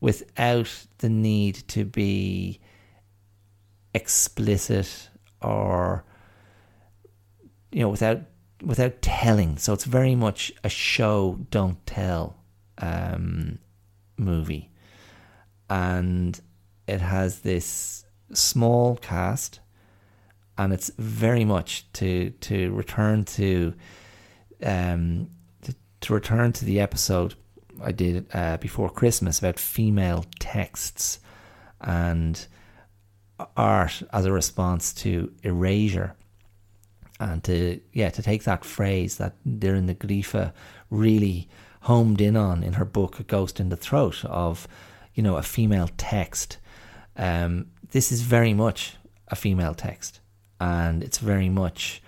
without 0.00 0.86
the 0.98 1.08
need 1.08 1.54
to 1.68 1.84
be 1.84 2.60
explicit 3.94 5.08
or 5.40 6.04
you 7.72 7.80
know 7.80 7.88
without 7.88 8.20
without 8.62 9.02
telling. 9.02 9.58
So 9.58 9.72
it's 9.72 9.84
very 9.84 10.14
much 10.14 10.52
a 10.62 10.68
show 10.68 11.38
don't 11.50 11.84
tell 11.86 12.36
um, 12.78 13.58
movie. 14.16 14.70
And 15.68 16.38
it 16.86 17.00
has 17.00 17.40
this 17.40 18.04
small 18.32 18.96
cast 18.96 19.60
and 20.56 20.72
it's 20.72 20.90
very 20.98 21.44
much 21.44 21.90
to 21.92 22.30
to 22.30 22.72
return 22.72 23.24
to 23.24 23.74
um 24.62 25.28
to, 25.62 25.74
to 26.00 26.14
return 26.14 26.52
to 26.52 26.64
the 26.64 26.80
episode 26.80 27.34
I 27.82 27.92
did 27.92 28.26
uh, 28.32 28.58
before 28.58 28.90
Christmas 28.90 29.38
about 29.38 29.58
female 29.58 30.24
texts 30.38 31.20
and 31.80 32.46
art 33.56 34.02
as 34.12 34.24
a 34.24 34.32
response 34.32 34.92
to 34.94 35.32
erasure 35.42 36.14
and 37.22 37.44
to 37.44 37.80
yeah 37.92 38.10
to 38.10 38.22
take 38.22 38.44
that 38.44 38.64
phrase 38.64 39.16
that 39.18 39.34
Ní 39.44 39.96
Ghríofa 39.96 40.52
really 40.90 41.48
homed 41.82 42.20
in 42.20 42.36
on 42.36 42.62
in 42.62 42.74
her 42.74 42.84
book 42.84 43.20
A 43.20 43.22
Ghost 43.22 43.60
in 43.60 43.68
the 43.68 43.76
Throat 43.76 44.24
of 44.24 44.68
you 45.14 45.22
know 45.22 45.36
a 45.36 45.42
female 45.42 45.88
text 45.96 46.58
um, 47.16 47.66
this 47.90 48.10
is 48.10 48.22
very 48.22 48.54
much 48.54 48.96
a 49.28 49.36
female 49.36 49.74
text 49.74 50.20
and 50.62 51.02
it's 51.02 51.18
very 51.18 51.48
much 51.48 52.02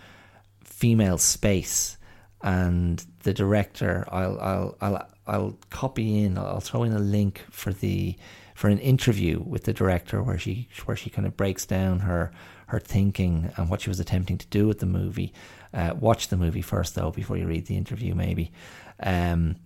female 0.63 1.19
space. 1.19 1.99
And 2.43 3.05
the 3.23 3.33
director, 3.33 4.07
I'll 4.11 4.39
I'll 4.41 4.77
I'll 4.81 5.09
I'll 5.27 5.59
copy 5.71 6.23
in. 6.23 6.37
I'll 6.39 6.61
throw 6.61 6.83
in 6.83 6.93
a 6.93 6.99
link 6.99 7.43
for 7.51 7.73
the 7.73 8.17
for 8.55 8.69
an 8.69 8.79
interview 8.79 9.41
with 9.41 9.65
the 9.65 9.73
director 9.73 10.23
where 10.23 10.39
she 10.39 10.69
where 10.85 10.97
she 10.97 11.11
kind 11.11 11.27
of 11.27 11.37
breaks 11.37 11.65
down 11.67 12.01
her 12.01 12.31
her 12.67 12.81
thinking 12.81 13.53
and 13.57 13.69
what 13.69 13.81
she 13.81 13.91
was 13.91 14.01
attempting 14.01 14.39
to 14.39 14.47
do 14.47 14.67
with 14.67 14.79
the 14.79 14.87
movie. 14.87 15.33
Uh, 15.73 15.95
watch 15.99 16.29
the 16.29 16.37
movie 16.37 16.63
first 16.63 16.95
though 16.95 17.11
before 17.11 17.37
you 17.37 17.47
read 17.47 17.67
the 17.67 17.77
interview, 17.77 18.15
maybe. 18.15 18.53
Um, 19.01 19.57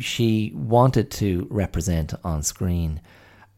she 0.00 0.52
wanted 0.54 1.10
to 1.12 1.46
represent 1.50 2.12
on 2.22 2.42
screen 2.42 3.00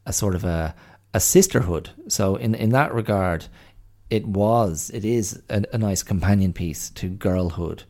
a 0.06 0.12
sort 0.12 0.34
of 0.34 0.44
a 0.44 0.74
a 1.12 1.20
sisterhood. 1.20 1.90
So 2.08 2.36
in 2.36 2.54
in 2.54 2.70
that 2.70 2.94
regard, 2.94 3.46
it 4.10 4.26
was, 4.26 4.90
it 4.94 5.04
is 5.04 5.42
a, 5.48 5.64
a 5.72 5.78
nice 5.78 6.02
companion 6.02 6.52
piece 6.52 6.90
to 6.90 7.08
girlhood, 7.08 7.84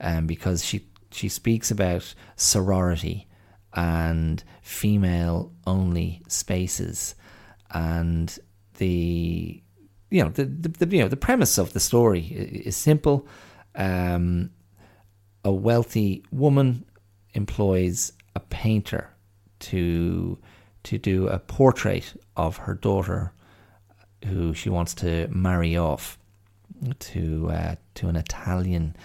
um, 0.00 0.26
because 0.26 0.64
she 0.64 0.86
she 1.10 1.28
speaks 1.28 1.70
about 1.70 2.14
sorority 2.34 3.26
and 3.72 4.42
female 4.62 5.52
only 5.66 6.22
spaces 6.28 7.14
and 7.70 8.38
the 8.76 9.62
you 10.10 10.22
know 10.22 10.30
the, 10.30 10.44
the, 10.44 10.68
the, 10.68 10.96
you 10.96 11.02
know 11.02 11.08
the 11.08 11.16
premise 11.16 11.58
of 11.58 11.72
the 11.72 11.80
story 11.80 12.22
is 12.22 12.76
simple. 12.76 13.26
Um, 13.74 14.50
a 15.44 15.52
wealthy 15.52 16.24
woman 16.30 16.84
employs 17.34 18.12
a 18.34 18.40
painter 18.40 19.14
to 19.58 20.38
to 20.84 20.98
do 20.98 21.28
a 21.28 21.38
portrait 21.38 22.14
of 22.36 22.56
her 22.58 22.74
daughter 22.74 23.32
who 24.24 24.54
she 24.54 24.70
wants 24.70 24.94
to 24.94 25.28
marry 25.28 25.76
off 25.76 26.18
to 26.98 27.50
uh, 27.50 27.74
to 27.94 28.08
an 28.08 28.16
Italian, 28.16 28.96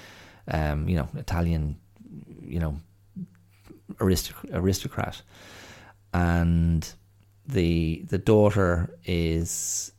um, 0.47 0.87
you 0.87 0.95
know, 0.95 1.07
Italian, 1.15 1.77
you 2.41 2.59
know, 2.59 2.77
aristoc- 3.95 4.49
aristocrat, 4.53 5.21
and 6.13 6.93
the 7.47 8.03
the 8.07 8.17
daughter 8.17 8.97
is, 9.05 9.91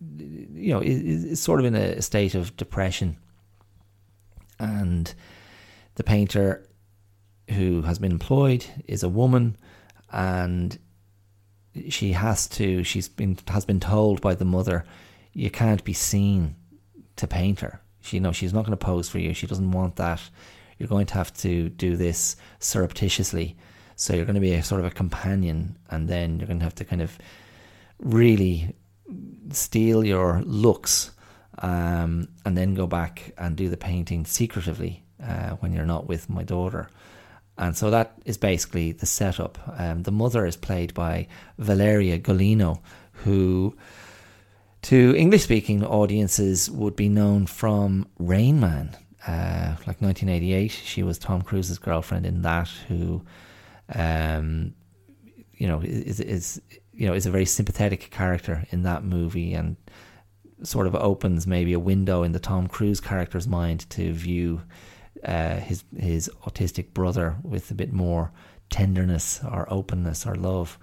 you 0.00 0.72
know, 0.72 0.80
is, 0.80 1.24
is 1.24 1.42
sort 1.42 1.60
of 1.60 1.66
in 1.66 1.74
a 1.74 2.02
state 2.02 2.34
of 2.34 2.56
depression, 2.56 3.16
and 4.58 5.12
the 5.96 6.04
painter 6.04 6.66
who 7.50 7.82
has 7.82 7.98
been 7.98 8.12
employed 8.12 8.64
is 8.86 9.02
a 9.02 9.08
woman, 9.08 9.56
and 10.12 10.78
she 11.88 12.12
has 12.12 12.46
to 12.48 12.82
she's 12.84 13.08
been 13.08 13.38
has 13.48 13.64
been 13.64 13.80
told 13.80 14.20
by 14.20 14.34
the 14.34 14.44
mother 14.44 14.84
you 15.32 15.50
can't 15.50 15.84
be 15.84 15.92
seen 15.92 16.56
to 17.16 17.26
paint 17.26 17.60
her. 17.60 17.80
She 18.00 18.16
you 18.16 18.20
know 18.20 18.32
she's 18.32 18.52
not 18.52 18.64
going 18.64 18.76
to 18.76 18.84
pose 18.84 19.08
for 19.08 19.18
you. 19.18 19.34
She 19.34 19.46
doesn't 19.46 19.70
want 19.70 19.96
that. 19.96 20.20
You're 20.78 20.88
going 20.88 21.06
to 21.06 21.14
have 21.14 21.34
to 21.38 21.68
do 21.68 21.96
this 21.96 22.36
surreptitiously 22.58 23.56
so 24.00 24.14
you're 24.14 24.24
going 24.24 24.34
to 24.34 24.40
be 24.40 24.54
a 24.54 24.62
sort 24.62 24.80
of 24.80 24.86
a 24.86 24.90
companion 24.90 25.76
and 25.90 26.08
then 26.08 26.38
you're 26.38 26.46
going 26.46 26.58
to 26.58 26.64
have 26.64 26.74
to 26.76 26.84
kind 26.84 27.02
of 27.02 27.18
really 27.98 28.74
steal 29.50 30.04
your 30.04 30.40
looks 30.42 31.10
um, 31.58 32.28
and 32.44 32.56
then 32.56 32.74
go 32.74 32.86
back 32.86 33.34
and 33.36 33.56
do 33.56 33.68
the 33.68 33.76
painting 33.76 34.24
secretively 34.24 35.04
uh, 35.22 35.50
when 35.60 35.72
you're 35.72 35.84
not 35.84 36.06
with 36.06 36.30
my 36.30 36.42
daughter 36.42 36.88
and 37.60 37.76
so 37.76 37.90
that 37.90 38.14
is 38.24 38.38
basically 38.38 38.92
the 38.92 39.04
setup. 39.04 39.58
Um, 39.78 40.04
the 40.04 40.10
mother 40.10 40.46
is 40.46 40.56
played 40.56 40.94
by 40.94 41.26
Valeria 41.58 42.18
Golino, 42.18 42.80
who 43.12 43.76
to 44.82 45.14
English 45.14 45.42
speaking 45.42 45.84
audiences 45.84 46.70
would 46.70 46.96
be 46.96 47.10
known 47.10 47.44
from 47.44 48.08
Rain 48.18 48.60
Man, 48.60 48.96
uh, 49.26 49.76
like 49.86 50.00
1988. 50.00 50.70
She 50.70 51.02
was 51.02 51.18
Tom 51.18 51.42
Cruise's 51.42 51.78
girlfriend 51.78 52.24
in 52.24 52.40
that, 52.42 52.68
who, 52.88 53.20
um, 53.94 54.74
you 55.52 55.66
know, 55.66 55.80
is, 55.82 56.20
is 56.20 56.62
you 56.92 57.06
know 57.06 57.14
is 57.14 57.26
a 57.26 57.30
very 57.30 57.44
sympathetic 57.44 58.10
character 58.10 58.64
in 58.70 58.82
that 58.82 59.04
movie 59.04 59.54
and 59.54 59.76
sort 60.62 60.86
of 60.86 60.94
opens 60.94 61.46
maybe 61.46 61.72
a 61.72 61.78
window 61.78 62.22
in 62.22 62.32
the 62.32 62.38
Tom 62.38 62.66
Cruise 62.66 63.00
character's 63.00 63.48
mind 63.48 63.88
to 63.90 64.12
view 64.12 64.62
uh, 65.24 65.56
his 65.56 65.84
his 65.96 66.30
autistic 66.44 66.92
brother 66.92 67.36
with 67.42 67.70
a 67.70 67.74
bit 67.74 67.92
more 67.92 68.32
tenderness 68.70 69.40
or 69.44 69.66
openness 69.72 70.26
or 70.26 70.34
love. 70.34 70.78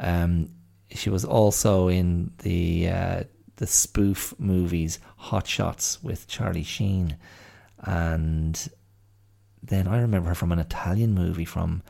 Um, 0.00 0.50
she 0.90 1.10
was 1.10 1.24
also 1.24 1.88
in 1.88 2.32
the 2.38 2.88
uh, 2.88 3.24
the 3.56 3.66
spoof 3.66 4.34
movies 4.38 4.98
Hot 5.16 5.46
Shots 5.46 6.02
with 6.02 6.26
Charlie 6.26 6.62
Sheen, 6.62 7.16
and 7.80 8.68
then 9.62 9.86
I 9.86 10.00
remember 10.00 10.30
her 10.30 10.34
from 10.34 10.52
an 10.52 10.58
Italian 10.58 11.14
movie 11.14 11.44
from 11.44 11.82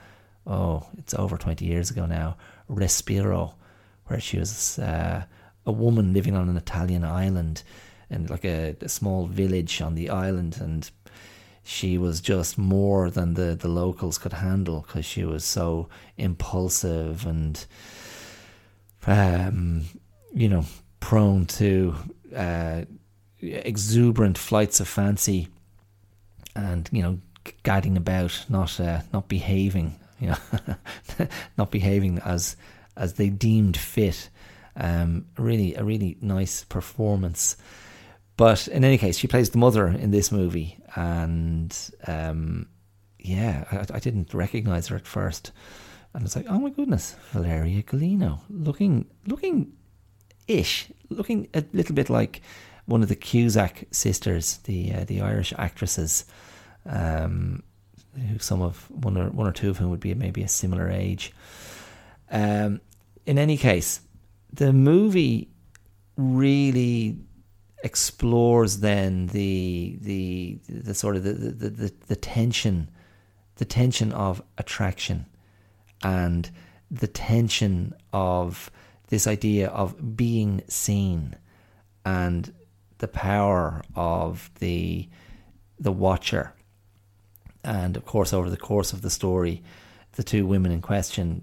oh, 0.49 0.87
it's 0.97 1.15
over 1.15 1.37
twenty 1.37 1.67
years 1.67 1.91
ago 1.91 2.07
now, 2.07 2.37
Respiro, 2.69 3.55
where 4.07 4.21
she 4.21 4.39
was 4.39 4.79
uh, 4.79 5.25
a 5.67 5.73
woman 5.73 6.13
living 6.13 6.35
on 6.35 6.49
an 6.49 6.57
Italian 6.57 7.05
island 7.05 7.63
in 8.11 8.27
like 8.27 8.45
a, 8.45 8.75
a 8.81 8.89
small 8.89 9.27
village 9.27 9.83
on 9.83 9.95
the 9.95 10.09
island, 10.09 10.59
and 10.61 10.91
she 11.63 11.99
was 11.99 12.23
just 12.23 12.57
more 12.57 13.11
than 13.11 13.35
the, 13.35 13.55
the 13.55 13.69
locals 13.69 14.17
could 14.17 14.33
handle 14.33 14.81
because 14.87 15.05
she 15.05 15.23
was 15.25 15.45
so 15.45 15.87
impulsive 16.17 17.27
and, 17.27 17.67
um, 19.07 19.83
you 20.35 20.49
know, 20.49 20.65
prone 21.01 21.45
to 21.45 21.95
uh, 22.35 22.83
exuberant 23.43 24.39
flights 24.39 24.81
of 24.81 24.89
fancy 24.89 25.49
and, 26.57 26.89
you 26.91 27.03
know, 27.03 27.19
gadding 27.63 27.99
about, 27.99 28.47
not 28.49 28.81
uh, 28.81 29.03
not 29.13 29.29
behaving, 29.29 29.95
you 30.21 30.29
know, 30.29 31.27
not 31.59 31.71
behaving 31.71 32.21
as 32.25 32.57
as 32.97 33.15
they 33.15 33.29
deemed 33.29 33.77
fit. 33.77 34.31
Um, 34.77 35.27
really, 35.37 35.75
a 35.75 35.83
really 35.83 36.19
nice 36.21 36.65
performance. 36.65 37.57
But 38.37 38.69
in 38.69 38.85
any 38.85 38.99
case, 38.99 39.19
she 39.19 39.27
plays 39.27 39.51
the 39.51 39.59
mother 39.59 39.89
in 39.89 40.13
this 40.13 40.31
movie, 40.31 40.79
and 40.95 41.77
um, 42.07 42.69
yeah, 43.19 43.65
I, 43.73 43.97
I, 43.97 43.99
didn't 43.99 44.33
recognize 44.33 44.87
her 44.89 44.97
at 44.97 45.09
first, 45.09 45.51
and 46.15 46.25
it's 46.25 46.37
like, 46.37 46.47
oh 46.49 46.61
my 46.61 46.71
goodness, 46.71 47.17
Valeria 47.33 47.83
Golino, 47.83 48.41
looking 48.49 49.07
looking 49.27 49.73
ish, 50.47 50.87
looking 51.11 51.49
a 51.53 51.65
little 51.73 51.97
bit 51.97 52.09
like 52.09 52.41
one 52.87 53.03
of 53.03 53.09
the 53.09 53.17
Cusack 53.17 53.89
sisters, 53.91 54.59
the 54.65 54.95
uh, 54.95 55.05
the 55.05 55.21
Irish 55.21 55.53
actresses, 55.59 56.25
um, 56.87 57.65
who 58.19 58.39
some 58.39 58.63
of 58.63 58.91
one 58.91 59.17
or 59.17 59.31
one 59.31 59.47
or 59.47 59.53
two 59.53 59.71
of 59.71 59.79
whom 59.79 59.91
would 59.91 60.01
be 60.01 60.15
maybe 60.15 60.43
a 60.43 60.49
similar 60.49 60.91
age. 60.91 61.33
Um, 62.31 62.81
in 63.27 63.39
any 63.39 63.57
case, 63.57 64.01
the 64.53 64.73
movie 64.73 65.49
really 66.17 67.19
explores 67.85 68.81
then 68.81 69.29
the 69.29 69.99
the 70.01 70.59
the 70.69 70.95
sort 70.95 71.17
of 71.17 71.23
the 71.23 71.33
the, 71.33 71.71
the, 71.71 71.93
the 72.09 72.17
tension 72.17 72.91
the 73.57 73.65
tension 73.65 74.13
of 74.13 74.43
attraction 74.57 75.27
and 76.03 76.51
the 76.91 77.07
tension 77.07 77.95
of 78.13 78.71
this 79.09 79.27
idea 79.27 79.69
of 79.69 80.17
being 80.17 80.63
seen 80.69 81.37
and 82.05 82.53
the 82.99 83.09
power 83.09 83.83
of 83.95 84.51
the 84.59 85.09
the 85.79 85.93
watcher 85.93 86.53
and 87.65 87.97
of 87.97 88.05
course 88.05 88.33
over 88.33 88.49
the 88.51 88.57
course 88.57 88.93
of 88.93 89.03
the 89.03 89.11
story 89.11 89.63
the 90.13 90.23
two 90.23 90.47
women 90.47 90.73
in 90.73 90.81
question 90.81 91.43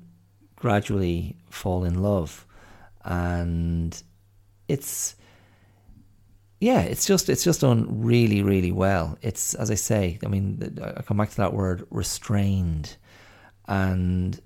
gradually 0.56 1.36
fall 1.49 1.84
in 1.84 2.01
love 2.01 2.45
and 3.04 4.01
it's 4.67 5.15
yeah, 6.60 6.82
it's 6.82 7.06
just 7.06 7.30
it's 7.30 7.43
just 7.43 7.62
done 7.62 7.86
really 8.01 8.41
really 8.41 8.71
well. 8.71 9.17
It's 9.21 9.54
as 9.56 9.69
I 9.69 9.75
say, 9.75 10.17
I 10.23 10.28
mean, 10.28 10.80
I 10.82 11.01
come 11.01 11.17
back 11.17 11.30
to 11.32 11.38
that 11.38 11.54
word 11.54 11.86
restrained, 11.91 12.95
and 13.67 14.39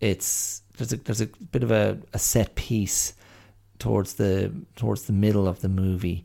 it's 0.00 0.62
there's 0.76 0.92
a 0.92 0.96
there's 0.96 1.20
a 1.20 1.26
bit 1.26 1.62
of 1.62 1.70
a, 1.70 1.98
a 2.14 2.18
set 2.18 2.54
piece 2.54 3.14
towards 3.78 4.14
the 4.14 4.52
towards 4.76 5.02
the 5.02 5.12
middle 5.12 5.48
of 5.48 5.60
the 5.60 5.68
movie 5.68 6.24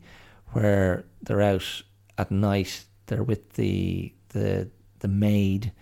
where 0.52 1.04
they're 1.22 1.42
out 1.42 1.82
at 2.16 2.30
night. 2.30 2.84
They're 3.06 3.22
with 3.22 3.54
the 3.54 4.12
the 4.36 4.70
the 5.00 5.08
maid, 5.08 5.72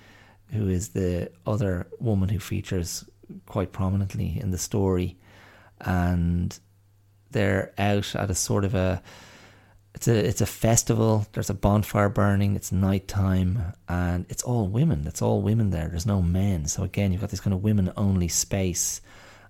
who 0.53 0.69
is 0.69 0.91
the 0.91 1.31
other 1.47 1.87
woman 2.01 2.29
who 2.29 2.39
features 2.39 3.05
quite 3.47 3.73
prominently 3.73 4.39
in 4.41 4.51
the 4.51 4.59
story, 4.59 5.17
and 5.81 6.59
they're 7.31 7.73
out 7.79 8.15
at 8.15 8.31
a 8.31 8.35
sort 8.35 8.65
of 8.65 8.75
a 8.75 9.03
it's 9.95 10.09
a 10.09 10.27
it's 10.27 10.41
a 10.41 10.47
festival. 10.47 11.27
There's 11.33 11.51
a 11.51 11.55
bonfire 11.55 12.09
burning. 12.09 12.57
It's 12.57 12.73
nighttime, 12.73 13.75
and 13.89 14.27
it's 14.29 14.43
all 14.43 14.67
women. 14.67 15.07
It's 15.07 15.23
all 15.23 15.43
women 15.43 15.71
there. 15.71 15.89
There's 15.89 16.07
no 16.07 16.23
men. 16.23 16.67
So 16.67 16.83
again, 16.83 17.13
you've 17.13 17.21
got 17.21 17.31
this 17.31 17.41
kind 17.41 17.55
of 17.55 17.63
women 17.63 17.93
only 17.97 18.29
space, 18.29 19.01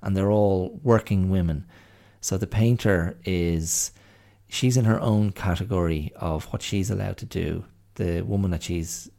and 0.03 0.17
they're 0.17 0.31
all 0.31 0.79
working 0.83 1.31
women. 1.31 1.67
So 2.21 2.39
the 2.39 2.47
painter 2.47 3.17
is 3.25 3.93
she's 4.49 4.77
in 4.77 4.85
her 4.85 5.01
own 5.01 5.33
category 5.33 6.13
of 6.17 6.45
what 6.47 6.63
she's 6.63 6.91
allowed 6.91 7.19
to 7.19 7.27
do. 7.27 7.65
The 7.97 8.23
woman 8.23 8.51
that 8.51 8.63
she's 8.63 9.11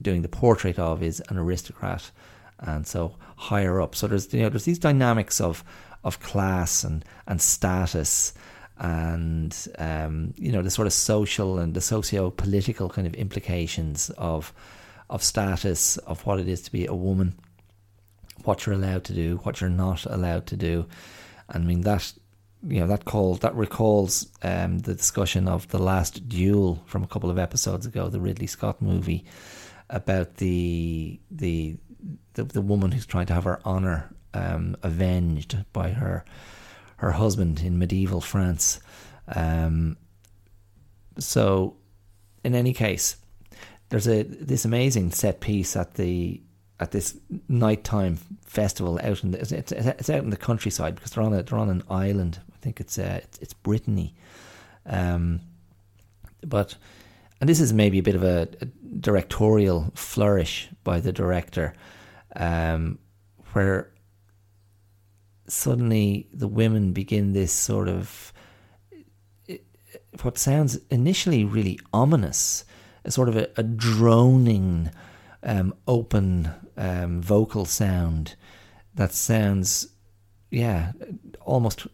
doing 0.00 0.22
the 0.22 0.28
portrait 0.28 0.78
of 0.78 1.02
is 1.02 1.22
an 1.28 1.38
aristocrat, 1.38 2.10
and 2.58 2.86
so 2.86 3.16
higher 3.36 3.80
up. 3.80 3.94
So 3.94 4.06
there's 4.06 4.32
you 4.32 4.42
know 4.42 4.48
there's 4.48 4.64
these 4.64 4.78
dynamics 4.78 5.40
of 5.40 5.64
of 6.04 6.20
class 6.20 6.84
and, 6.84 7.04
and 7.26 7.40
status 7.40 8.34
and 8.78 9.68
um, 9.78 10.34
you 10.36 10.52
know 10.52 10.62
the 10.62 10.70
sort 10.70 10.86
of 10.86 10.92
social 10.92 11.58
and 11.58 11.74
the 11.74 11.80
socio-political 11.80 12.88
kind 12.88 13.06
of 13.06 13.14
implications 13.14 14.10
of 14.18 14.52
of 15.10 15.22
status 15.22 15.96
of 15.98 16.24
what 16.26 16.40
it 16.40 16.48
is 16.48 16.60
to 16.62 16.72
be 16.72 16.86
a 16.86 16.94
woman 16.94 17.34
what 18.44 18.66
you're 18.66 18.74
allowed 18.74 19.04
to 19.04 19.12
do 19.12 19.38
what 19.44 19.60
you're 19.60 19.70
not 19.70 20.04
allowed 20.06 20.46
to 20.46 20.56
do 20.56 20.86
And 21.48 21.64
I 21.64 21.66
mean 21.66 21.82
that 21.82 22.12
you 22.66 22.80
know 22.80 22.86
that 22.86 23.04
call 23.04 23.34
that 23.36 23.54
recalls 23.54 24.28
um, 24.42 24.78
the 24.80 24.94
discussion 24.94 25.48
of 25.48 25.68
the 25.68 25.78
last 25.78 26.28
duel 26.28 26.82
from 26.86 27.02
a 27.02 27.06
couple 27.06 27.30
of 27.30 27.38
episodes 27.38 27.86
ago 27.86 28.08
the 28.08 28.20
Ridley 28.20 28.46
Scott 28.46 28.80
movie 28.80 29.24
about 29.90 30.36
the 30.36 31.20
the 31.30 31.76
the, 32.34 32.44
the 32.44 32.62
woman 32.62 32.92
who's 32.92 33.06
trying 33.06 33.26
to 33.26 33.34
have 33.34 33.44
her 33.44 33.60
honor 33.64 34.14
um, 34.32 34.76
avenged 34.82 35.64
by 35.72 35.90
her 35.90 36.24
her 36.96 37.12
husband 37.12 37.60
in 37.60 37.78
medieval 37.78 38.20
France. 38.20 38.80
Um, 39.28 39.96
so, 41.18 41.76
in 42.42 42.54
any 42.54 42.72
case, 42.72 43.16
there's 43.88 44.08
a 44.08 44.22
this 44.22 44.64
amazing 44.64 45.12
set 45.12 45.40
piece 45.40 45.76
at 45.76 45.94
the 45.94 46.42
at 46.80 46.90
this 46.90 47.16
nighttime 47.48 48.16
festival 48.44 48.98
out 49.02 49.22
in 49.22 49.30
the, 49.30 49.40
it's, 49.40 49.52
it's, 49.52 50.10
out 50.10 50.24
in 50.24 50.30
the 50.30 50.36
countryside 50.36 50.94
because 50.96 51.12
they're 51.12 51.24
on 51.24 51.32
a 51.32 51.42
they're 51.42 51.58
on 51.58 51.70
an 51.70 51.82
island. 51.88 52.40
Think 52.64 52.80
it's 52.80 52.98
uh, 52.98 53.20
it's, 53.22 53.38
it's 53.40 53.52
Brittany, 53.52 54.14
um, 54.86 55.40
but 56.40 56.76
and 57.38 57.50
this 57.50 57.60
is 57.60 57.74
maybe 57.74 57.98
a 57.98 58.02
bit 58.02 58.14
of 58.14 58.24
a, 58.24 58.48
a 58.62 58.64
directorial 58.64 59.92
flourish 59.94 60.70
by 60.82 60.98
the 60.98 61.12
director, 61.12 61.74
um, 62.34 62.98
where 63.52 63.92
suddenly 65.46 66.26
the 66.32 66.48
women 66.48 66.94
begin 66.94 67.34
this 67.34 67.52
sort 67.52 67.86
of 67.86 68.32
what 70.22 70.38
sounds 70.38 70.78
initially 70.90 71.44
really 71.44 71.78
ominous, 71.92 72.64
a 73.04 73.10
sort 73.10 73.28
of 73.28 73.36
a, 73.36 73.50
a 73.58 73.62
droning, 73.62 74.90
um, 75.42 75.74
open 75.86 76.50
um, 76.78 77.20
vocal 77.20 77.66
sound 77.66 78.36
that 78.94 79.12
sounds, 79.12 79.88
yeah, 80.50 80.92
almost 81.42 81.86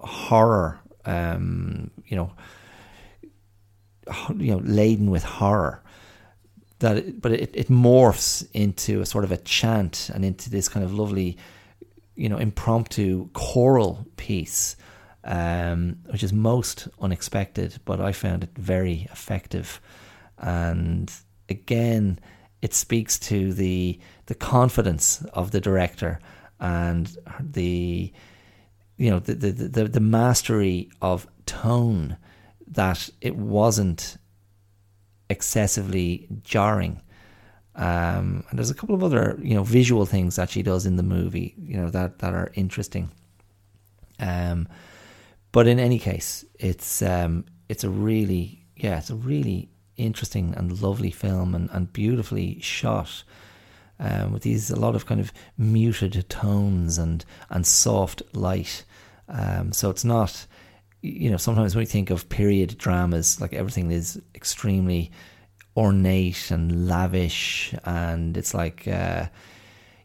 horror. 0.00 0.80
Um, 1.04 1.90
you 2.06 2.16
know, 2.16 2.32
you 4.36 4.52
know, 4.52 4.60
laden 4.64 5.10
with 5.10 5.24
horror. 5.24 5.82
That, 6.80 6.96
it, 6.98 7.22
but 7.22 7.32
it, 7.32 7.50
it 7.54 7.68
morphs 7.68 8.46
into 8.52 9.00
a 9.00 9.06
sort 9.06 9.24
of 9.24 9.32
a 9.32 9.38
chant 9.38 10.10
and 10.12 10.24
into 10.24 10.50
this 10.50 10.68
kind 10.68 10.84
of 10.84 10.92
lovely 10.92 11.38
you 12.16 12.28
know, 12.30 12.38
impromptu 12.38 13.28
choral 13.34 14.06
piece, 14.16 14.76
um, 15.22 15.98
which 16.06 16.24
is 16.24 16.32
most 16.32 16.88
unexpected, 17.00 17.78
but 17.84 18.00
I 18.00 18.12
found 18.12 18.42
it 18.42 18.50
very 18.56 19.06
effective. 19.12 19.80
And 20.38 21.12
again, 21.48 22.18
it 22.62 22.74
speaks 22.74 23.18
to 23.20 23.52
the 23.52 24.00
the 24.26 24.34
confidence 24.34 25.24
of 25.34 25.50
the 25.50 25.60
director 25.60 26.18
and 26.58 27.14
the 27.38 28.12
you 28.96 29.10
know 29.10 29.18
the 29.18 29.34
the 29.34 29.50
the, 29.50 29.84
the 29.84 30.00
mastery 30.00 30.90
of 31.00 31.26
tone 31.46 32.16
that 32.66 33.08
it 33.20 33.36
wasn't 33.36 34.16
excessively 35.28 36.28
jarring 36.42 37.00
um, 37.76 38.42
and 38.48 38.58
there's 38.58 38.70
a 38.70 38.74
couple 38.74 38.94
of 38.94 39.04
other, 39.04 39.38
you 39.42 39.54
know, 39.54 39.62
visual 39.62 40.06
things 40.06 40.36
that 40.36 40.48
she 40.48 40.62
does 40.62 40.86
in 40.86 40.96
the 40.96 41.02
movie, 41.02 41.54
you 41.58 41.76
know, 41.76 41.90
that, 41.90 42.20
that 42.20 42.32
are 42.32 42.50
interesting. 42.54 43.10
Um, 44.18 44.66
but 45.52 45.66
in 45.66 45.78
any 45.78 45.98
case, 45.98 46.44
it's 46.58 47.02
um, 47.02 47.44
it's 47.68 47.84
a 47.84 47.90
really, 47.90 48.64
yeah, 48.76 48.98
it's 48.98 49.10
a 49.10 49.14
really 49.14 49.68
interesting 49.98 50.54
and 50.54 50.80
lovely 50.82 51.10
film 51.10 51.54
and, 51.54 51.68
and 51.70 51.92
beautifully 51.92 52.60
shot. 52.60 53.24
Um, 53.98 54.32
with 54.32 54.42
these 54.42 54.70
a 54.70 54.78
lot 54.78 54.94
of 54.94 55.06
kind 55.06 55.20
of 55.20 55.32
muted 55.56 56.28
tones 56.28 56.98
and 56.98 57.24
and 57.50 57.66
soft 57.66 58.22
light. 58.34 58.84
Um, 59.28 59.72
so 59.72 59.90
it's 59.90 60.04
not, 60.04 60.46
you 61.02 61.30
know, 61.30 61.36
sometimes 61.36 61.74
when 61.74 61.82
we 61.82 61.86
think 61.86 62.10
of 62.10 62.28
period 62.28 62.78
dramas, 62.78 63.40
like 63.40 63.52
everything 63.52 63.90
is 63.90 64.20
extremely 64.34 65.10
ornate 65.76 66.50
and 66.50 66.88
lavish, 66.88 67.74
and 67.84 68.36
it's 68.36 68.54
like 68.54 68.88
uh, 68.88 69.26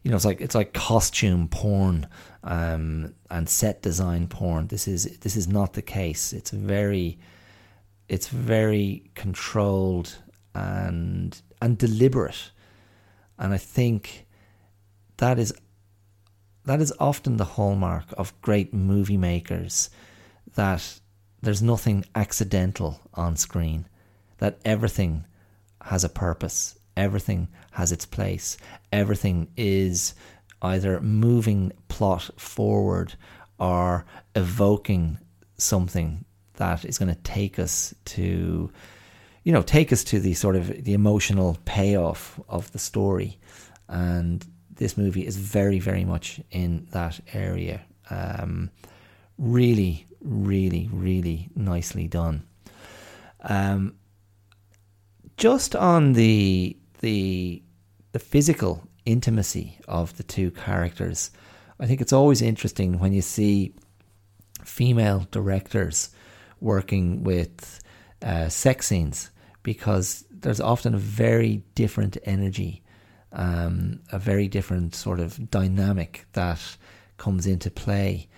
you 0.02 0.10
know, 0.10 0.16
it's 0.16 0.24
like 0.24 0.40
it's 0.40 0.54
like 0.54 0.72
costume 0.72 1.48
porn 1.48 2.08
um, 2.42 3.14
and 3.30 3.48
set 3.48 3.82
design 3.82 4.26
porn. 4.26 4.66
This 4.66 4.88
is 4.88 5.18
this 5.18 5.36
is 5.36 5.46
not 5.46 5.74
the 5.74 5.82
case. 5.82 6.32
It's 6.32 6.50
very 6.50 7.18
it's 8.08 8.28
very 8.28 9.10
controlled 9.14 10.16
and 10.54 11.40
and 11.60 11.78
deliberate, 11.78 12.50
and 13.38 13.54
I 13.54 13.58
think 13.58 14.26
that 15.18 15.38
is 15.38 15.54
that 16.64 16.80
is 16.80 16.92
often 16.98 17.36
the 17.36 17.44
hallmark 17.44 18.04
of 18.16 18.40
great 18.42 18.72
movie 18.72 19.16
makers 19.16 19.90
that 20.54 21.00
there's 21.40 21.62
nothing 21.62 22.04
accidental 22.14 23.00
on 23.14 23.36
screen 23.36 23.86
that 24.38 24.58
everything 24.64 25.24
has 25.82 26.04
a 26.04 26.08
purpose 26.08 26.78
everything 26.96 27.48
has 27.72 27.92
its 27.92 28.06
place 28.06 28.56
everything 28.92 29.48
is 29.56 30.14
either 30.62 31.00
moving 31.00 31.72
plot 31.88 32.30
forward 32.36 33.14
or 33.58 34.04
evoking 34.34 35.18
something 35.56 36.24
that 36.54 36.84
is 36.84 36.98
going 36.98 37.12
to 37.12 37.20
take 37.22 37.58
us 37.58 37.94
to 38.04 38.70
you 39.44 39.52
know 39.52 39.62
take 39.62 39.92
us 39.92 40.04
to 40.04 40.20
the 40.20 40.34
sort 40.34 40.56
of 40.56 40.84
the 40.84 40.92
emotional 40.92 41.58
payoff 41.64 42.40
of 42.48 42.70
the 42.72 42.78
story. 42.78 43.38
And 43.88 44.46
this 44.82 44.96
movie 44.96 45.24
is 45.24 45.36
very, 45.36 45.78
very 45.78 46.04
much 46.04 46.40
in 46.50 46.88
that 46.90 47.20
area. 47.32 47.82
Um, 48.10 48.70
really, 49.38 50.06
really, 50.20 50.88
really 50.92 51.48
nicely 51.54 52.08
done. 52.08 52.44
Um, 53.42 53.94
just 55.36 55.76
on 55.76 56.12
the 56.14 56.76
the 57.00 57.62
the 58.10 58.18
physical 58.18 58.82
intimacy 59.06 59.78
of 59.88 60.16
the 60.16 60.24
two 60.24 60.50
characters, 60.50 61.30
I 61.78 61.86
think 61.86 62.00
it's 62.00 62.12
always 62.12 62.42
interesting 62.42 62.98
when 62.98 63.12
you 63.12 63.22
see 63.22 63.74
female 64.64 65.26
directors 65.30 66.10
working 66.60 67.22
with 67.22 67.80
uh, 68.20 68.48
sex 68.48 68.88
scenes 68.88 69.30
because 69.62 70.24
there's 70.30 70.60
often 70.60 70.94
a 70.94 70.98
very 70.98 71.62
different 71.74 72.18
energy 72.24 72.81
um, 73.32 74.00
a 74.10 74.18
very 74.18 74.48
different 74.48 74.94
sort 74.94 75.20
of 75.20 75.50
dynamic 75.50 76.26
that 76.32 76.60
comes 77.16 77.46
into 77.46 77.70
play. 77.70 78.28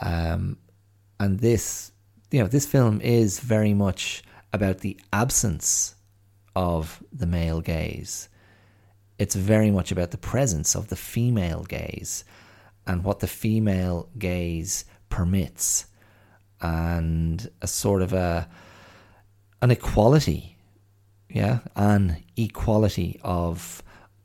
Um, 0.00 0.56
and 1.20 1.40
this, 1.40 1.92
you 2.30 2.40
know, 2.40 2.48
this 2.48 2.66
film 2.66 3.00
is 3.00 3.40
very 3.40 3.74
much 3.74 4.22
about 4.52 4.78
the 4.78 4.98
absence 5.12 5.94
of 6.54 7.02
the 7.12 7.26
male 7.26 7.60
gaze. 7.60 8.28
It's 9.18 9.34
very 9.34 9.70
much 9.70 9.92
about 9.92 10.10
the 10.10 10.18
presence 10.18 10.74
of 10.74 10.88
the 10.88 10.96
female 10.96 11.64
gaze 11.64 12.24
and 12.86 13.04
what 13.04 13.20
the 13.20 13.26
female 13.26 14.08
gaze 14.18 14.84
permits 15.08 15.86
and 16.60 17.50
a 17.60 17.66
sort 17.66 18.02
of 18.02 18.12
a 18.12 18.48
an 19.60 19.70
equality 19.70 20.56
yeah 21.28 21.58
an 21.76 22.16
equality 22.36 23.20
of 23.22 23.82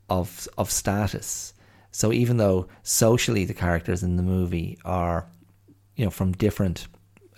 of 0.08 0.48
of 0.56 0.70
status. 0.70 1.54
So 1.90 2.12
even 2.12 2.36
though 2.36 2.68
socially 2.82 3.44
the 3.44 3.54
characters 3.54 4.02
in 4.02 4.16
the 4.16 4.22
movie 4.22 4.78
are, 4.84 5.26
you 5.96 6.04
know, 6.04 6.10
from 6.10 6.32
different 6.32 6.86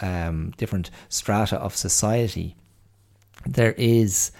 um, 0.01 0.53
different 0.57 0.91
strata 1.09 1.57
of 1.57 1.77
society, 1.77 2.57
there 3.47 3.73
is, 3.73 4.33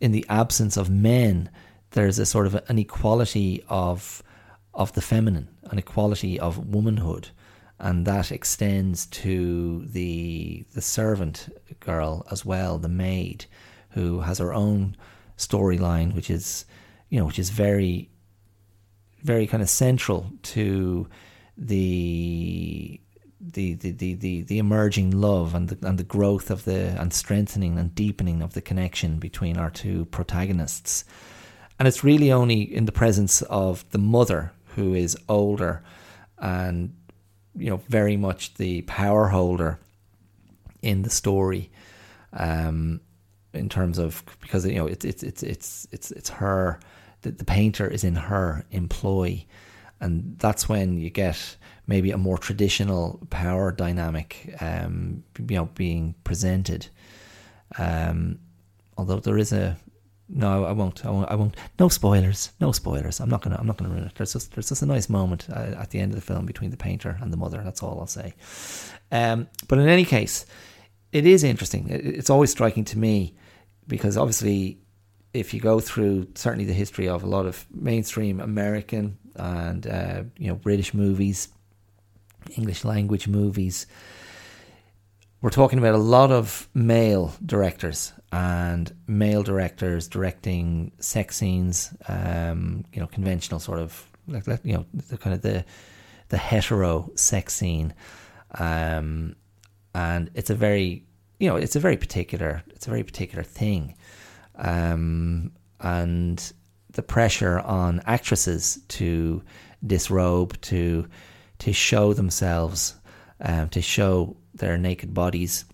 in 0.00 0.12
the 0.12 0.26
absence 0.28 0.76
of 0.76 0.90
men, 0.90 1.50
there's 1.90 2.18
a 2.18 2.26
sort 2.26 2.46
of 2.46 2.54
an 2.68 2.78
equality 2.78 3.62
of 3.68 4.22
of 4.74 4.92
the 4.94 5.02
feminine, 5.02 5.48
an 5.64 5.78
equality 5.78 6.40
of 6.40 6.66
womanhood, 6.74 7.28
and 7.78 8.06
that 8.06 8.32
extends 8.32 9.06
to 9.06 9.84
the 9.86 10.64
the 10.74 10.82
servant 10.82 11.48
girl 11.80 12.26
as 12.30 12.44
well, 12.44 12.78
the 12.78 12.88
maid, 12.88 13.44
who 13.90 14.20
has 14.20 14.38
her 14.38 14.52
own 14.54 14.96
storyline, 15.36 16.14
which 16.14 16.30
is 16.30 16.64
you 17.12 17.18
know, 17.18 17.26
which 17.26 17.38
is 17.38 17.50
very, 17.50 18.08
very 19.22 19.46
kind 19.46 19.62
of 19.62 19.68
central 19.68 20.32
to 20.42 21.06
the 21.58 22.98
the, 23.38 23.74
the, 23.74 23.90
the, 23.90 24.14
the, 24.14 24.42
the 24.42 24.58
emerging 24.58 25.10
love 25.10 25.54
and 25.54 25.68
the, 25.68 25.86
and 25.86 25.98
the 25.98 26.04
growth 26.04 26.50
of 26.50 26.64
the 26.64 26.96
and 26.98 27.12
strengthening 27.12 27.76
and 27.76 27.94
deepening 27.94 28.40
of 28.40 28.54
the 28.54 28.62
connection 28.62 29.18
between 29.18 29.58
our 29.58 29.68
two 29.68 30.06
protagonists. 30.06 31.04
And 31.78 31.86
it's 31.86 32.02
really 32.02 32.32
only 32.32 32.62
in 32.62 32.86
the 32.86 32.92
presence 32.92 33.42
of 33.42 33.84
the 33.90 33.98
mother 33.98 34.52
who 34.76 34.94
is 34.94 35.14
older 35.28 35.82
and 36.38 36.94
you 37.54 37.68
know 37.68 37.82
very 37.88 38.16
much 38.16 38.54
the 38.54 38.80
power 38.82 39.28
holder 39.28 39.78
in 40.80 41.02
the 41.02 41.10
story 41.10 41.70
um, 42.32 43.02
in 43.52 43.68
terms 43.68 43.98
of 43.98 44.24
because 44.40 44.64
you 44.64 44.76
know 44.76 44.86
it's 44.86 45.04
it's 45.04 45.22
it's 45.22 45.42
it's 45.42 45.86
it's 45.90 46.10
it's 46.12 46.30
her 46.30 46.80
the, 47.22 47.30
the 47.30 47.44
painter 47.44 47.86
is 47.88 48.04
in 48.04 48.14
her 48.14 48.64
employ. 48.70 49.44
And 50.00 50.36
that's 50.38 50.68
when 50.68 50.98
you 50.98 51.10
get 51.10 51.56
maybe 51.86 52.10
a 52.10 52.18
more 52.18 52.38
traditional 52.38 53.20
power 53.30 53.72
dynamic, 53.72 54.54
um, 54.60 55.22
you 55.38 55.56
know, 55.56 55.66
being 55.74 56.14
presented. 56.24 56.88
Um, 57.78 58.38
although 58.96 59.20
there 59.20 59.38
is 59.38 59.52
a 59.52 59.76
no, 60.34 60.64
I 60.64 60.72
won't. 60.72 61.04
I 61.04 61.10
won't. 61.10 61.30
I 61.30 61.34
won't. 61.34 61.56
No 61.78 61.88
spoilers. 61.88 62.52
No 62.58 62.72
spoilers. 62.72 63.20
I'm 63.20 63.28
not 63.28 63.42
gonna. 63.42 63.56
I'm 63.58 63.66
not 63.66 63.76
gonna 63.76 63.90
ruin 63.90 64.04
it. 64.04 64.14
There's 64.14 64.32
just 64.32 64.54
there's 64.54 64.68
just 64.68 64.80
a 64.80 64.86
nice 64.86 65.10
moment 65.10 65.46
uh, 65.50 65.74
at 65.76 65.90
the 65.90 65.98
end 65.98 66.12
of 66.12 66.16
the 66.16 66.24
film 66.24 66.46
between 66.46 66.70
the 66.70 66.76
painter 66.76 67.18
and 67.20 67.30
the 67.30 67.36
mother. 67.36 67.60
That's 67.62 67.82
all 67.82 68.00
I'll 68.00 68.06
say. 68.06 68.34
Um, 69.10 69.48
but 69.68 69.78
in 69.78 69.88
any 69.88 70.06
case, 70.06 70.46
it 71.12 71.26
is 71.26 71.44
interesting. 71.44 71.86
It's 71.90 72.30
always 72.30 72.50
striking 72.50 72.84
to 72.86 72.98
me 72.98 73.36
because 73.86 74.16
obviously 74.16 74.78
if 75.34 75.54
you 75.54 75.60
go 75.60 75.80
through 75.80 76.28
certainly 76.34 76.64
the 76.64 76.72
history 76.72 77.08
of 77.08 77.22
a 77.22 77.26
lot 77.26 77.46
of 77.46 77.66
mainstream 77.70 78.40
American 78.40 79.18
and 79.36 79.86
uh, 79.86 80.22
you 80.36 80.48
know 80.48 80.54
British 80.54 80.92
movies, 80.92 81.48
English 82.56 82.84
language 82.84 83.28
movies, 83.28 83.86
we're 85.40 85.50
talking 85.50 85.78
about 85.78 85.94
a 85.94 85.98
lot 85.98 86.30
of 86.30 86.68
male 86.74 87.34
directors 87.44 88.12
and 88.30 88.94
male 89.06 89.42
directors 89.42 90.06
directing 90.06 90.92
sex 91.00 91.36
scenes, 91.36 91.94
um, 92.08 92.84
you 92.92 93.00
know, 93.00 93.06
conventional 93.06 93.58
sort 93.58 93.78
of 93.78 94.08
like 94.28 94.46
you 94.64 94.74
know 94.74 94.86
the 94.92 95.16
kind 95.16 95.34
of 95.34 95.42
the 95.42 95.64
the 96.28 96.36
hetero 96.36 97.10
sex 97.14 97.54
scene, 97.54 97.94
um, 98.58 99.34
and 99.94 100.30
it's 100.34 100.50
a 100.50 100.54
very 100.54 101.04
you 101.40 101.48
know 101.48 101.56
it's 101.56 101.76
a 101.76 101.80
very 101.80 101.96
particular 101.96 102.62
it's 102.68 102.86
a 102.86 102.90
very 102.90 103.02
particular 103.02 103.42
thing 103.42 103.94
um, 104.56 105.52
and 105.80 106.52
the 106.92 107.02
pressure 107.02 107.60
on 107.60 108.02
actresses 108.06 108.80
to 108.88 109.42
disrobe, 109.86 110.60
to 110.62 111.08
to 111.58 111.72
show 111.72 112.12
themselves, 112.12 112.94
um, 113.40 113.68
to 113.70 113.80
show 113.80 114.36
their 114.54 114.76
naked 114.78 115.14
bodies. 115.14 115.64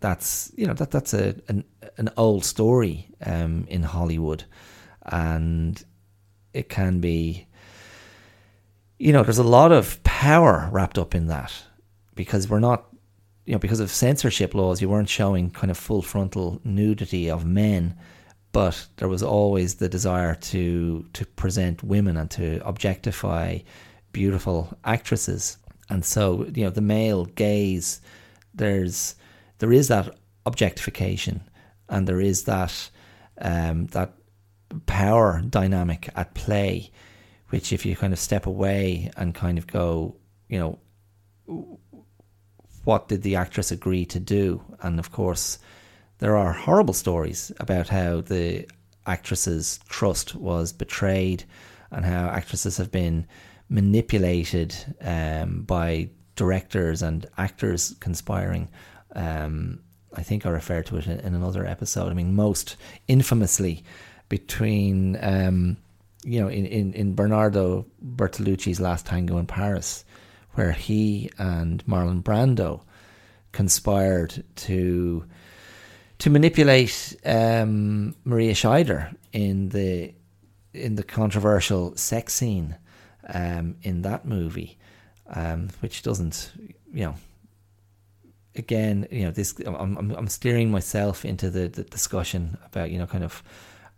That's 0.00 0.52
you 0.56 0.66
know 0.66 0.74
that 0.74 0.90
that's 0.90 1.14
a 1.14 1.34
an, 1.48 1.64
an 1.96 2.10
old 2.16 2.44
story 2.44 3.08
um, 3.24 3.66
in 3.68 3.82
Hollywood, 3.82 4.44
and 5.02 5.82
it 6.52 6.68
can 6.68 7.00
be. 7.00 7.46
You 9.00 9.12
know, 9.12 9.22
there's 9.22 9.38
a 9.38 9.44
lot 9.44 9.70
of 9.70 10.02
power 10.02 10.68
wrapped 10.72 10.98
up 10.98 11.14
in 11.14 11.28
that 11.28 11.52
because 12.16 12.48
we're 12.48 12.58
not 12.58 12.88
you 13.48 13.52
know, 13.52 13.58
because 13.58 13.80
of 13.80 13.90
censorship 13.90 14.54
laws, 14.54 14.82
you 14.82 14.90
weren't 14.90 15.08
showing 15.08 15.50
kind 15.50 15.70
of 15.70 15.78
full 15.78 16.02
frontal 16.02 16.60
nudity 16.64 17.30
of 17.30 17.46
men 17.46 17.96
but 18.52 18.86
there 18.96 19.08
was 19.08 19.22
always 19.22 19.74
the 19.74 19.88
desire 19.88 20.34
to 20.34 21.04
to 21.12 21.26
present 21.26 21.82
women 21.82 22.16
and 22.16 22.30
to 22.32 22.60
objectify 22.66 23.58
beautiful 24.12 24.76
actresses. 24.84 25.58
And 25.90 26.04
so, 26.04 26.46
you 26.54 26.64
know, 26.64 26.70
the 26.70 26.80
male 26.80 27.24
gaze, 27.26 28.00
there's 28.54 29.14
there 29.58 29.72
is 29.72 29.88
that 29.88 30.16
objectification, 30.46 31.42
and 31.88 32.06
there 32.06 32.20
is 32.20 32.44
that 32.44 32.90
um, 33.40 33.86
that 33.88 34.12
power 34.86 35.42
dynamic 35.48 36.08
at 36.16 36.34
play, 36.34 36.90
which 37.48 37.72
if 37.72 37.86
you 37.86 37.96
kind 37.96 38.12
of 38.12 38.18
step 38.18 38.46
away 38.46 39.10
and 39.16 39.34
kind 39.34 39.58
of 39.58 39.66
go, 39.66 40.16
you 40.48 40.58
know, 40.58 41.78
what 42.84 43.08
did 43.08 43.22
the 43.22 43.36
actress 43.36 43.70
agree 43.70 44.04
to 44.06 44.20
do? 44.20 44.62
And 44.80 44.98
of 44.98 45.10
course, 45.12 45.58
there 46.18 46.36
are 46.36 46.52
horrible 46.52 46.94
stories 46.94 47.52
about 47.60 47.88
how 47.88 48.20
the 48.20 48.66
actresses' 49.06 49.80
trust 49.88 50.34
was 50.34 50.72
betrayed 50.72 51.44
and 51.90 52.04
how 52.04 52.26
actresses 52.28 52.76
have 52.76 52.90
been 52.90 53.26
manipulated 53.68 54.74
um, 55.00 55.62
by 55.62 56.08
directors 56.36 57.02
and 57.02 57.26
actors 57.36 57.94
conspiring 58.00 58.68
um, 59.14 59.80
I 60.14 60.22
think 60.22 60.46
I 60.46 60.50
referred 60.50 60.86
to 60.86 60.96
it 60.96 61.06
in, 61.06 61.20
in 61.20 61.34
another 61.34 61.66
episode. 61.66 62.10
I 62.10 62.14
mean, 62.14 62.34
most 62.34 62.76
infamously 63.06 63.84
between, 64.28 65.18
um, 65.22 65.76
you 66.24 66.40
know, 66.40 66.48
in, 66.48 66.66
in, 66.66 66.92
in 66.94 67.14
Bernardo 67.14 67.86
Bertolucci's 68.04 68.80
Last 68.80 69.06
Tango 69.06 69.38
in 69.38 69.46
Paris, 69.46 70.04
where 70.54 70.72
he 70.72 71.30
and 71.38 71.84
Marlon 71.86 72.22
Brando 72.22 72.82
conspired 73.52 74.44
to 74.56 75.24
to 76.18 76.30
manipulate 76.30 77.16
um, 77.24 78.14
Maria 78.24 78.54
Schneider 78.54 79.12
in 79.32 79.68
the 79.70 80.14
in 80.74 80.96
the 80.96 81.02
controversial 81.02 81.96
sex 81.96 82.34
scene 82.34 82.76
um, 83.32 83.76
in 83.82 84.02
that 84.02 84.26
movie, 84.26 84.78
um, 85.34 85.68
which 85.80 86.02
doesn't, 86.02 86.52
you 86.92 87.04
know, 87.04 87.14
again, 88.54 89.06
you 89.10 89.24
know, 89.24 89.30
this 89.30 89.54
I'm 89.66 89.96
I'm, 89.96 90.10
I'm 90.10 90.28
steering 90.28 90.70
myself 90.70 91.24
into 91.24 91.50
the, 91.50 91.68
the 91.68 91.84
discussion 91.84 92.58
about 92.64 92.90
you 92.90 92.98
know 92.98 93.06
kind 93.06 93.24
of 93.24 93.42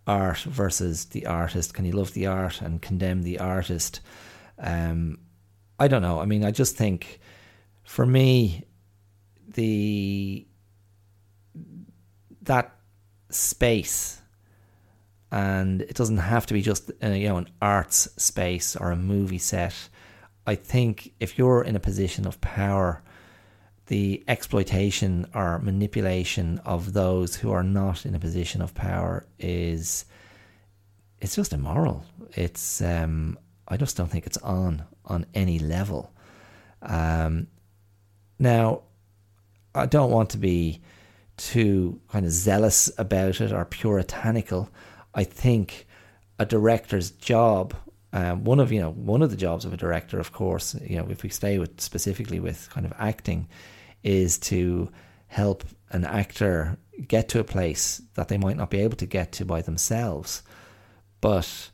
art 0.07 0.41
versus 0.41 1.07
the 1.07 1.27
artist. 1.27 1.75
Can 1.75 1.85
you 1.85 1.93
love 1.93 2.13
the 2.13 2.27
art 2.27 2.61
and 2.61 2.83
condemn 2.83 3.23
the 3.23 3.39
artist? 3.39 4.01
Um, 4.59 5.19
I 5.79 5.89
don't 5.89 6.03
know. 6.03 6.21
I 6.21 6.27
mean, 6.27 6.45
I 6.45 6.51
just 6.51 6.77
think 6.77 7.21
for 7.85 8.05
me, 8.05 8.65
the 9.55 10.47
that 12.51 12.75
space. 13.29 14.21
And 15.31 15.83
it 15.83 15.95
doesn't 15.95 16.17
have 16.17 16.47
to 16.47 16.55
be 16.55 16.63
just 16.63 16.91
uh, 17.03 17.09
you 17.09 17.29
know 17.29 17.37
an 17.37 17.49
arts 17.63 18.09
space 18.17 18.75
or 18.75 18.91
a 18.91 18.97
movie 18.97 19.39
set. 19.39 19.77
I 20.47 20.57
think 20.57 21.13
if 21.21 21.39
you're 21.39 21.63
in 21.63 21.77
a 21.77 21.81
position 21.81 22.27
of 22.27 22.41
power 22.41 23.03
the 23.87 24.23
exploitation 24.29 25.27
or 25.35 25.59
manipulation 25.59 26.59
of 26.65 26.93
those 26.93 27.35
who 27.35 27.51
are 27.51 27.65
not 27.65 28.07
in 28.07 28.15
a 28.15 28.21
position 28.21 28.63
of 28.63 28.73
power 28.73 29.27
is 29.39 30.05
it's 31.21 31.35
just 31.37 31.53
immoral. 31.53 32.05
It's 32.37 32.81
um, 32.83 33.39
i 33.69 33.77
just 33.77 33.97
don't 33.97 34.11
think 34.11 34.27
it's 34.27 34.39
on 34.39 34.83
on 35.05 35.27
any 35.35 35.59
level. 35.59 36.13
Um, 36.83 37.47
now 38.39 38.83
i 39.75 39.87
don't 39.87 40.11
want 40.11 40.31
to 40.31 40.39
be 40.39 40.81
too 41.41 41.99
kind 42.09 42.27
of 42.27 42.33
zealous 42.33 42.91
about 42.99 43.41
it 43.41 43.51
or 43.53 43.65
puritanical. 43.65 44.69
I 45.15 45.25
think 45.25 45.87
a 46.39 46.45
director's 46.45 47.11
job, 47.13 47.75
um, 48.13 48.45
one 48.45 48.61
of 48.61 48.71
you 48.71 48.81
know 48.81 48.91
one 48.91 49.23
of 49.23 49.31
the 49.31 49.37
jobs 49.37 49.65
of 49.65 49.73
a 49.73 49.77
director, 49.77 50.21
of 50.21 50.33
course, 50.33 50.75
you 50.83 50.97
know, 50.97 51.09
if 51.09 51.23
we 51.23 51.31
stay 51.31 51.59
with 51.59 51.81
specifically 51.81 52.41
with 52.41 52.69
kind 52.71 52.85
of 52.85 52.93
acting, 52.99 53.49
is 54.03 54.39
to 54.39 54.91
help 55.29 55.65
an 55.91 56.05
actor 56.05 56.77
get 57.09 57.29
to 57.31 57.41
a 57.41 57.45
place 57.45 58.03
that 58.15 58.29
they 58.29 58.37
might 58.37 58.57
not 58.57 58.71
be 58.71 58.81
able 58.81 58.97
to 58.97 59.07
get 59.07 59.33
to 59.33 59.45
by 59.45 59.63
themselves. 59.63 60.43
But 61.21 61.71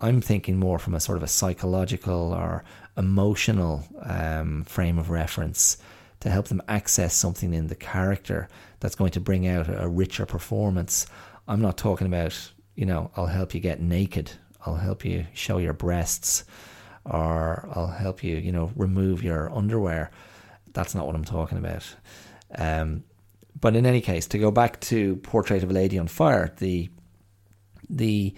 I'm 0.00 0.20
thinking 0.20 0.58
more 0.58 0.78
from 0.78 0.94
a 0.94 1.00
sort 1.00 1.18
of 1.18 1.22
a 1.22 1.28
psychological 1.28 2.32
or 2.32 2.64
emotional 2.96 3.84
um, 4.02 4.64
frame 4.64 4.98
of 4.98 5.10
reference 5.10 5.76
to 6.20 6.30
help 6.30 6.48
them 6.48 6.62
access 6.68 7.14
something 7.14 7.52
in 7.52 7.66
the 7.66 7.74
character 7.74 8.48
that's 8.82 8.96
going 8.96 9.12
to 9.12 9.20
bring 9.20 9.46
out 9.46 9.68
a 9.68 9.88
richer 9.88 10.26
performance. 10.26 11.06
I'm 11.46 11.60
not 11.60 11.78
talking 11.78 12.08
about, 12.08 12.36
you 12.74 12.84
know, 12.84 13.12
I'll 13.16 13.26
help 13.26 13.54
you 13.54 13.60
get 13.60 13.80
naked, 13.80 14.32
I'll 14.66 14.74
help 14.74 15.04
you 15.04 15.24
show 15.34 15.58
your 15.58 15.72
breasts, 15.72 16.44
or 17.04 17.68
I'll 17.72 17.86
help 17.86 18.24
you, 18.24 18.36
you 18.36 18.50
know, 18.50 18.72
remove 18.74 19.22
your 19.22 19.54
underwear. 19.54 20.10
That's 20.72 20.96
not 20.96 21.06
what 21.06 21.14
I'm 21.14 21.24
talking 21.24 21.58
about. 21.58 21.94
Um, 22.56 23.04
but 23.60 23.76
in 23.76 23.86
any 23.86 24.00
case, 24.00 24.26
to 24.26 24.38
go 24.38 24.50
back 24.50 24.80
to 24.80 25.14
Portrait 25.16 25.62
of 25.62 25.70
a 25.70 25.72
Lady 25.72 25.96
on 25.96 26.08
Fire, 26.08 26.52
the 26.58 26.90
the 27.88 28.34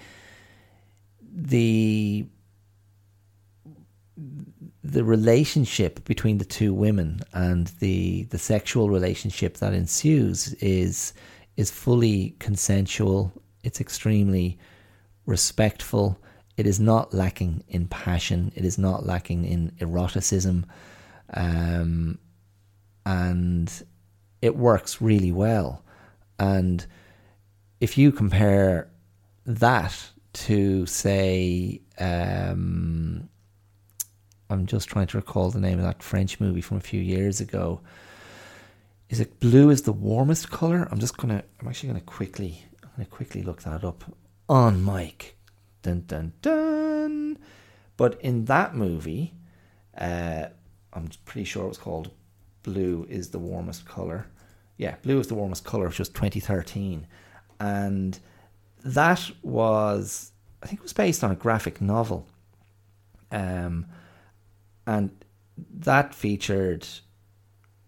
the 1.33 2.27
the 4.85 5.03
relationship 5.03 6.05
between 6.05 6.37
the 6.37 6.45
two 6.45 6.75
women 6.75 7.21
and 7.33 7.69
the 7.81 8.25
the 8.25 8.39
sexual 8.39 8.91
relationship 8.91 9.57
that 9.57 9.73
ensues 9.73 10.53
is 10.55 11.15
is 11.57 11.71
fully 11.71 12.37
consensual. 12.39 13.33
It's 13.63 13.81
extremely 13.81 14.59
respectful. 15.25 16.21
It 16.59 16.67
is 16.67 16.79
not 16.79 17.15
lacking 17.15 17.65
in 17.69 17.89
passion. 17.89 18.53
It 18.55 18.65
is 18.67 18.77
not 18.77 19.07
lacking 19.07 19.47
in 19.47 19.73
eroticism, 19.81 20.67
um, 21.33 22.19
and 23.07 23.73
it 24.43 24.55
works 24.55 25.01
really 25.01 25.33
well. 25.33 25.83
And 26.39 26.85
if 27.81 27.97
you 27.97 28.13
compare 28.13 28.91
that 29.47 30.11
to 30.35 30.85
say 30.85 31.81
um, 31.99 33.31
I'm 34.51 34.67
just 34.67 34.89
trying 34.89 35.07
to 35.09 35.17
recall 35.17 35.51
the 35.51 35.61
name 35.61 35.79
of 35.79 35.85
that 35.85 36.03
French 36.03 36.41
movie 36.41 36.61
from 36.61 36.77
a 36.77 36.81
few 36.81 37.01
years 37.01 37.41
ago. 37.41 37.81
Is 39.09 39.21
it 39.21 39.41
blue 39.41 39.71
is 39.71 39.83
the 39.83 39.93
warmest 39.93 40.51
color? 40.51 40.89
I'm 40.91 40.99
just 40.99 41.17
gonna. 41.17 41.43
I'm 41.61 41.69
actually 41.69 41.89
gonna 41.89 42.01
quickly. 42.01 42.65
I'm 42.83 42.91
gonna 42.97 43.07
quickly 43.07 43.43
look 43.43 43.63
that 43.63 43.85
up 43.85 44.05
on 44.49 44.85
mic. 44.85 45.37
Dun 45.83 46.05
dun 46.07 46.33
dun. 46.43 47.39
But 47.97 48.21
in 48.21 48.47
that 48.47 48.75
movie, 48.75 49.35
uh, 49.97 50.47
I'm 50.93 51.09
pretty 51.25 51.45
sure 51.45 51.65
it 51.65 51.69
was 51.69 51.79
called 51.79 52.11
"Blue 52.63 53.07
is 53.09 53.31
the 53.31 53.39
warmest 53.39 53.87
color." 53.87 54.27
Yeah, 54.77 54.97
"Blue 55.03 55.21
is 55.21 55.29
the 55.29 55.35
warmest 55.35 55.65
color," 55.65 55.87
which 55.87 55.99
was 55.99 56.09
2013, 56.09 57.07
and 57.61 58.19
that 58.85 59.31
was 59.43 60.33
I 60.63 60.67
think 60.67 60.81
it 60.81 60.83
was 60.83 60.93
based 60.93 61.23
on 61.23 61.31
a 61.31 61.37
graphic 61.37 61.81
novel. 61.81 62.27
Um, 63.31 63.87
and 64.87 65.11
that 65.57 66.15
featured 66.15 66.87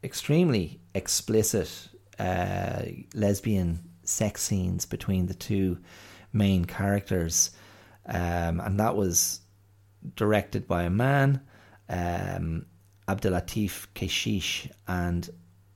extremely 0.02 0.80
explicit 0.94 1.88
uh, 2.18 2.82
lesbian 3.14 3.80
sex 4.04 4.42
scenes 4.42 4.86
between 4.86 5.26
the 5.26 5.34
two 5.34 5.78
main 6.32 6.64
characters, 6.64 7.50
um, 8.06 8.60
and 8.60 8.78
that 8.78 8.96
was 8.96 9.40
directed 10.14 10.68
by 10.68 10.84
a 10.84 10.90
man, 10.90 11.40
um, 11.88 12.66
Abdellatif 13.08 13.86
Kechiche, 13.94 14.70
and 14.86 15.28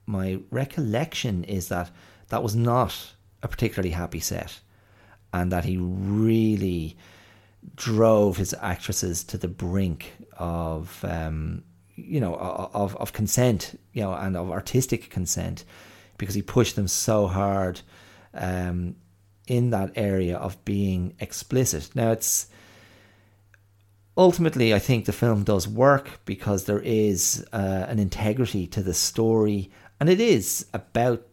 my 0.07 0.41
recollection 0.51 1.45
is 1.45 1.69
that 1.69 1.91
that 2.29 2.43
was 2.43 2.55
not 2.55 3.15
a 3.43 3.49
particularly 3.49 3.91
happy 3.91 4.21
set, 4.21 4.61
and 5.33 5.51
that 5.51 5.65
he 5.65 5.77
really 5.77 6.97
drove 7.75 8.37
his 8.37 8.55
actresses 8.61 9.25
to 9.25 9.37
the 9.37 9.49
brink 9.49 10.13
of 10.41 11.05
um, 11.05 11.63
you 11.95 12.19
know 12.19 12.35
of 12.35 12.97
of 12.97 13.13
consent, 13.13 13.79
you 13.93 14.03
know, 14.03 14.15
and 14.15 14.37
of 14.37 14.51
artistic 14.51 15.11
consent, 15.11 15.65
because 16.19 16.35
he 16.35 16.43
pushed 16.43 16.75
them 16.75 16.89
so 16.89 17.29
hard 17.29 17.83
um, 18.35 18.97
in 19.47 19.71
that 19.71 19.93
area 19.95 20.37
of 20.37 20.65
being 20.65 21.15
explicit. 21.21 21.91
Now 21.95 22.11
it's 22.11 22.49
ultimately, 24.17 24.75
I 24.75 24.79
think 24.79 25.05
the 25.05 25.13
film 25.13 25.45
does 25.45 25.69
work 25.69 26.21
because 26.25 26.65
there 26.65 26.81
is 26.81 27.47
uh, 27.53 27.87
an 27.89 27.99
integrity 27.99 28.67
to 28.69 28.83
the 28.83 28.95
story, 28.95 29.71
and 30.01 30.09
it 30.09 30.21
is 30.21 30.67
about 30.73 31.27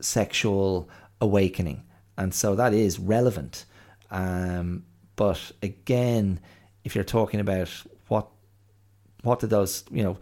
sexual 0.00 0.88
awakening, 1.20 1.82
and 2.16 2.32
so 2.32 2.54
that 2.54 2.72
is 2.72 3.00
relevant. 3.00 3.64
Um, 4.10 4.84
but 5.16 5.52
again, 5.62 6.40
if 6.84 6.94
you're 6.94 7.04
talking 7.04 7.40
about 7.40 7.68
what 9.22 9.40
did 9.40 9.50
those 9.50 9.84
you 9.90 10.02
know 10.02 10.18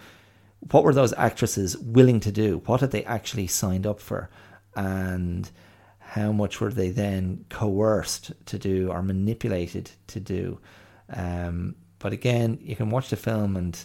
what 0.60 0.84
were 0.84 0.94
those 0.94 1.12
actresses 1.14 1.76
willing 1.78 2.20
to 2.20 2.32
do? 2.32 2.62
What 2.66 2.80
had 2.80 2.90
they 2.90 3.04
actually 3.04 3.46
signed 3.46 3.86
up 3.86 4.00
for? 4.00 4.30
And 4.74 5.50
how 5.98 6.32
much 6.32 6.60
were 6.60 6.72
they 6.72 6.90
then 6.90 7.44
coerced 7.48 8.32
to 8.46 8.58
do 8.58 8.90
or 8.90 9.02
manipulated 9.02 9.90
to 10.08 10.20
do? 10.20 10.58
Um, 11.12 11.76
but 11.98 12.12
again, 12.12 12.58
you 12.60 12.76
can 12.76 12.90
watch 12.90 13.10
the 13.10 13.16
film 13.16 13.56
and 13.56 13.78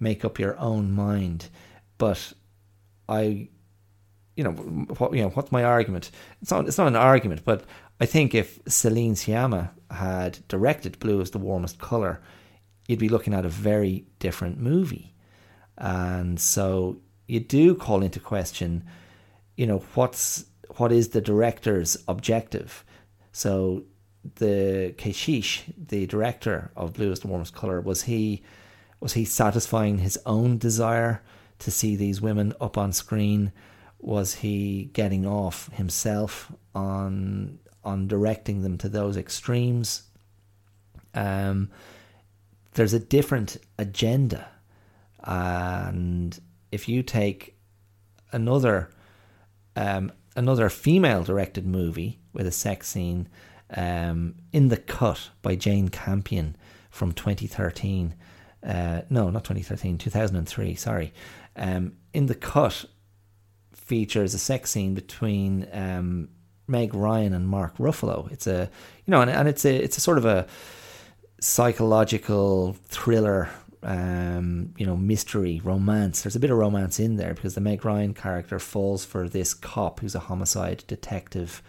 make 0.00 0.24
up 0.24 0.38
your 0.38 0.58
own 0.58 0.92
mind. 0.92 1.48
But 1.96 2.32
I, 3.08 3.48
you 4.36 4.44
know, 4.44 4.52
what 4.52 5.12
you 5.12 5.22
know, 5.22 5.30
what's 5.30 5.52
my 5.52 5.64
argument? 5.64 6.10
It's 6.42 6.50
not. 6.50 6.66
It's 6.66 6.78
not 6.78 6.88
an 6.88 6.96
argument, 6.96 7.44
but 7.44 7.64
I 8.00 8.06
think 8.06 8.34
if 8.34 8.60
Celine 8.68 9.14
Sciamma 9.14 9.70
had 9.90 10.38
directed 10.48 10.98
Blue 10.98 11.20
as 11.20 11.30
the 11.30 11.38
Warmest 11.38 11.78
Colour, 11.78 12.20
you'd 12.88 12.98
be 12.98 13.08
looking 13.08 13.34
at 13.34 13.44
a 13.44 13.48
very 13.48 14.04
different 14.18 14.58
movie. 14.58 15.14
And 15.76 16.40
so 16.40 16.98
you 17.28 17.38
do 17.38 17.76
call 17.76 18.02
into 18.02 18.18
question, 18.18 18.84
you 19.56 19.66
know, 19.66 19.78
what's 19.94 20.46
what 20.78 20.90
is 20.90 21.10
the 21.10 21.20
director's 21.20 21.96
objective? 22.08 22.84
So 23.30 23.84
the 24.36 24.94
Kechiche, 24.98 25.62
the 25.76 26.06
director 26.06 26.72
of 26.76 26.94
Blue 26.94 27.12
is 27.12 27.20
the 27.20 27.28
Warmest 27.28 27.54
Colour, 27.54 27.80
was 27.80 28.02
he 28.02 28.42
was 28.98 29.12
he 29.12 29.24
satisfying 29.24 29.98
his 29.98 30.18
own 30.26 30.58
desire 30.58 31.22
to 31.60 31.70
see 31.70 31.94
these 31.94 32.20
women 32.20 32.52
up 32.60 32.76
on 32.76 32.92
screen? 32.92 33.52
was 33.98 34.34
he 34.34 34.90
getting 34.92 35.26
off 35.26 35.70
himself 35.72 36.52
on 36.74 37.58
on 37.84 38.06
directing 38.06 38.62
them 38.62 38.78
to 38.78 38.88
those 38.88 39.16
extremes? 39.16 40.02
Um, 41.14 41.70
there's 42.78 42.94
a 42.94 43.00
different 43.00 43.56
agenda, 43.76 44.48
and 45.24 46.38
if 46.70 46.88
you 46.88 47.02
take 47.02 47.58
another 48.30 48.90
um, 49.74 50.12
another 50.36 50.68
female 50.68 51.24
directed 51.24 51.66
movie 51.66 52.20
with 52.32 52.46
a 52.46 52.52
sex 52.52 52.88
scene 52.88 53.28
um, 53.76 54.36
in 54.52 54.68
the 54.68 54.76
cut 54.76 55.30
by 55.42 55.56
Jane 55.56 55.88
Campion 55.88 56.54
from 56.88 57.12
2013. 57.12 58.14
Uh, 58.64 59.02
no, 59.10 59.28
not 59.28 59.42
2013, 59.44 59.98
2003. 59.98 60.74
Sorry. 60.76 61.12
Um, 61.56 61.94
in 62.12 62.26
the 62.26 62.34
cut 62.36 62.84
features 63.74 64.34
a 64.34 64.38
sex 64.38 64.70
scene 64.70 64.94
between 64.94 65.66
um, 65.72 66.28
Meg 66.68 66.94
Ryan 66.94 67.34
and 67.34 67.48
Mark 67.48 67.76
Ruffalo. 67.78 68.30
It's 68.30 68.46
a 68.46 68.70
you 69.04 69.10
know, 69.10 69.20
and, 69.20 69.30
and 69.30 69.48
it's 69.48 69.64
a 69.64 69.74
it's 69.74 69.96
a 69.96 70.00
sort 70.00 70.18
of 70.18 70.24
a 70.24 70.46
psychological 71.40 72.76
thriller 72.86 73.48
um, 73.82 74.74
you 74.76 74.86
know, 74.86 74.96
mystery, 74.96 75.60
romance. 75.62 76.22
There's 76.22 76.36
a 76.36 76.40
bit 76.40 76.50
of 76.50 76.58
romance 76.58 76.98
in 76.98 77.16
there 77.16 77.34
because 77.34 77.54
the 77.54 77.60
Meg 77.60 77.84
Ryan 77.84 78.14
character 78.14 78.58
falls 78.58 79.04
for 79.04 79.28
this 79.28 79.54
cop 79.54 80.00
who's 80.00 80.14
a 80.14 80.20
homicide 80.20 80.84
detective, 80.86 81.62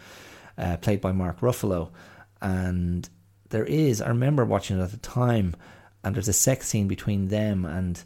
uh, 0.57 0.77
played 0.77 1.01
by 1.01 1.11
Mark 1.11 1.39
Ruffalo. 1.41 1.91
And 2.41 3.07
there 3.49 3.65
is, 3.65 4.01
I 4.01 4.09
remember 4.09 4.45
watching 4.45 4.79
it 4.79 4.83
at 4.83 4.91
the 4.91 4.97
time, 4.97 5.55
and 6.03 6.15
there's 6.15 6.27
a 6.27 6.33
sex 6.33 6.67
scene 6.67 6.87
between 6.87 7.27
them. 7.27 7.65
And 7.65 8.01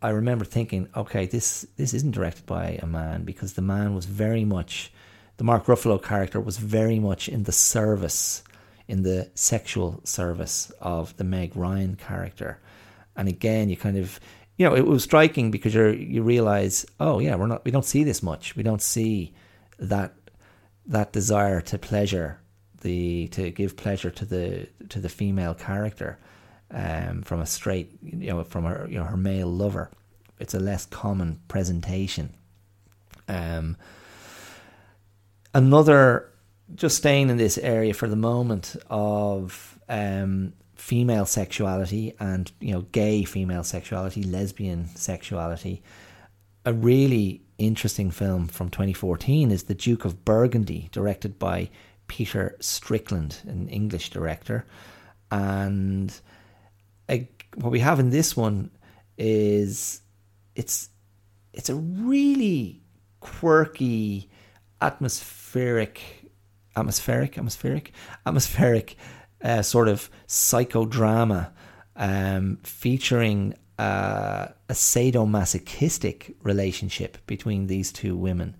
I 0.00 0.10
remember 0.10 0.44
thinking, 0.44 0.88
okay, 0.96 1.26
this, 1.26 1.66
this 1.76 1.92
isn't 1.92 2.12
directed 2.12 2.46
by 2.46 2.78
a 2.82 2.86
man 2.86 3.24
because 3.24 3.54
the 3.54 3.62
man 3.62 3.94
was 3.94 4.06
very 4.06 4.44
much, 4.44 4.92
the 5.36 5.44
Mark 5.44 5.66
Ruffalo 5.66 6.02
character 6.02 6.40
was 6.40 6.56
very 6.56 6.98
much 6.98 7.28
in 7.28 7.42
the 7.42 7.52
service, 7.52 8.42
in 8.88 9.02
the 9.02 9.30
sexual 9.34 10.00
service 10.04 10.72
of 10.80 11.16
the 11.18 11.24
Meg 11.24 11.54
Ryan 11.54 11.94
character 11.94 12.58
and 13.18 13.28
again, 13.28 13.68
you 13.68 13.76
kind 13.76 13.98
of, 13.98 14.18
you 14.56 14.64
know, 14.64 14.74
it 14.74 14.86
was 14.86 15.02
striking 15.02 15.50
because 15.50 15.74
you 15.74 15.88
you 15.88 16.22
realize, 16.22 16.86
oh 17.00 17.18
yeah, 17.18 17.34
we're 17.34 17.48
not, 17.48 17.64
we 17.64 17.72
don't 17.72 17.84
see 17.84 18.04
this 18.04 18.22
much. 18.22 18.56
We 18.56 18.62
don't 18.62 18.80
see 18.80 19.34
that 19.78 20.14
that 20.86 21.12
desire 21.12 21.60
to 21.62 21.78
pleasure 21.78 22.40
the 22.80 23.26
to 23.28 23.50
give 23.50 23.76
pleasure 23.76 24.10
to 24.10 24.24
the 24.24 24.68
to 24.88 25.00
the 25.00 25.08
female 25.08 25.52
character 25.52 26.18
um, 26.70 27.22
from 27.22 27.40
a 27.40 27.46
straight, 27.46 27.98
you 28.02 28.28
know, 28.28 28.44
from 28.44 28.64
her 28.64 28.86
you 28.88 28.98
know 28.98 29.04
her 29.04 29.16
male 29.16 29.48
lover. 29.48 29.90
It's 30.38 30.54
a 30.54 30.60
less 30.60 30.86
common 30.86 31.40
presentation. 31.48 32.34
Um, 33.26 33.76
another, 35.52 36.30
just 36.74 36.96
staying 36.96 37.30
in 37.30 37.36
this 37.36 37.58
area 37.58 37.94
for 37.94 38.08
the 38.08 38.16
moment 38.16 38.76
of 38.90 39.78
um, 39.88 40.52
female 40.74 41.26
sexuality 41.26 42.14
and 42.20 42.52
you 42.60 42.72
know 42.72 42.82
gay 42.92 43.24
female 43.24 43.64
sexuality, 43.64 44.22
lesbian 44.22 44.86
sexuality. 44.94 45.82
A 46.64 46.72
really 46.72 47.42
interesting 47.56 48.10
film 48.10 48.46
from 48.46 48.68
2014 48.68 49.50
is 49.50 49.64
The 49.64 49.74
Duke 49.74 50.04
of 50.04 50.24
Burgundy, 50.24 50.88
directed 50.92 51.38
by 51.38 51.70
Peter 52.06 52.56
Strickland, 52.60 53.38
an 53.46 53.68
English 53.68 54.10
director, 54.10 54.64
and 55.30 56.18
a, 57.10 57.28
what 57.56 57.72
we 57.72 57.80
have 57.80 58.00
in 58.00 58.10
this 58.10 58.36
one 58.36 58.70
is 59.16 60.02
it's 60.54 60.90
it's 61.52 61.68
a 61.68 61.74
really 61.74 62.82
quirky, 63.20 64.30
atmospheric, 64.80 66.17
atmospheric, 66.78 67.36
atmospheric, 67.36 67.92
atmospheric 68.26 68.96
uh, 69.42 69.62
sort 69.62 69.88
of 69.88 70.10
psychodrama 70.26 71.50
um, 71.96 72.58
featuring 72.62 73.54
uh, 73.78 74.48
a 74.68 74.72
sadomasochistic 74.72 76.34
relationship 76.42 77.18
between 77.26 77.66
these 77.66 77.92
two 77.92 78.16
women. 78.16 78.56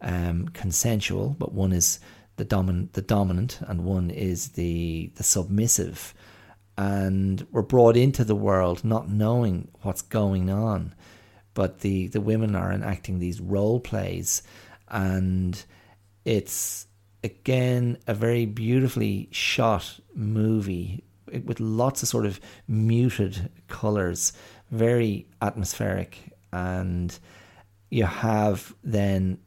Um, 0.00 0.48
consensual, 0.50 1.34
but 1.40 1.52
one 1.52 1.72
is 1.72 1.98
the 2.36 2.44
dominant, 2.44 2.92
the 2.92 3.02
dominant, 3.02 3.58
and 3.66 3.84
one 3.84 4.10
is 4.10 4.50
the 4.50 5.10
the 5.16 5.24
submissive. 5.24 6.14
And 6.76 7.44
we're 7.50 7.62
brought 7.62 7.96
into 7.96 8.22
the 8.22 8.36
world 8.36 8.84
not 8.84 9.10
knowing 9.10 9.68
what's 9.82 10.02
going 10.02 10.50
on, 10.50 10.94
but 11.54 11.80
the 11.80 12.06
the 12.06 12.20
women 12.20 12.54
are 12.54 12.72
enacting 12.72 13.18
these 13.18 13.40
role 13.40 13.80
plays, 13.80 14.44
and 14.86 15.60
it's 16.24 16.86
again 17.24 17.98
a 18.06 18.14
very 18.14 18.46
beautifully 18.46 19.28
shot 19.30 19.98
movie 20.14 21.04
with 21.44 21.60
lots 21.60 22.02
of 22.02 22.08
sort 22.08 22.26
of 22.26 22.40
muted 22.66 23.50
colors, 23.68 24.32
very 24.70 25.26
atmospheric, 25.42 26.32
and 26.52 27.18
you 27.90 28.04
have 28.04 28.74
then, 28.82 29.38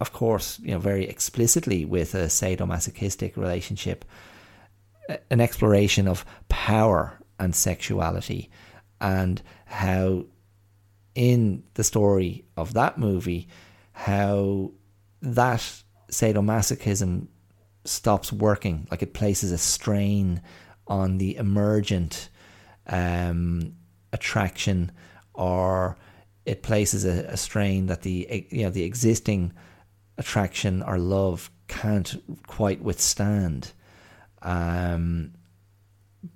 of 0.00 0.12
course, 0.12 0.58
you 0.60 0.70
know, 0.70 0.78
very 0.78 1.06
explicitly 1.06 1.84
with 1.84 2.14
a 2.14 2.26
sadomasochistic 2.26 3.36
relationship, 3.36 4.04
an 5.30 5.40
exploration 5.40 6.08
of 6.08 6.24
power 6.48 7.18
and 7.38 7.54
sexuality, 7.54 8.50
and 9.00 9.42
how 9.66 10.24
in 11.14 11.62
the 11.74 11.84
story 11.84 12.44
of 12.56 12.74
that 12.74 12.98
movie, 12.98 13.48
how 13.92 14.72
that 15.20 15.82
sadomasochism 16.10 17.28
stops 17.84 18.32
working, 18.32 18.86
like 18.90 19.02
it 19.02 19.14
places 19.14 19.52
a 19.52 19.58
strain 19.58 20.42
on 20.86 21.18
the 21.18 21.36
emergent 21.36 22.28
um, 22.86 23.74
attraction, 24.12 24.92
or 25.34 25.96
it 26.44 26.62
places 26.62 27.04
a, 27.04 27.24
a, 27.24 27.36
strain 27.36 27.86
that 27.86 28.02
the 28.02 28.46
you 28.50 28.64
know 28.64 28.70
the 28.70 28.84
existing 28.84 29.52
attraction 30.16 30.82
or 30.82 30.98
love 30.98 31.50
can't 31.68 32.22
quite 32.46 32.82
withstand. 32.82 33.72
Um, 34.42 35.34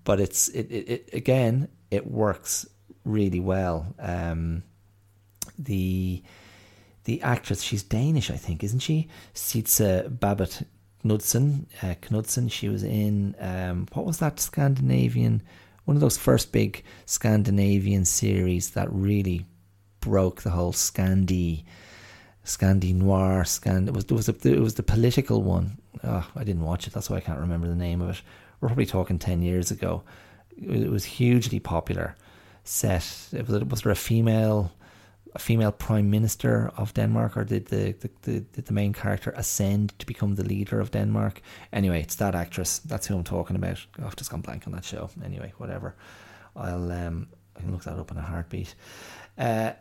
but 0.04 0.20
it's 0.20 0.48
it, 0.48 0.70
it, 0.70 0.88
it 0.88 1.10
again 1.12 1.68
it 1.90 2.06
works 2.06 2.66
really 3.04 3.40
well. 3.40 3.94
Um, 3.98 4.62
the 5.58 6.22
the 7.04 7.20
actress, 7.22 7.62
she's 7.62 7.82
Danish, 7.82 8.30
I 8.30 8.36
think, 8.36 8.62
isn't 8.62 8.80
she? 8.80 9.08
Sidse 9.34 10.08
Babett 10.18 10.64
Knudsen. 11.02 11.66
Uh, 11.82 11.94
Knudsen. 12.00 12.48
She 12.48 12.68
was 12.68 12.82
in 12.84 13.34
um, 13.40 13.88
what 13.92 14.06
was 14.06 14.18
that 14.18 14.38
Scandinavian? 14.38 15.42
One 15.84 15.96
of 15.96 16.00
those 16.00 16.16
first 16.16 16.52
big 16.52 16.84
Scandinavian 17.06 18.04
series 18.04 18.70
that 18.70 18.92
really 18.92 19.46
broke 20.00 20.42
the 20.42 20.50
whole 20.50 20.72
Scandi, 20.72 21.64
Scandi 22.44 22.94
noir. 22.94 23.44
Scand. 23.44 23.88
It 23.88 23.94
was 23.94 24.04
it 24.04 24.12
was 24.12 24.26
the, 24.26 24.52
it 24.52 24.60
was 24.60 24.74
the 24.74 24.82
political 24.82 25.42
one. 25.42 25.78
Oh, 26.04 26.28
I 26.36 26.44
didn't 26.44 26.62
watch 26.62 26.86
it. 26.86 26.92
That's 26.92 27.10
why 27.10 27.16
I 27.16 27.20
can't 27.20 27.40
remember 27.40 27.66
the 27.66 27.74
name 27.74 28.00
of 28.00 28.10
it. 28.10 28.22
We're 28.60 28.68
probably 28.68 28.86
talking 28.86 29.18
ten 29.18 29.42
years 29.42 29.72
ago. 29.72 30.04
It 30.56 30.90
was 30.90 31.04
hugely 31.04 31.58
popular. 31.58 32.14
Set. 32.62 33.28
It 33.32 33.48
was 33.48 33.64
was 33.64 33.82
there 33.82 33.90
a 33.90 33.96
female 33.96 34.70
a 35.34 35.38
female 35.38 35.72
prime 35.72 36.10
minister 36.10 36.70
of 36.76 36.92
Denmark, 36.94 37.36
or 37.36 37.44
did 37.44 37.66
the, 37.66 37.92
the, 37.92 38.10
the, 38.22 38.40
did 38.40 38.66
the 38.66 38.72
main 38.72 38.92
character 38.92 39.32
ascend 39.36 39.98
to 39.98 40.06
become 40.06 40.34
the 40.34 40.44
leader 40.44 40.80
of 40.80 40.90
Denmark? 40.90 41.40
Anyway, 41.72 42.00
it's 42.00 42.16
that 42.16 42.34
actress. 42.34 42.80
That's 42.80 43.06
who 43.06 43.16
I'm 43.16 43.24
talking 43.24 43.56
about. 43.56 43.78
I've 44.02 44.16
just 44.16 44.30
gone 44.30 44.42
blank 44.42 44.66
on 44.66 44.72
that 44.74 44.84
show. 44.84 45.10
Anyway, 45.24 45.52
whatever. 45.56 45.94
I'll 46.54 46.92
um, 46.92 47.28
I 47.56 47.60
can 47.60 47.72
look 47.72 47.84
that 47.84 47.98
up 47.98 48.10
in 48.10 48.18
a 48.18 48.22
heartbeat. 48.22 48.74
Uh, 49.38 49.72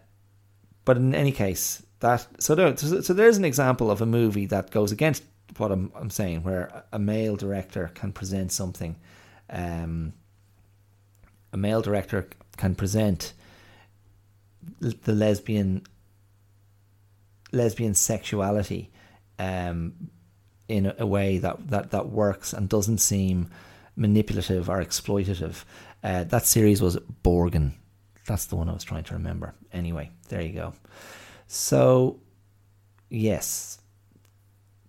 but 0.86 0.98
in 0.98 1.14
any 1.14 1.32
case, 1.32 1.84
that 2.00 2.28
so 2.40 2.56
there, 2.56 2.76
so 2.78 3.14
there's 3.14 3.38
an 3.38 3.46
example 3.46 3.92
of 3.92 4.02
a 4.02 4.06
movie 4.06 4.46
that 4.48 4.72
goes 4.72 4.92
against 4.92 5.24
what 5.58 5.72
I'm, 5.72 5.92
I'm 5.96 6.10
saying, 6.10 6.44
where 6.44 6.84
a 6.92 7.00
male 7.00 7.36
director 7.36 7.92
can 7.94 8.12
present 8.12 8.52
something. 8.52 8.96
Um, 9.50 10.14
a 11.54 11.58
male 11.58 11.82
director 11.82 12.30
can 12.58 12.76
present 12.76 13.34
the 14.80 15.14
lesbian 15.14 15.84
lesbian 17.52 17.94
sexuality 17.94 18.92
um, 19.40 19.94
in 20.68 20.94
a, 20.98 21.06
way 21.06 21.38
that, 21.38 21.68
that, 21.70 21.92
that 21.92 22.10
works 22.10 22.54
and 22.54 22.70
doesn't 22.70 23.00
seem 23.00 23.50
manipulative 23.96 24.70
or 24.70 24.84
exploitative. 24.84 25.64
Uh, 26.04 26.24
that 26.26 26.46
series 26.46 26.82
was 26.82 26.98
Borgen. 27.24 27.74
That's 28.26 28.46
the 28.46 28.56
one 28.56 28.70
I 28.70 28.74
was 28.74 28.84
trying 28.84 29.04
to 29.06 29.16
remember. 29.16 29.54
Anyway, 29.74 30.12
there 30.30 30.42
you 30.42 30.54
go. 30.54 30.74
So, 31.48 32.22
yes, 33.10 33.80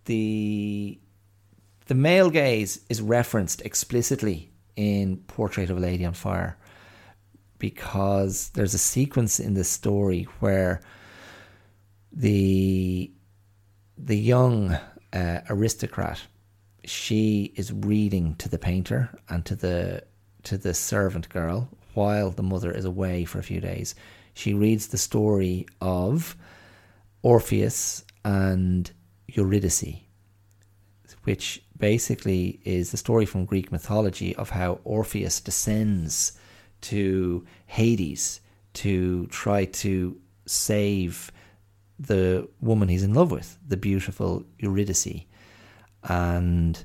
the 0.04 0.98
the 1.86 1.94
male 1.94 2.30
gaze 2.30 2.80
is 2.88 3.02
referenced 3.02 3.60
explicitly 3.62 4.50
in 4.76 5.16
Portrait 5.16 5.68
of 5.68 5.78
a 5.78 5.80
Lady 5.80 6.04
on 6.04 6.14
Fire– 6.14 6.56
because 7.62 8.48
there's 8.54 8.74
a 8.74 8.88
sequence 8.96 9.38
in 9.38 9.54
the 9.54 9.62
story 9.62 10.24
where 10.40 10.82
the 12.12 13.08
the 13.96 14.18
young 14.18 14.76
uh, 15.12 15.40
aristocrat 15.48 16.20
she 16.84 17.52
is 17.54 17.72
reading 17.72 18.34
to 18.34 18.48
the 18.48 18.58
painter 18.58 19.16
and 19.28 19.46
to 19.46 19.54
the 19.54 20.02
to 20.42 20.58
the 20.58 20.74
servant 20.74 21.28
girl 21.28 21.68
while 21.94 22.30
the 22.30 22.42
mother 22.42 22.72
is 22.72 22.84
away 22.84 23.24
for 23.24 23.38
a 23.38 23.44
few 23.44 23.60
days. 23.60 23.94
She 24.34 24.54
reads 24.54 24.88
the 24.88 24.98
story 24.98 25.64
of 25.80 26.34
Orpheus 27.22 28.04
and 28.24 28.90
Eurydice, 29.28 30.00
which 31.22 31.62
basically 31.78 32.60
is 32.64 32.90
the 32.90 32.96
story 32.96 33.24
from 33.24 33.44
Greek 33.44 33.70
mythology 33.70 34.34
of 34.34 34.50
how 34.50 34.80
Orpheus 34.82 35.40
descends 35.40 36.32
to 36.82 37.44
Hades 37.66 38.40
to 38.74 39.26
try 39.26 39.64
to 39.66 40.20
save 40.46 41.30
the 41.98 42.48
woman 42.60 42.88
he's 42.88 43.02
in 43.02 43.14
love 43.14 43.30
with, 43.30 43.58
the 43.66 43.76
beautiful 43.76 44.44
Eurydice. 44.58 45.24
And 46.04 46.84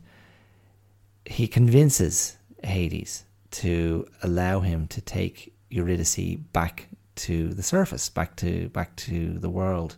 he 1.26 1.48
convinces 1.48 2.38
Hades 2.64 3.26
to 3.52 4.08
allow 4.22 4.60
him 4.60 4.88
to 4.88 5.02
take 5.02 5.54
Eurydice 5.70 6.38
back 6.54 6.90
to 7.16 7.54
the 7.54 7.64
surface, 7.64 8.10
back 8.10 8.36
to 8.38 8.70
back 8.70 8.96
to 8.96 9.40
the 9.40 9.50
world, 9.50 9.96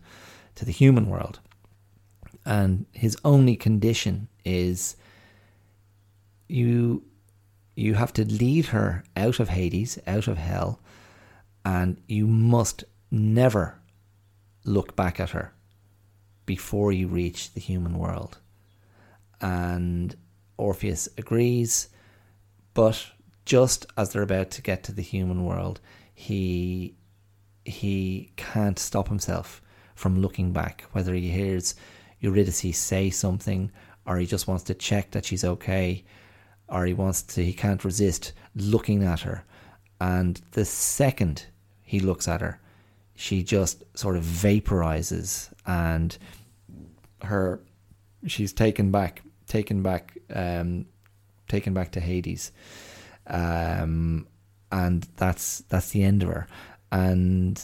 to 0.55 0.65
the 0.65 0.71
human 0.71 1.07
world. 1.07 1.39
And 2.45 2.85
his 2.93 3.17
only 3.25 3.55
condition 3.55 4.29
is 4.45 4.95
you 6.47 7.03
you 7.79 7.93
have 7.93 8.11
to 8.13 8.25
lead 8.25 8.67
her 8.67 9.03
out 9.15 9.39
of 9.39 9.49
Hades, 9.49 9.97
out 10.05 10.27
of 10.27 10.37
hell, 10.37 10.81
and 11.63 12.01
you 12.07 12.27
must 12.27 12.83
never 13.09 13.79
look 14.65 14.95
back 14.95 15.19
at 15.19 15.29
her 15.29 15.53
before 16.45 16.91
you 16.91 17.07
reach 17.07 17.53
the 17.53 17.61
human 17.61 17.97
world. 17.97 18.39
And 19.39 20.15
Orpheus 20.57 21.07
agrees, 21.17 21.87
but 22.73 23.05
just 23.45 23.85
as 23.97 24.11
they're 24.11 24.21
about 24.23 24.51
to 24.51 24.61
get 24.61 24.83
to 24.83 24.91
the 24.91 25.01
human 25.01 25.45
world, 25.45 25.79
he 26.13 26.95
he 27.63 28.33
can't 28.35 28.79
stop 28.79 29.07
himself 29.07 29.61
from 29.95 30.21
looking 30.21 30.51
back, 30.51 30.85
whether 30.91 31.13
he 31.13 31.29
hears 31.29 31.75
Eurydice 32.19 32.77
say 32.77 33.09
something 33.09 33.71
or 34.05 34.17
he 34.17 34.25
just 34.25 34.47
wants 34.47 34.63
to 34.63 34.73
check 34.73 35.11
that 35.11 35.25
she's 35.25 35.45
okay 35.45 36.03
or 36.71 36.85
he 36.85 36.93
wants 36.93 37.21
to 37.21 37.43
he 37.43 37.53
can't 37.53 37.83
resist 37.83 38.33
looking 38.55 39.03
at 39.03 39.21
her 39.21 39.43
and 39.99 40.41
the 40.51 40.65
second 40.65 41.45
he 41.81 41.99
looks 41.99 42.27
at 42.27 42.41
her 42.41 42.59
she 43.15 43.43
just 43.43 43.83
sort 43.97 44.15
of 44.15 44.23
vaporizes 44.23 45.49
and 45.65 46.17
her 47.21 47.59
she's 48.27 48.53
taken 48.53 48.91
back 48.91 49.21
taken 49.47 49.81
back 49.81 50.17
um 50.33 50.85
taken 51.47 51.73
back 51.73 51.91
to 51.91 51.99
Hades 51.99 52.51
um, 53.29 54.27
and 54.71 55.07
that's 55.17 55.59
that's 55.69 55.91
the 55.91 56.03
end 56.03 56.23
of 56.23 56.29
her. 56.29 56.47
And 56.91 57.63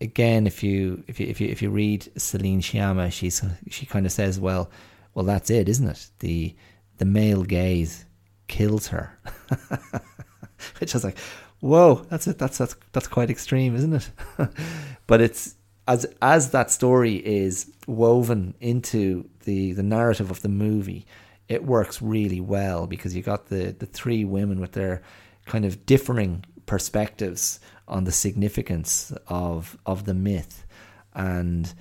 again, 0.00 0.46
if 0.46 0.62
you 0.62 1.04
if 1.06 1.20
you 1.20 1.26
if 1.26 1.40
you 1.40 1.48
if 1.48 1.60
you 1.60 1.70
read 1.70 2.10
Celine 2.16 2.60
Sciamma, 2.60 3.12
she's 3.12 3.44
she 3.68 3.86
kind 3.86 4.06
of 4.06 4.12
says, 4.12 4.40
well, 4.40 4.70
well, 5.14 5.24
that's 5.24 5.50
it, 5.50 5.68
isn't 5.68 5.88
it? 5.88 6.10
The 6.20 6.54
the 6.98 7.04
male 7.04 7.42
gaze 7.42 8.04
kills 8.52 8.88
her, 8.88 9.18
which 10.78 10.94
is 10.94 11.04
like, 11.04 11.16
whoa, 11.60 12.04
that's 12.10 12.26
it. 12.26 12.38
That's 12.38 12.58
that's 12.58 12.76
that's 12.92 13.08
quite 13.08 13.30
extreme, 13.30 13.74
isn't 13.74 13.94
it? 13.94 14.10
but 15.06 15.22
it's 15.22 15.54
as 15.88 16.06
as 16.20 16.50
that 16.50 16.70
story 16.70 17.14
is 17.14 17.72
woven 17.86 18.54
into 18.60 19.26
the 19.44 19.72
the 19.72 19.82
narrative 19.82 20.30
of 20.30 20.42
the 20.42 20.50
movie 20.50 21.06
it 21.48 21.64
works 21.64 22.00
really 22.00 22.40
well 22.40 22.86
because 22.86 23.16
you 23.16 23.22
got 23.22 23.46
the 23.46 23.74
the 23.78 23.86
three 23.86 24.24
women 24.24 24.60
with 24.60 24.72
their 24.72 25.02
kind 25.46 25.64
of 25.64 25.84
differing 25.86 26.44
perspectives 26.66 27.58
on 27.88 28.04
the 28.04 28.12
significance 28.12 29.12
of 29.26 29.76
of 29.86 30.04
the 30.04 30.14
myth 30.14 30.64
and 31.14 31.74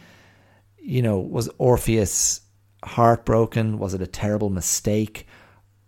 you 0.78 1.02
know 1.02 1.20
was 1.20 1.50
Orpheus 1.58 2.42
heartbroken 2.84 3.78
was 3.78 3.94
it 3.94 4.02
a 4.02 4.08
terrible 4.08 4.50
mistake 4.50 5.28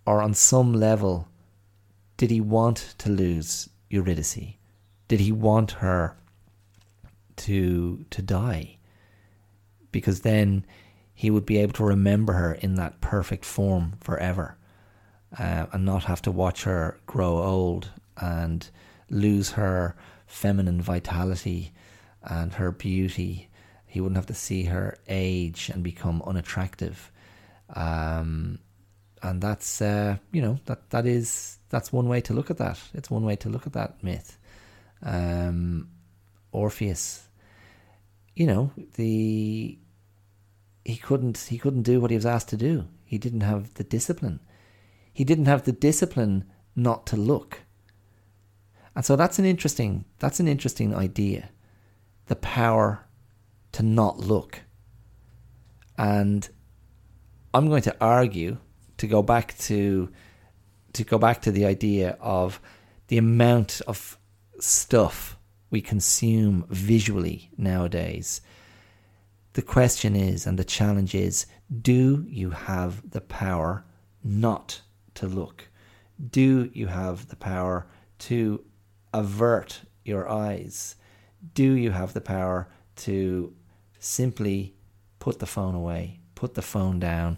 or 0.06 0.22
on 0.22 0.34
some 0.34 0.74
level 0.74 1.28
did 2.18 2.30
he 2.30 2.42
want 2.42 2.96
to 2.98 3.10
lose 3.10 3.70
Eurydice 3.90 4.56
did 5.08 5.20
he 5.20 5.32
want 5.32 5.72
her 5.72 6.16
to 7.36 8.06
to 8.10 8.22
die 8.22 8.78
because 9.92 10.22
then 10.22 10.66
he 11.14 11.30
would 11.30 11.46
be 11.46 11.58
able 11.58 11.74
to 11.74 11.84
remember 11.84 12.34
her 12.34 12.54
in 12.54 12.76
that 12.76 13.00
perfect 13.02 13.46
form 13.46 13.94
forever 14.02 14.58
uh, 15.38 15.68
and 15.72 15.86
not 15.86 16.06
have 16.06 16.22
to 16.22 16.32
watch 16.32 16.64
her 16.64 17.00
grow 17.06 17.42
old 17.42 17.90
and 18.18 18.70
lose 19.10 19.52
her 19.52 19.96
feminine 20.26 20.82
vitality 20.82 21.72
and 22.24 22.54
her 22.54 22.72
beauty. 22.72 23.50
He 23.86 24.02
wouldn't 24.02 24.18
have 24.18 24.26
to 24.28 24.34
see 24.34 24.66
her 24.66 24.98
age 25.08 25.70
and 25.74 25.84
become 25.84 26.22
unattractive. 26.26 27.12
Um, 27.76 28.60
and 29.24 29.42
that's 29.42 29.82
uh, 29.82 30.18
you 30.32 30.42
know 30.42 30.60
that 30.66 30.90
that 30.90 31.06
is 31.08 31.58
that's 31.70 31.92
one 31.92 32.08
way 32.08 32.22
to 32.22 32.34
look 32.34 32.52
at 32.52 32.58
that. 32.58 32.80
It's 32.94 33.10
one 33.10 33.24
way 33.24 33.36
to 33.38 33.50
look 33.50 33.66
at 33.66 33.74
that 33.74 34.04
myth. 34.04 34.38
Um, 35.02 35.90
Orpheus, 36.52 37.28
you 38.36 38.46
know 38.46 38.72
the 38.96 39.80
he 40.84 40.96
couldn't 40.98 41.38
he 41.38 41.58
couldn't 41.58 41.84
do 41.84 42.02
what 42.02 42.12
he 42.12 42.18
was 42.18 42.26
asked 42.26 42.50
to 42.50 42.58
do. 42.58 42.86
He 43.06 43.18
didn't 43.18 43.42
have 43.42 43.74
the 43.76 43.86
discipline. 43.86 44.42
He 45.14 45.24
didn't 45.24 45.46
have 45.46 45.64
the 45.64 45.72
discipline 45.72 46.46
not 46.76 47.06
to 47.08 47.16
look. 47.16 47.60
And 48.96 49.06
so 49.06 49.16
that's 49.16 49.40
an 49.40 49.46
interesting 49.46 50.04
that's 50.20 50.42
an 50.42 50.50
interesting 50.50 50.94
idea. 50.94 51.50
The 52.26 52.36
power 52.36 53.06
to 53.72 53.84
not 53.84 54.20
look. 54.20 54.62
And 55.98 56.50
I'm 57.54 57.70
going 57.70 57.84
to 57.84 57.96
argue 58.02 58.58
to 58.98 59.08
go 59.08 59.22
back 59.22 59.58
to 59.60 60.10
to 60.94 61.04
go 61.04 61.18
back 61.18 61.42
to 61.42 61.52
the 61.52 61.66
idea 61.66 62.18
of 62.20 62.60
the 63.08 63.18
amount 63.18 63.82
of 63.88 64.18
stuff 64.60 65.38
we 65.70 65.82
consume 65.82 66.66
visually 66.70 67.50
nowadays 67.58 68.42
the 69.54 69.62
question 69.62 70.16
is, 70.16 70.48
and 70.48 70.58
the 70.58 70.64
challenge 70.64 71.14
is, 71.14 71.46
do 71.82 72.26
you 72.28 72.50
have 72.50 73.12
the 73.12 73.22
power 73.22 73.86
not 74.24 74.82
to 75.16 75.28
look? 75.28 75.70
Do 76.30 76.72
you 76.74 76.88
have 76.88 77.28
the 77.28 77.36
power 77.36 77.88
to 78.20 78.64
avert 79.14 79.82
your 80.04 80.28
eyes? 80.28 80.96
Do 81.54 81.74
you 81.74 81.92
have 81.92 82.14
the 82.14 82.22
power 82.22 82.68
to 82.98 83.54
simply 84.00 84.76
put 85.20 85.38
the 85.38 85.46
phone 85.46 85.76
away, 85.76 86.20
put 86.34 86.56
the 86.56 86.62
phone 86.62 87.00
down, 87.00 87.38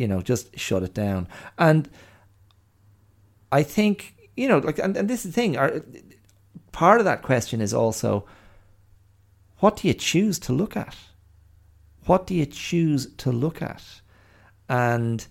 you 0.00 0.08
know, 0.08 0.22
just 0.22 0.58
shut 0.58 0.82
it 0.82 0.94
down? 0.94 1.28
And 1.58 1.88
I 3.52 3.62
think, 3.62 4.14
you 4.36 4.48
know, 4.48 4.58
like, 4.58 4.78
and, 4.78 4.96
and 4.96 5.08
this 5.10 5.24
is 5.24 5.32
the 5.32 5.40
thing, 5.40 5.56
our, 5.56 5.82
part 6.72 7.00
of 7.00 7.04
that 7.04 7.22
question 7.22 7.60
is 7.60 7.74
also 7.74 8.24
what 9.58 9.76
do 9.76 9.88
you 9.88 9.94
choose 9.94 10.38
to 10.38 10.54
look 10.54 10.74
at? 10.76 10.96
What 12.06 12.26
do 12.26 12.34
you 12.34 12.46
choose 12.46 13.14
to 13.18 13.30
look 13.30 13.60
at? 13.60 13.84
And 14.70 15.26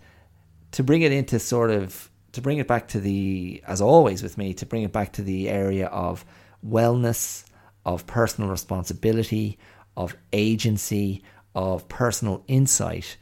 to 0.71 0.83
bring 0.83 1.01
it 1.01 1.11
into 1.11 1.39
sort 1.39 1.71
of, 1.71 2.11
to 2.33 2.41
bring 2.41 2.59
it 2.59 2.67
back 2.67 2.87
to 2.89 2.99
the, 2.99 3.63
as 3.65 3.81
always 3.81 4.21
with 4.21 4.37
me, 4.37 4.53
to 4.53 4.67
bring 4.67 4.83
it 4.83 4.91
back 4.91 5.13
to 5.13 5.23
the 5.23 5.49
area 5.49 5.87
of 5.87 6.23
wellness, 6.63 7.43
of 7.85 8.05
personal 8.05 8.51
responsibility, 8.51 9.57
of 9.97 10.15
agency, 10.31 11.23
of 11.55 11.89
personal 11.89 12.43
insight. 12.47 13.17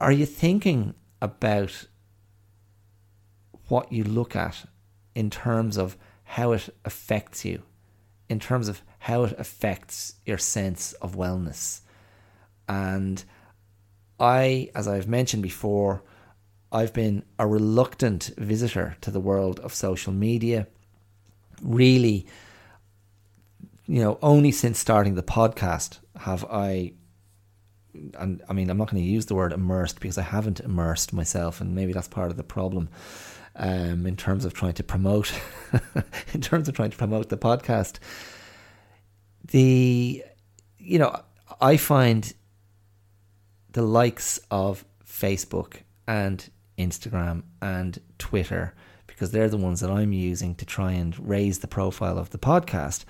Are 0.00 0.12
you 0.12 0.26
thinking 0.26 0.94
about 1.20 1.86
what 3.68 3.92
you 3.92 4.04
look 4.04 4.34
at 4.34 4.64
in 5.14 5.30
terms 5.30 5.76
of 5.76 5.96
how 6.24 6.52
it 6.52 6.68
affects 6.84 7.44
you, 7.44 7.62
in 8.28 8.40
terms 8.40 8.68
of 8.68 8.82
how 9.00 9.24
it 9.24 9.34
affects 9.38 10.14
your 10.26 10.38
sense 10.38 10.92
of 10.94 11.16
wellness. 11.16 11.80
And 12.68 13.24
I, 14.20 14.70
as 14.74 14.88
I've 14.88 15.08
mentioned 15.08 15.42
before, 15.42 16.02
I've 16.70 16.92
been 16.92 17.24
a 17.38 17.46
reluctant 17.46 18.30
visitor 18.36 18.96
to 19.00 19.10
the 19.10 19.20
world 19.20 19.58
of 19.60 19.72
social 19.72 20.12
media. 20.12 20.66
Really, 21.62 22.26
you 23.86 24.02
know, 24.02 24.18
only 24.20 24.52
since 24.52 24.78
starting 24.78 25.14
the 25.14 25.22
podcast 25.22 25.98
have 26.18 26.44
I, 26.44 26.92
and 28.18 28.42
I 28.48 28.52
mean, 28.52 28.70
I'm 28.70 28.78
not 28.78 28.90
going 28.90 29.02
to 29.02 29.08
use 29.08 29.26
the 29.26 29.34
word 29.34 29.52
immersed 29.52 30.00
because 30.00 30.18
I 30.18 30.22
haven't 30.22 30.60
immersed 30.60 31.12
myself, 31.12 31.60
and 31.60 31.74
maybe 31.74 31.92
that's 31.92 32.08
part 32.08 32.30
of 32.30 32.36
the 32.36 32.44
problem. 32.44 32.88
Um, 33.56 34.06
in 34.06 34.16
terms 34.16 34.44
of 34.44 34.54
trying 34.54 34.74
to 34.74 34.84
promote, 34.84 35.32
in 36.34 36.40
terms 36.40 36.68
of 36.68 36.76
trying 36.76 36.90
to 36.90 36.96
promote 36.96 37.28
the 37.28 37.36
podcast, 37.36 37.98
the 39.44 40.22
you 40.78 40.98
know, 40.98 41.20
I 41.60 41.76
find 41.76 42.32
the 43.72 43.82
likes 43.82 44.38
of 44.50 44.84
Facebook 45.04 45.82
and 46.06 46.48
Instagram 46.78 47.42
and 47.60 48.00
Twitter 48.18 48.74
because 49.06 49.30
they're 49.32 49.48
the 49.48 49.56
ones 49.56 49.80
that 49.80 49.90
I'm 49.90 50.12
using 50.12 50.54
to 50.54 50.64
try 50.64 50.92
and 50.92 51.18
raise 51.18 51.58
the 51.58 51.66
profile 51.66 52.18
of 52.18 52.30
the 52.30 52.38
podcast. 52.38 53.04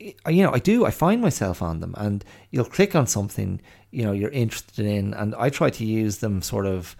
You 0.00 0.42
know, 0.44 0.52
I 0.52 0.58
do. 0.58 0.84
I 0.84 0.90
find 0.90 1.20
myself 1.20 1.60
on 1.60 1.80
them, 1.80 1.94
and 1.98 2.24
you'll 2.50 2.64
click 2.64 2.94
on 2.94 3.06
something 3.06 3.60
you 3.90 4.04
know 4.04 4.12
you're 4.12 4.30
interested 4.30 4.86
in, 4.86 5.14
and 5.14 5.34
I 5.36 5.50
try 5.50 5.70
to 5.70 5.84
use 5.84 6.18
them 6.18 6.42
sort 6.42 6.66
of 6.66 6.96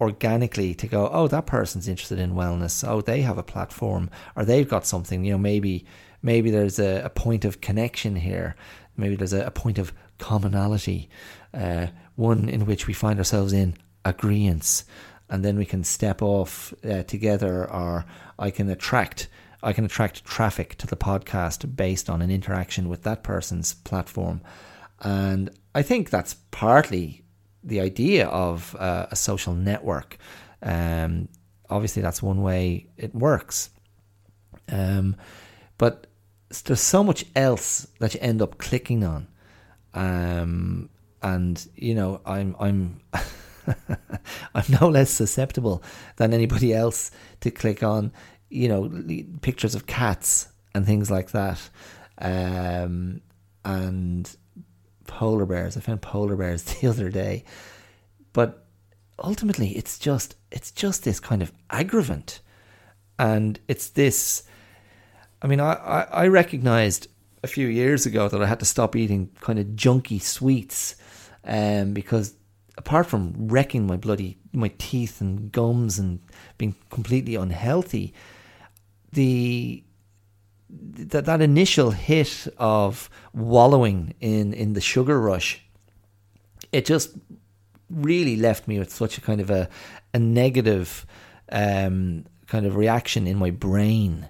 organically 0.00 0.74
to 0.74 0.88
go, 0.88 1.08
oh, 1.12 1.28
that 1.28 1.46
person's 1.46 1.86
interested 1.86 2.18
in 2.18 2.34
wellness. 2.34 2.86
Oh, 2.86 3.00
they 3.00 3.22
have 3.22 3.38
a 3.38 3.44
platform, 3.44 4.10
or 4.34 4.44
they've 4.44 4.68
got 4.68 4.86
something. 4.86 5.24
You 5.24 5.32
know, 5.32 5.38
maybe 5.38 5.84
maybe 6.22 6.50
there's 6.50 6.78
a, 6.78 7.02
a 7.04 7.10
point 7.10 7.44
of 7.44 7.60
connection 7.60 8.16
here. 8.16 8.56
Maybe 8.96 9.16
there's 9.16 9.32
a, 9.32 9.46
a 9.46 9.50
point 9.50 9.78
of 9.78 9.92
commonality, 10.18 11.08
uh, 11.54 11.88
one 12.16 12.48
in 12.48 12.66
which 12.66 12.86
we 12.86 12.92
find 12.92 13.18
ourselves 13.18 13.52
in 13.52 13.74
agreements 14.04 14.84
and 15.32 15.42
then 15.42 15.56
we 15.56 15.64
can 15.64 15.82
step 15.82 16.20
off 16.20 16.74
uh, 16.84 17.02
together 17.04 17.68
or 17.70 18.04
I 18.38 18.50
can 18.50 18.68
attract 18.68 19.28
I 19.62 19.72
can 19.72 19.84
attract 19.84 20.24
traffic 20.24 20.76
to 20.78 20.86
the 20.86 20.96
podcast 20.96 21.76
based 21.76 22.10
on 22.10 22.22
an 22.22 22.30
interaction 22.30 22.88
with 22.88 23.02
that 23.02 23.22
person's 23.22 23.74
platform. 23.74 24.40
And 25.00 25.50
I 25.74 25.82
think 25.82 26.10
that's 26.10 26.34
partly 26.50 27.24
the 27.62 27.80
idea 27.80 28.26
of 28.26 28.74
uh, 28.78 29.06
a 29.10 29.16
social 29.16 29.54
network. 29.54 30.18
Um, 30.62 31.28
obviously 31.70 32.02
that's 32.02 32.22
one 32.22 32.42
way 32.42 32.88
it 32.96 33.14
works. 33.14 33.70
Um, 34.68 35.16
but 35.78 36.06
there's 36.64 36.80
so 36.80 37.02
much 37.02 37.24
else 37.34 37.86
that 37.98 38.14
you 38.14 38.20
end 38.22 38.42
up 38.42 38.58
clicking 38.58 39.04
on. 39.04 39.28
Um, 39.94 40.88
and 41.22 41.66
you 41.76 41.94
know 41.94 42.20
I'm 42.26 42.56
I'm 42.58 43.00
I'm 44.54 44.64
no 44.80 44.88
less 44.88 45.10
susceptible 45.10 45.82
than 46.16 46.34
anybody 46.34 46.74
else 46.74 47.10
to 47.40 47.50
click 47.50 47.82
on, 47.82 48.12
you 48.52 48.68
know, 48.68 48.90
pictures 49.40 49.74
of 49.74 49.86
cats 49.86 50.48
and 50.74 50.84
things 50.86 51.10
like 51.10 51.30
that. 51.32 51.58
Um, 52.18 53.22
and 53.64 54.36
polar 55.06 55.46
bears. 55.46 55.76
I 55.76 55.80
found 55.80 56.02
polar 56.02 56.36
bears 56.36 56.62
the 56.80 56.88
other 56.88 57.08
day. 57.08 57.44
But 58.32 58.66
ultimately 59.22 59.70
it's 59.70 59.98
just 59.98 60.36
it's 60.50 60.70
just 60.70 61.04
this 61.04 61.20
kind 61.20 61.42
of 61.42 61.52
aggravant. 61.70 62.40
And 63.18 63.58
it's 63.68 63.88
this 63.90 64.44
I 65.40 65.46
mean 65.46 65.60
I, 65.60 65.72
I, 65.72 66.00
I 66.02 66.26
recognized 66.28 67.08
a 67.42 67.48
few 67.48 67.66
years 67.66 68.06
ago 68.06 68.28
that 68.28 68.42
I 68.42 68.46
had 68.46 68.60
to 68.60 68.66
stop 68.66 68.94
eating 68.94 69.30
kind 69.40 69.58
of 69.58 69.66
junky 69.68 70.20
sweets 70.20 70.96
um, 71.44 71.92
because 71.92 72.34
apart 72.78 73.06
from 73.06 73.34
wrecking 73.48 73.86
my 73.86 73.96
bloody 73.96 74.38
my 74.52 74.70
teeth 74.78 75.20
and 75.20 75.50
gums 75.50 75.98
and 75.98 76.20
being 76.58 76.74
completely 76.90 77.34
unhealthy, 77.34 78.14
the 79.12 79.84
that 80.70 81.26
that 81.26 81.40
initial 81.40 81.90
hit 81.90 82.48
of 82.58 83.10
wallowing 83.32 84.14
in 84.20 84.52
in 84.52 84.72
the 84.72 84.80
sugar 84.80 85.20
rush, 85.20 85.62
it 86.72 86.86
just 86.86 87.16
really 87.90 88.36
left 88.36 88.66
me 88.66 88.78
with 88.78 88.92
such 88.92 89.18
a 89.18 89.20
kind 89.20 89.40
of 89.40 89.50
a 89.50 89.68
a 90.14 90.18
negative 90.18 91.06
um, 91.50 92.24
kind 92.46 92.66
of 92.66 92.76
reaction 92.76 93.26
in 93.26 93.36
my 93.36 93.50
brain. 93.50 94.28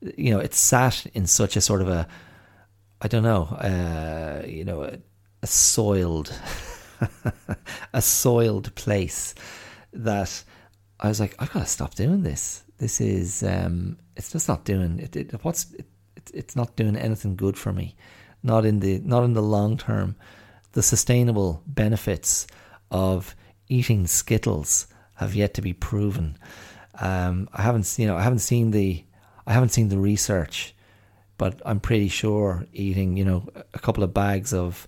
You 0.00 0.32
know, 0.32 0.40
it 0.40 0.54
sat 0.54 1.06
in 1.14 1.26
such 1.26 1.56
a 1.56 1.60
sort 1.60 1.80
of 1.80 1.88
a 1.88 2.08
I 3.00 3.08
don't 3.08 3.22
know, 3.22 3.44
uh, 3.44 4.46
you 4.46 4.64
know, 4.64 4.82
a, 4.82 4.98
a 5.42 5.46
soiled. 5.46 6.32
a 7.92 8.02
soiled 8.02 8.74
place 8.74 9.34
that 9.92 10.42
I 11.00 11.08
was 11.08 11.20
like, 11.20 11.34
I've 11.38 11.52
got 11.52 11.60
to 11.60 11.66
stop 11.66 11.94
doing 11.94 12.22
this. 12.22 12.63
This 12.78 13.00
is, 13.00 13.42
um, 13.42 13.98
it's 14.16 14.32
just 14.32 14.48
not 14.48 14.64
doing 14.64 14.98
it. 14.98 15.16
it 15.16 15.44
what's 15.44 15.72
it, 15.72 15.86
it, 16.16 16.30
it's 16.34 16.56
not 16.56 16.76
doing 16.76 16.96
anything 16.96 17.36
good 17.36 17.56
for 17.56 17.72
me. 17.72 17.96
Not 18.42 18.64
in 18.64 18.80
the 18.80 18.98
not 19.00 19.24
in 19.24 19.32
the 19.32 19.42
long 19.42 19.78
term. 19.78 20.16
The 20.72 20.82
sustainable 20.82 21.62
benefits 21.66 22.46
of 22.90 23.34
eating 23.68 24.06
Skittles 24.06 24.86
have 25.14 25.34
yet 25.34 25.54
to 25.54 25.62
be 25.62 25.72
proven. 25.72 26.36
Um, 27.00 27.48
I 27.52 27.62
haven't, 27.62 27.92
you 27.98 28.06
know, 28.06 28.16
I 28.16 28.22
haven't 28.22 28.40
seen 28.40 28.70
the, 28.70 29.04
I 29.46 29.52
haven't 29.52 29.70
seen 29.70 29.88
the 29.88 29.98
research, 29.98 30.74
but 31.38 31.60
I'm 31.64 31.80
pretty 31.80 32.08
sure 32.08 32.66
eating, 32.72 33.16
you 33.16 33.24
know, 33.24 33.48
a 33.72 33.78
couple 33.78 34.04
of 34.04 34.14
bags 34.14 34.52
of, 34.52 34.86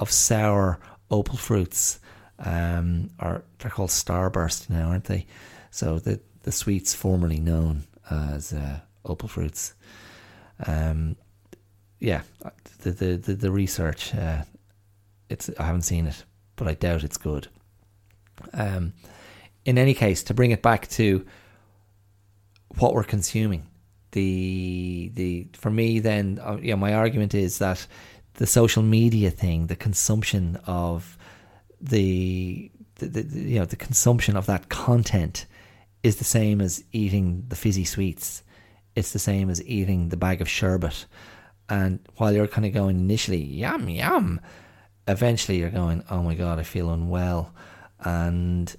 of 0.00 0.10
sour 0.10 0.80
opal 1.10 1.36
fruits, 1.36 2.00
um, 2.38 3.10
are 3.18 3.44
they're 3.58 3.70
called 3.70 3.90
Starburst 3.90 4.70
now, 4.70 4.88
aren't 4.88 5.04
they? 5.04 5.26
So 5.70 5.98
the 5.98 6.20
the 6.42 6.52
sweets 6.52 6.94
formerly 6.94 7.40
known 7.40 7.84
as 8.10 8.52
uh, 8.52 8.80
opal 9.04 9.28
fruits. 9.28 9.74
Um, 10.66 11.16
yeah, 11.98 12.22
the 12.82 12.90
the 12.90 13.16
the, 13.16 13.34
the 13.34 13.50
research. 13.50 14.14
Uh, 14.14 14.42
it's 15.28 15.50
I 15.58 15.64
haven't 15.64 15.82
seen 15.82 16.06
it, 16.06 16.24
but 16.56 16.68
I 16.68 16.74
doubt 16.74 17.04
it's 17.04 17.16
good. 17.16 17.48
Um, 18.52 18.92
in 19.64 19.78
any 19.78 19.94
case, 19.94 20.22
to 20.24 20.34
bring 20.34 20.50
it 20.50 20.62
back 20.62 20.88
to 20.90 21.24
what 22.78 22.94
we're 22.94 23.04
consuming, 23.04 23.66
the 24.12 25.10
the 25.14 25.46
for 25.52 25.70
me 25.70 26.00
then, 26.00 26.40
uh, 26.42 26.58
yeah, 26.60 26.74
my 26.74 26.94
argument 26.94 27.34
is 27.34 27.58
that 27.58 27.86
the 28.34 28.46
social 28.46 28.82
media 28.82 29.30
thing, 29.30 29.66
the 29.66 29.76
consumption 29.76 30.58
of 30.66 31.16
the, 31.80 32.70
the, 32.96 33.06
the, 33.06 33.40
you 33.40 33.58
know 33.58 33.64
the 33.64 33.76
consumption 33.76 34.36
of 34.36 34.46
that 34.46 34.68
content 34.68 35.46
is 36.02 36.16
the 36.16 36.24
same 36.24 36.60
as 36.60 36.84
eating 36.92 37.44
the 37.48 37.56
fizzy 37.56 37.84
sweets. 37.84 38.42
It's 38.94 39.12
the 39.12 39.18
same 39.18 39.48
as 39.50 39.64
eating 39.64 40.08
the 40.08 40.16
bag 40.16 40.40
of 40.40 40.48
sherbet. 40.48 41.06
And 41.68 42.00
while 42.16 42.32
you're 42.32 42.48
kind 42.48 42.66
of 42.66 42.74
going 42.74 42.98
initially, 42.98 43.42
yum 43.42 43.88
yum, 43.88 44.40
eventually 45.08 45.58
you're 45.58 45.70
going, 45.70 46.04
oh 46.10 46.22
my 46.22 46.34
god, 46.34 46.58
I 46.58 46.64
feel 46.64 46.90
unwell. 46.90 47.54
And 48.00 48.74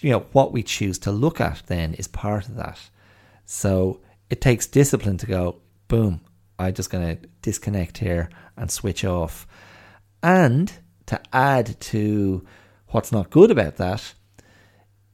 you 0.00 0.10
know 0.10 0.26
what 0.32 0.52
we 0.52 0.62
choose 0.62 0.98
to 1.00 1.10
look 1.10 1.40
at 1.40 1.62
then 1.66 1.94
is 1.94 2.06
part 2.06 2.48
of 2.48 2.56
that. 2.56 2.78
So 3.46 4.00
it 4.28 4.40
takes 4.40 4.66
discipline 4.66 5.16
to 5.18 5.26
go, 5.26 5.56
boom, 5.88 6.20
I'm 6.58 6.74
just 6.74 6.90
going 6.90 7.16
to 7.16 7.28
disconnect 7.42 7.98
here 7.98 8.28
and 8.56 8.70
switch 8.70 9.04
off. 9.04 9.46
And 10.22 10.72
to 11.06 11.20
add 11.32 11.80
to 11.80 12.46
what's 12.88 13.10
not 13.10 13.30
good 13.30 13.50
about 13.50 13.76
that, 13.76 14.14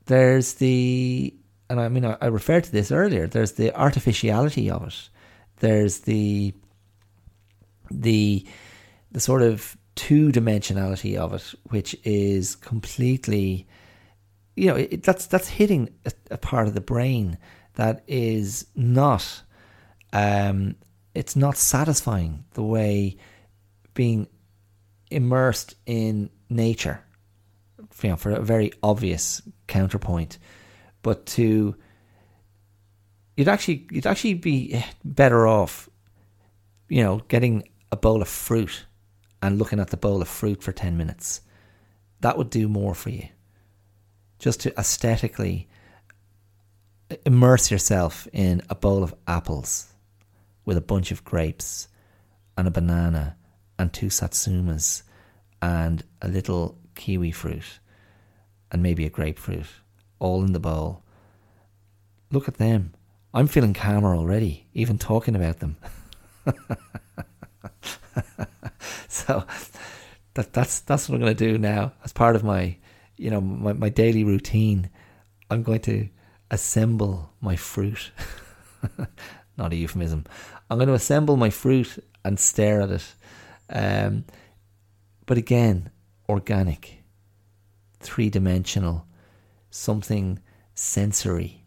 there's 0.06 0.54
the, 0.54 1.34
and 1.68 1.80
I 1.80 1.88
mean, 1.88 2.04
I, 2.04 2.16
I 2.20 2.26
referred 2.26 2.64
to 2.64 2.72
this 2.72 2.90
earlier, 2.90 3.26
there's 3.26 3.52
the 3.52 3.74
artificiality 3.74 4.70
of 4.70 4.86
it. 4.86 5.08
There's 5.58 6.00
the, 6.00 6.54
the, 7.90 8.46
the 9.10 9.20
sort 9.20 9.42
of 9.42 9.76
two 9.96 10.30
dimensionality 10.30 11.16
of 11.16 11.34
it, 11.34 11.54
which 11.70 11.96
is 12.04 12.54
completely, 12.54 13.66
you 14.54 14.66
know, 14.66 14.76
it, 14.76 15.02
that's 15.02 15.26
that's 15.26 15.48
hitting 15.48 15.88
a, 16.04 16.12
a, 16.32 16.38
part 16.38 16.68
of 16.68 16.74
the 16.74 16.80
brain 16.80 17.38
that 17.74 18.04
is 18.06 18.66
not 18.76 19.42
um, 20.12 20.76
it's 21.14 21.34
not 21.34 21.56
satisfying 21.56 22.44
the 22.52 22.62
way 22.62 23.16
being 23.94 24.28
immersed 25.10 25.74
in 25.86 26.30
nature, 26.48 27.02
you 28.02 28.10
know, 28.10 28.16
for 28.16 28.30
a 28.30 28.42
very 28.42 28.72
obvious 28.82 29.42
counterpoint, 29.66 30.38
but 31.02 31.26
to 31.26 31.76
you'd 33.36 33.48
actually 33.48 33.86
you'd 33.90 34.06
actually 34.06 34.34
be 34.34 34.82
better 35.04 35.46
off, 35.46 35.88
you 36.88 37.02
know, 37.02 37.18
getting 37.28 37.68
a 37.92 37.96
bowl 37.96 38.22
of 38.22 38.28
fruit 38.28 38.86
and 39.42 39.58
looking 39.58 39.80
at 39.80 39.90
the 39.90 39.96
bowl 39.96 40.22
of 40.22 40.28
fruit 40.28 40.62
for 40.62 40.72
ten 40.72 40.96
minutes. 40.96 41.40
That 42.20 42.38
would 42.38 42.50
do 42.50 42.68
more 42.68 42.94
for 42.94 43.10
you. 43.10 43.28
Just 44.38 44.60
to 44.60 44.78
aesthetically 44.78 45.68
immerse 47.24 47.70
yourself 47.70 48.26
in 48.32 48.62
a 48.68 48.74
bowl 48.74 49.02
of 49.02 49.14
apples 49.26 49.92
with 50.64 50.76
a 50.76 50.82
bunch 50.82 51.12
of 51.12 51.24
grapes 51.24 51.88
and 52.56 52.66
a 52.66 52.70
banana 52.70 53.36
and 53.78 53.92
two 53.92 54.06
satsumas 54.06 55.02
and 55.62 56.02
a 56.22 56.28
little 56.28 56.78
kiwi 56.94 57.30
fruit 57.30 57.78
and 58.76 58.82
maybe 58.82 59.06
a 59.06 59.10
grapefruit 59.10 59.64
all 60.18 60.44
in 60.44 60.52
the 60.52 60.60
bowl. 60.60 61.02
Look 62.30 62.46
at 62.46 62.58
them. 62.58 62.92
I'm 63.32 63.46
feeling 63.46 63.72
calmer 63.72 64.14
already, 64.14 64.66
even 64.74 64.98
talking 64.98 65.34
about 65.34 65.60
them. 65.60 65.78
so 69.08 69.44
that 70.34 70.52
that's 70.52 70.80
that's 70.80 71.08
what 71.08 71.14
I'm 71.14 71.22
going 71.22 71.34
to 71.34 71.52
do 71.52 71.56
now 71.56 71.92
as 72.04 72.12
part 72.12 72.36
of 72.36 72.44
my 72.44 72.76
you 73.16 73.30
know 73.30 73.40
my, 73.40 73.72
my 73.72 73.88
daily 73.88 74.24
routine. 74.24 74.90
I'm 75.50 75.62
going 75.62 75.80
to 75.80 76.10
assemble 76.50 77.32
my 77.40 77.56
fruit. 77.56 78.10
Not 79.56 79.72
a 79.72 79.76
euphemism. 79.76 80.24
I'm 80.68 80.76
going 80.76 80.88
to 80.88 80.94
assemble 80.94 81.38
my 81.38 81.48
fruit 81.48 82.04
and 82.26 82.38
stare 82.38 82.82
at 82.82 82.90
it 82.90 83.14
Um, 83.70 84.24
but 85.24 85.38
again, 85.38 85.90
organic, 86.28 86.95
three 88.06 88.30
dimensional, 88.30 89.04
something 89.70 90.38
sensory, 90.74 91.64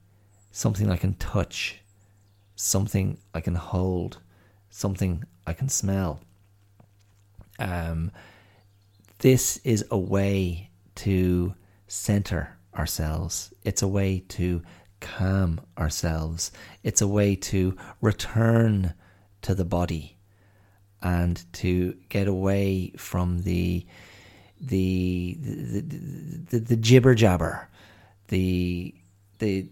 something 0.52 0.90
I 0.90 0.96
can 0.96 1.16
touch, 1.16 1.82
something 2.56 3.18
I 3.34 3.42
can 3.42 3.56
hold, 3.56 4.20
something 4.70 5.26
I 5.46 5.52
can 5.52 5.68
smell. 5.68 6.22
Um, 7.60 8.12
this 9.18 9.58
is 9.66 9.86
a 9.92 9.98
way 9.98 10.70
to 10.96 11.54
center 11.88 12.58
ourselves. 12.74 13.54
It's 13.64 13.82
a 13.82 13.88
way 13.88 14.24
to 14.30 14.62
calm 15.02 15.60
ourselves. 15.78 16.52
It's 16.84 17.02
a 17.02 17.08
way 17.08 17.36
to 17.36 17.76
return 18.00 18.94
to 19.42 19.54
the 19.54 19.66
body 19.66 20.18
and 21.02 21.44
to 21.54 21.98
get 22.08 22.28
away 22.28 22.94
from 22.98 23.42
the 23.42 23.86
the 24.60 25.38
the, 25.40 25.82
the, 26.50 26.60
the 26.60 26.76
jibber 26.76 27.16
jabber, 27.16 27.70
the 28.28 28.94
the 29.40 29.70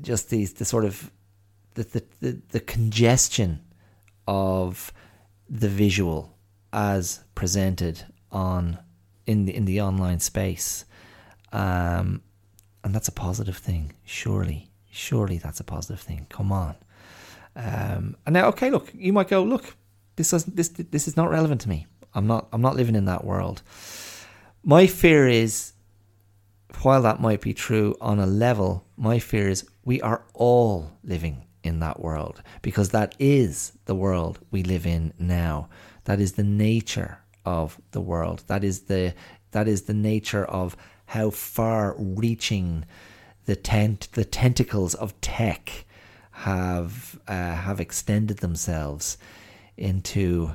just 0.00 0.30
these 0.30 0.54
the 0.54 0.64
sort 0.64 0.84
of 0.84 1.10
the, 1.74 1.84
the, 1.84 2.04
the, 2.20 2.42
the 2.50 2.60
congestion 2.60 3.60
of 4.26 4.92
the 5.48 5.68
visual 5.68 6.36
as 6.72 7.24
presented 7.34 8.04
on 8.30 8.78
in 9.26 9.44
the 9.44 9.54
in 9.54 9.64
the 9.64 9.80
online 9.80 10.20
space, 10.20 10.84
um, 11.52 12.22
and 12.82 12.94
that's 12.94 13.08
a 13.08 13.12
positive 13.12 13.56
thing. 13.56 13.92
Surely, 14.04 14.70
surely 14.90 15.38
that's 15.38 15.60
a 15.60 15.64
positive 15.64 16.00
thing. 16.00 16.26
Come 16.28 16.52
on. 16.52 16.74
Um, 17.56 18.16
and 18.24 18.34
now, 18.34 18.46
okay, 18.48 18.70
look, 18.70 18.90
you 18.94 19.12
might 19.12 19.28
go, 19.28 19.42
look, 19.42 19.74
this 20.16 20.32
is 20.32 20.44
this 20.44 20.68
this 20.68 21.08
is 21.08 21.16
not 21.16 21.30
relevant 21.30 21.60
to 21.62 21.68
me. 21.68 21.86
I'm 22.14 22.26
not 22.26 22.48
I'm 22.52 22.60
not 22.60 22.76
living 22.76 22.96
in 22.96 23.04
that 23.06 23.24
world. 23.24 23.62
My 24.68 24.86
fear 24.86 25.26
is, 25.26 25.72
while 26.82 27.00
that 27.00 27.22
might 27.22 27.40
be 27.40 27.54
true 27.54 27.96
on 28.02 28.18
a 28.18 28.26
level, 28.26 28.84
my 28.98 29.18
fear 29.18 29.48
is 29.48 29.66
we 29.82 29.98
are 30.02 30.26
all 30.34 30.92
living 31.02 31.46
in 31.62 31.80
that 31.80 32.00
world 32.00 32.42
because 32.60 32.90
that 32.90 33.14
is 33.18 33.72
the 33.86 33.94
world 33.94 34.40
we 34.50 34.62
live 34.62 34.84
in 34.84 35.14
now. 35.18 35.70
That 36.04 36.20
is 36.20 36.32
the 36.32 36.44
nature 36.44 37.16
of 37.46 37.80
the 37.92 38.02
world. 38.02 38.44
That 38.48 38.62
is 38.62 38.80
the 38.80 39.14
that 39.52 39.68
is 39.68 39.84
the 39.84 39.94
nature 39.94 40.44
of 40.44 40.76
how 41.06 41.30
far 41.30 41.94
reaching 41.96 42.84
the 43.46 43.56
tent 43.56 44.08
the 44.12 44.26
tentacles 44.26 44.94
of 44.94 45.18
tech 45.22 45.86
have 46.30 47.18
uh, 47.26 47.54
have 47.54 47.80
extended 47.80 48.40
themselves 48.40 49.16
into 49.78 50.50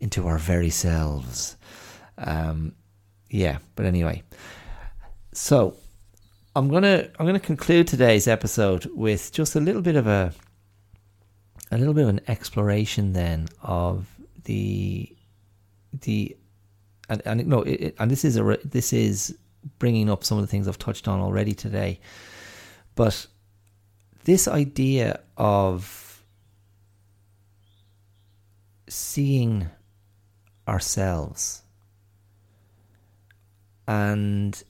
into 0.00 0.26
our 0.26 0.38
very 0.38 0.70
selves. 0.70 1.56
Um, 2.18 2.74
yeah, 3.30 3.58
but 3.74 3.86
anyway, 3.86 4.22
so 5.32 5.76
I'm 6.56 6.68
gonna 6.68 7.08
I'm 7.18 7.26
gonna 7.26 7.40
conclude 7.40 7.86
today's 7.86 8.26
episode 8.26 8.86
with 8.94 9.32
just 9.32 9.54
a 9.54 9.60
little 9.60 9.82
bit 9.82 9.96
of 9.96 10.06
a 10.06 10.32
a 11.70 11.78
little 11.78 11.94
bit 11.94 12.02
of 12.02 12.08
an 12.08 12.20
exploration 12.28 13.12
then 13.12 13.48
of 13.62 14.06
the 14.44 15.14
the 16.00 16.36
and, 17.08 17.22
and 17.24 17.46
no 17.46 17.62
it, 17.62 17.94
and 17.98 18.10
this 18.10 18.24
is 18.24 18.36
a 18.36 18.58
this 18.64 18.92
is 18.92 19.36
bringing 19.78 20.08
up 20.08 20.24
some 20.24 20.38
of 20.38 20.42
the 20.42 20.48
things 20.48 20.66
I've 20.66 20.78
touched 20.78 21.06
on 21.06 21.20
already 21.20 21.54
today, 21.54 22.00
but 22.94 23.26
this 24.24 24.48
idea 24.48 25.20
of 25.36 26.24
seeing 28.88 29.68
ourselves 30.66 31.62
and 33.88 34.62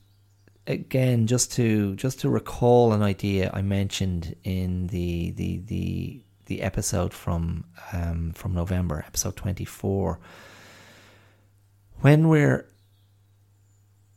again 0.69 1.27
just 1.27 1.53
to 1.53 1.95
just 1.97 2.21
to 2.21 2.31
recall 2.31 2.93
an 2.93 3.03
idea 3.03 3.51
I 3.53 3.63
mentioned 3.63 4.35
in 4.45 4.87
the 4.87 5.33
the 5.33 5.59
the 5.59 6.23
the 6.47 6.63
episode 6.63 7.13
from 7.13 7.65
um, 7.93 8.33
from 8.33 8.55
November 8.55 9.05
episode 9.07 9.37
24 9.37 10.21
when 12.01 12.29
we're 12.29 12.67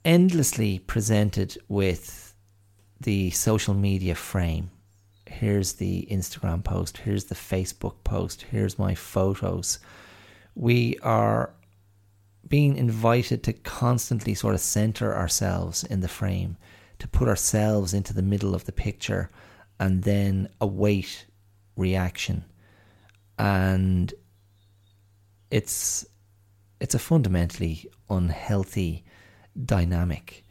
endlessly 0.05 0.79
presented 0.79 1.57
with 1.67 2.35
the 2.99 3.31
social 3.31 3.73
media 3.73 4.13
frame 4.13 4.69
here's 5.25 5.73
the 5.73 6.07
Instagram 6.11 6.63
post 6.63 6.97
here's 6.99 7.25
the 7.25 7.35
Facebook 7.35 7.95
post 8.03 8.45
here's 8.51 8.77
my 8.77 8.93
photos 8.93 9.79
we 10.53 10.97
are 11.01 11.53
being 12.47 12.75
invited 12.75 13.43
to 13.43 13.53
constantly 13.53 14.33
sort 14.33 14.53
of 14.53 14.59
center 14.59 15.15
ourselves 15.15 15.83
in 15.83 16.01
the 16.01 16.07
frame, 16.07 16.57
to 16.99 17.07
put 17.07 17.27
ourselves 17.27 17.93
into 17.93 18.13
the 18.13 18.21
middle 18.21 18.55
of 18.55 18.65
the 18.65 18.71
picture 18.71 19.29
and 19.79 20.03
then 20.03 20.49
await 20.59 21.25
reaction. 21.75 22.45
And 23.37 24.13
it's 25.49 26.05
it's 26.79 26.95
a 26.95 26.99
fundamentally 26.99 27.89
unhealthy 28.09 29.05
dynamic. 29.65 30.43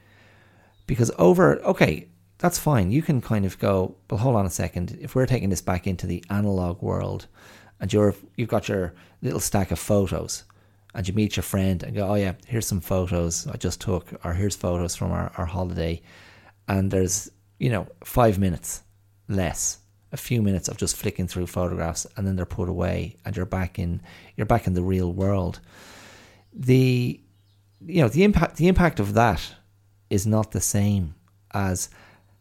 Because 0.87 1.11
over 1.19 1.61
okay, 1.61 2.09
that's 2.39 2.59
fine. 2.59 2.91
You 2.91 3.03
can 3.03 3.21
kind 3.21 3.45
of 3.45 3.59
go, 3.59 3.97
well 4.11 4.19
hold 4.19 4.37
on 4.37 4.47
a 4.47 4.51
second. 4.51 4.99
If 5.01 5.15
we're 5.15 5.27
taking 5.27 5.51
this 5.51 5.63
back 5.63 5.87
into 5.87 6.07
the 6.07 6.25
analog 6.31 6.83
world 6.83 7.27
and 7.81 7.93
you're 7.93 8.15
you've 8.37 8.49
got 8.49 8.69
your 8.69 8.95
little 9.23 9.41
stack 9.41 9.71
of 9.71 9.79
photos 9.79 10.45
and 10.95 11.07
you 11.07 11.15
meet 11.15 11.37
your 11.37 11.43
friend 11.43 11.83
and 11.83 11.95
go, 11.95 12.09
oh 12.09 12.15
yeah, 12.15 12.35
here's 12.47 12.67
some 12.67 12.81
photos 12.81 13.47
I 13.47 13.57
just 13.57 13.81
took, 13.81 14.09
or 14.25 14.35
here's 14.35 14.57
photos 14.57 14.97
from 14.97 15.13
our, 15.13 15.33
our 15.37 15.47
holiday, 15.47 16.03
and 16.69 16.91
there's 16.91 17.31
you 17.59 17.71
know 17.71 17.87
five 18.05 18.39
minutes 18.39 18.83
less, 19.29 19.79
a 20.13 20.17
few 20.17 20.43
minutes 20.43 20.69
of 20.69 20.77
just 20.77 20.97
flicking 20.97 21.29
through 21.29 21.47
photographs, 21.47 22.07
and 22.17 22.27
then 22.27 22.37
they're 22.37 22.47
put 22.47 22.69
away, 22.69 23.17
and 23.25 23.37
you're 23.37 23.47
back 23.47 23.79
in 23.79 24.03
you're 24.37 24.47
back 24.47 24.67
in 24.67 24.75
the 24.75 24.83
real 24.83 25.13
world. 25.13 25.61
The 26.53 27.21
you 27.87 28.03
know 28.03 28.09
the 28.09 28.25
impact 28.25 28.57
the 28.57 28.69
impact 28.69 29.01
of 29.01 29.15
that 29.15 29.55
is 30.11 30.27
not 30.27 30.51
the 30.51 30.61
same 30.61 31.15
as 31.53 31.89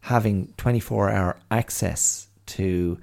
having 0.00 0.52
24 0.56 1.10
hour 1.10 1.38
access 1.50 2.26
to 2.46 2.98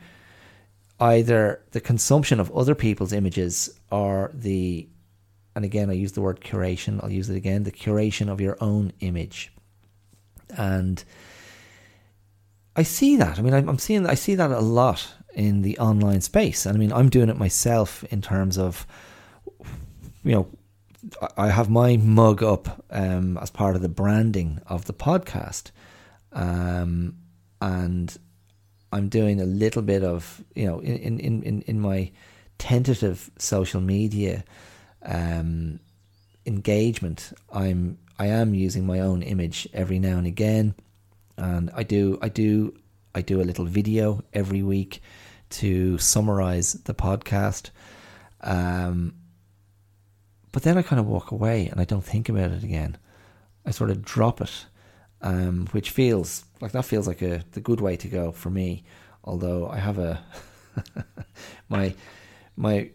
either 0.99 1.61
the 1.71 1.79
consumption 1.79 2.39
of 2.39 2.51
other 2.51 2.75
people's 2.75 3.13
images 3.13 3.79
or 3.91 4.31
the 4.33 4.87
and 5.57 5.65
again 5.65 5.89
I 5.89 5.93
use 5.93 6.11
the 6.11 6.21
word 6.21 6.39
curation, 6.39 7.03
I'll 7.03 7.11
use 7.11 7.31
it 7.31 7.35
again, 7.35 7.63
the 7.63 7.71
curation 7.71 8.29
of 8.29 8.39
your 8.39 8.57
own 8.61 8.93
image. 8.99 9.51
And 10.55 11.03
I 12.75 12.83
see 12.83 13.15
that. 13.15 13.39
I 13.39 13.41
mean, 13.41 13.55
I'm 13.55 13.79
seeing, 13.79 14.05
I 14.05 14.13
see 14.13 14.35
that 14.35 14.51
a 14.51 14.59
lot 14.59 15.15
in 15.33 15.63
the 15.63 15.75
online 15.79 16.21
space. 16.21 16.67
And 16.67 16.77
I 16.77 16.79
mean, 16.79 16.93
I'm 16.93 17.09
doing 17.09 17.27
it 17.27 17.37
myself 17.37 18.03
in 18.05 18.21
terms 18.21 18.59
of, 18.59 18.85
you 20.23 20.33
know, 20.33 20.47
I 21.35 21.49
have 21.49 21.71
my 21.71 21.97
mug 21.97 22.43
up 22.43 22.85
um, 22.91 23.39
as 23.39 23.49
part 23.49 23.75
of 23.75 23.81
the 23.81 23.89
branding 23.89 24.61
of 24.67 24.85
the 24.85 24.93
podcast. 24.93 25.71
Um, 26.33 27.17
and 27.59 28.15
I'm 28.91 29.09
doing 29.09 29.41
a 29.41 29.45
little 29.45 29.81
bit 29.81 30.03
of, 30.03 30.43
you 30.53 30.67
know, 30.67 30.81
in, 30.81 31.19
in, 31.19 31.41
in, 31.41 31.61
in 31.63 31.79
my 31.79 32.11
tentative 32.59 33.31
social 33.39 33.81
media 33.81 34.43
um, 35.07 35.79
engagement, 36.45 37.33
I'm 37.51 37.97
I 38.19 38.27
am 38.27 38.53
using 38.53 38.85
my 38.85 38.99
own 38.99 39.21
image 39.21 39.67
every 39.73 39.99
now 39.99 40.17
and 40.17 40.27
again, 40.27 40.75
and 41.37 41.71
I 41.73 41.83
do 41.83 42.19
I 42.21 42.29
do 42.29 42.77
I 43.15 43.21
do 43.21 43.41
a 43.41 43.43
little 43.43 43.65
video 43.65 44.23
every 44.33 44.61
week 44.61 45.01
to 45.49 45.97
summarize 45.97 46.73
the 46.73 46.93
podcast. 46.93 47.69
Um, 48.41 49.15
but 50.51 50.63
then 50.63 50.77
I 50.77 50.81
kind 50.81 50.99
of 50.99 51.07
walk 51.07 51.31
away 51.31 51.67
and 51.67 51.79
I 51.79 51.85
don't 51.85 52.03
think 52.03 52.29
about 52.29 52.51
it 52.51 52.63
again. 52.63 52.97
I 53.65 53.71
sort 53.71 53.89
of 53.89 54.03
drop 54.03 54.41
it, 54.41 54.65
um, 55.21 55.67
which 55.71 55.89
feels 55.89 56.45
like 56.61 56.71
that 56.71 56.85
feels 56.85 57.07
like 57.07 57.21
a 57.21 57.43
the 57.51 57.61
good 57.61 57.81
way 57.81 57.95
to 57.97 58.07
go 58.07 58.31
for 58.31 58.49
me. 58.49 58.83
Although 59.23 59.69
I 59.69 59.77
have 59.77 59.99
a 59.99 60.23
my 61.69 61.93
my 62.55 62.89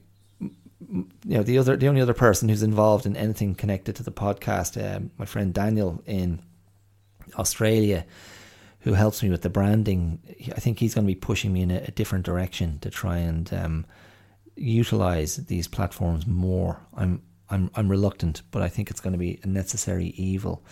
you 0.91 1.37
know 1.37 1.43
the 1.43 1.59
other 1.59 1.77
the 1.77 1.89
only 1.89 2.01
other 2.01 2.15
person 2.15 2.49
who's 2.49 2.63
involved 2.63 3.07
in 3.07 3.17
anything 3.17 3.55
connected 3.55 3.97
to 3.97 4.03
the 4.03 4.13
podcast 4.13 4.81
um, 4.83 5.11
my 5.19 5.25
friend 5.25 5.55
Daniel 5.55 6.03
in 6.07 6.41
Australia 7.39 8.05
who 8.81 8.95
helps 8.95 9.23
me 9.23 9.31
with 9.31 9.43
the 9.43 9.51
branding 9.51 10.19
I 10.55 10.61
think 10.61 10.79
he's 10.79 10.95
going 10.95 11.07
to 11.07 11.13
be 11.13 11.19
pushing 11.19 11.53
me 11.53 11.63
in 11.63 11.71
a, 11.71 11.79
a 11.79 11.91
different 11.91 12.25
direction 12.25 12.79
to 12.81 12.91
try 12.91 13.19
and 13.19 13.53
um, 13.55 13.87
utilize 14.57 15.37
these 15.37 15.69
platforms 15.69 16.27
more. 16.27 16.81
I'm 16.95 17.23
I'm 17.49 17.71
I'm 17.75 17.89
reluctant 17.89 18.43
but 18.51 18.63
I 18.63 18.69
think 18.69 18.91
it's 18.91 19.01
going 19.01 19.13
to 19.13 19.19
be 19.19 19.41
a 19.43 19.47
necessary 19.47 20.07
evil. 20.17 20.65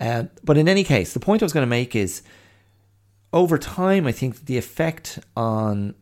Uh, 0.00 0.24
but 0.44 0.56
in 0.56 0.68
any 0.68 0.84
case 0.84 1.12
the 1.12 1.20
point 1.20 1.42
I 1.42 1.44
was 1.44 1.52
going 1.52 1.66
to 1.66 1.70
make 1.70 1.94
is 1.94 2.22
over 3.32 3.58
time 3.58 4.06
I 4.06 4.12
think 4.12 4.46
the 4.46 4.58
effect 4.58 5.18
on 5.36 5.94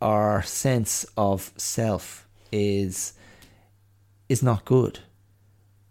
our 0.00 0.42
sense 0.42 1.04
of 1.16 1.52
self 1.56 2.27
is 2.52 3.14
is 4.28 4.42
not 4.42 4.64
good. 4.64 5.00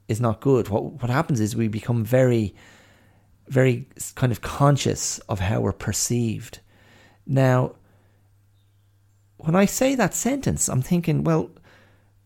Is 0.07 0.21
not 0.21 0.41
good. 0.41 0.69
What 0.69 1.01
what 1.01 1.09
happens 1.09 1.39
is 1.39 1.55
we 1.55 1.67
become 1.67 2.03
very, 2.03 2.55
very 3.47 3.87
kind 4.15 4.31
of 4.31 4.41
conscious 4.41 5.19
of 5.29 5.39
how 5.39 5.61
we're 5.61 5.73
perceived. 5.73 6.59
Now, 7.25 7.75
when 9.37 9.55
I 9.55 9.65
say 9.65 9.95
that 9.95 10.13
sentence, 10.13 10.69
I'm 10.69 10.81
thinking, 10.81 11.23
well, 11.23 11.51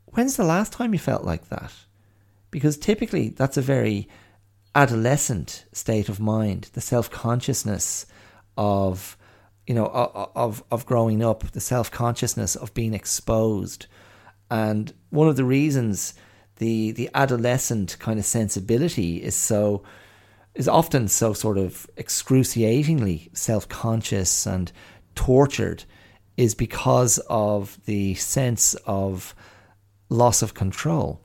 when's 0.05 0.38
the 0.38 0.43
last 0.43 0.73
time 0.73 0.93
you 0.93 0.99
felt 0.99 1.23
like 1.23 1.49
that? 1.49 1.73
Because 2.51 2.77
typically 2.77 3.29
that's 3.29 3.57
a 3.57 3.61
very 3.61 4.07
adolescent 4.75 5.65
state 5.73 6.09
of 6.09 6.19
mind, 6.19 6.69
the 6.73 6.82
self 6.82 7.09
consciousness 7.09 8.05
of 8.57 9.17
you 9.67 9.75
know 9.75 9.88
of 9.88 10.63
of 10.71 10.86
growing 10.86 11.23
up, 11.23 11.51
the 11.51 11.59
self 11.59 11.91
consciousness 11.91 12.55
of 12.55 12.73
being 12.73 12.93
exposed, 12.93 13.88
and 14.51 14.93
one 15.09 15.27
of 15.27 15.35
the 15.35 15.43
reasons 15.43 16.13
the 16.57 16.91
the 16.91 17.09
adolescent 17.15 17.97
kind 17.99 18.19
of 18.19 18.25
sensibility 18.25 19.23
is 19.23 19.35
so 19.35 19.81
is 20.53 20.67
often 20.67 21.07
so 21.07 21.33
sort 21.33 21.57
of 21.57 21.89
excruciatingly 21.97 23.29
self 23.33 23.67
conscious 23.67 24.45
and 24.45 24.71
tortured 25.15 25.85
is 26.37 26.53
because 26.53 27.17
of 27.29 27.83
the 27.85 28.13
sense 28.15 28.73
of 28.85 29.33
loss 30.09 30.41
of 30.41 30.53
control, 30.53 31.21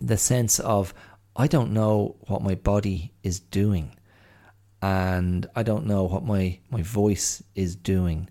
the 0.00 0.16
sense 0.16 0.58
of 0.58 0.92
I 1.36 1.46
don't 1.46 1.72
know 1.72 2.16
what 2.26 2.42
my 2.42 2.54
body 2.54 3.14
is 3.22 3.40
doing 3.40 3.96
and 4.82 5.46
I 5.54 5.62
don't 5.62 5.86
know 5.86 6.04
what 6.04 6.24
my, 6.24 6.58
my 6.70 6.82
voice 6.82 7.42
is 7.54 7.76
doing. 7.76 8.28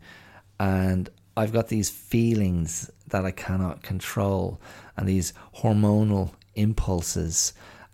And 0.59 1.09
I've 1.35 1.53
got 1.53 1.69
these 1.69 1.89
feelings 1.89 2.91
that 3.11 3.25
I 3.25 3.31
cannot 3.31 3.83
control 3.83 4.59
and 4.97 5.07
these 5.07 5.33
hormonal 5.57 6.33
impulses. 6.55 7.53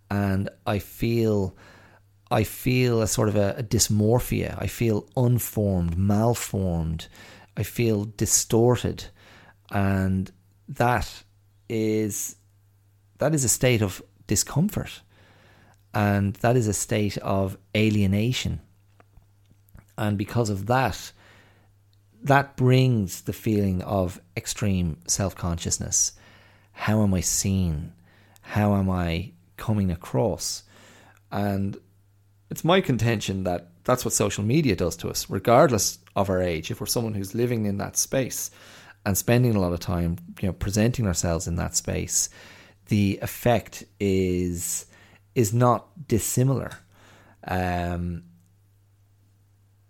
And 0.09 0.49
I 0.65 0.79
feel 0.79 1.55
I 2.29 2.43
feel 2.43 3.01
a 3.01 3.07
sort 3.07 3.29
of 3.29 3.35
a, 3.35 3.55
a 3.57 3.63
dysmorphia. 3.63 4.57
I 4.61 4.67
feel 4.67 5.07
unformed, 5.15 5.97
malformed. 5.97 7.07
I 7.55 7.63
feel 7.63 8.05
distorted. 8.05 9.05
And 9.71 10.31
that 10.67 11.23
is 11.69 12.35
that 13.19 13.33
is 13.33 13.43
a 13.43 13.49
state 13.49 13.81
of 13.81 14.01
discomfort. 14.27 15.01
And 15.93 16.35
that 16.35 16.55
is 16.55 16.67
a 16.67 16.73
state 16.73 17.17
of 17.17 17.57
alienation. 17.75 18.61
And 19.97 20.17
because 20.17 20.49
of 20.49 20.67
that, 20.67 21.11
that 22.23 22.57
brings 22.57 23.21
the 23.21 23.33
feeling 23.33 23.81
of 23.83 24.21
extreme 24.35 24.97
self 25.07 25.35
consciousness. 25.35 26.13
How 26.71 27.01
am 27.03 27.13
I 27.13 27.21
seen? 27.21 27.93
How 28.41 28.75
am 28.75 28.89
I 28.89 29.33
coming 29.57 29.91
across? 29.91 30.63
And 31.31 31.77
it's 32.49 32.63
my 32.63 32.81
contention 32.81 33.43
that 33.43 33.69
that's 33.83 34.05
what 34.05 34.13
social 34.13 34.43
media 34.43 34.75
does 34.75 34.95
to 34.97 35.09
us, 35.09 35.29
regardless 35.29 35.99
of 36.15 36.29
our 36.29 36.41
age. 36.41 36.71
If 36.71 36.79
we're 36.79 36.87
someone 36.87 37.13
who's 37.13 37.35
living 37.35 37.65
in 37.65 37.77
that 37.77 37.97
space 37.97 38.51
and 39.05 39.17
spending 39.17 39.55
a 39.55 39.59
lot 39.59 39.73
of 39.73 39.79
time, 39.79 40.17
you 40.41 40.47
know, 40.47 40.53
presenting 40.53 41.07
ourselves 41.07 41.47
in 41.47 41.55
that 41.55 41.75
space, 41.75 42.29
the 42.87 43.19
effect 43.21 43.83
is 43.99 44.85
is 45.35 45.53
not 45.53 46.07
dissimilar. 46.07 46.71
Um, 47.47 48.23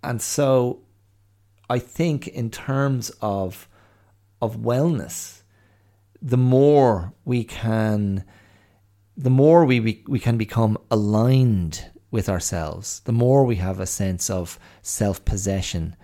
and 0.03 0.21
so 0.21 0.82
I 1.70 1.80
think 1.80 2.28
in 2.28 2.49
terms 2.49 3.09
of 3.22 3.68
of 4.41 4.57
wellness, 4.57 5.41
the 6.22 6.38
more 6.38 7.13
we 7.26 7.43
can 7.43 8.24
the 9.15 9.30
more 9.32 9.65
we, 9.65 9.80
we, 9.80 10.03
we 10.07 10.20
can 10.20 10.38
become 10.38 10.78
aligned 10.91 11.89
with 12.11 12.30
ourselves, 12.30 12.99
the 13.01 13.11
more 13.11 13.43
we 13.43 13.55
have 13.55 13.80
a 13.80 13.86
sense 13.88 14.30
of 14.30 14.59
self 14.84 15.26
possession 15.26 15.95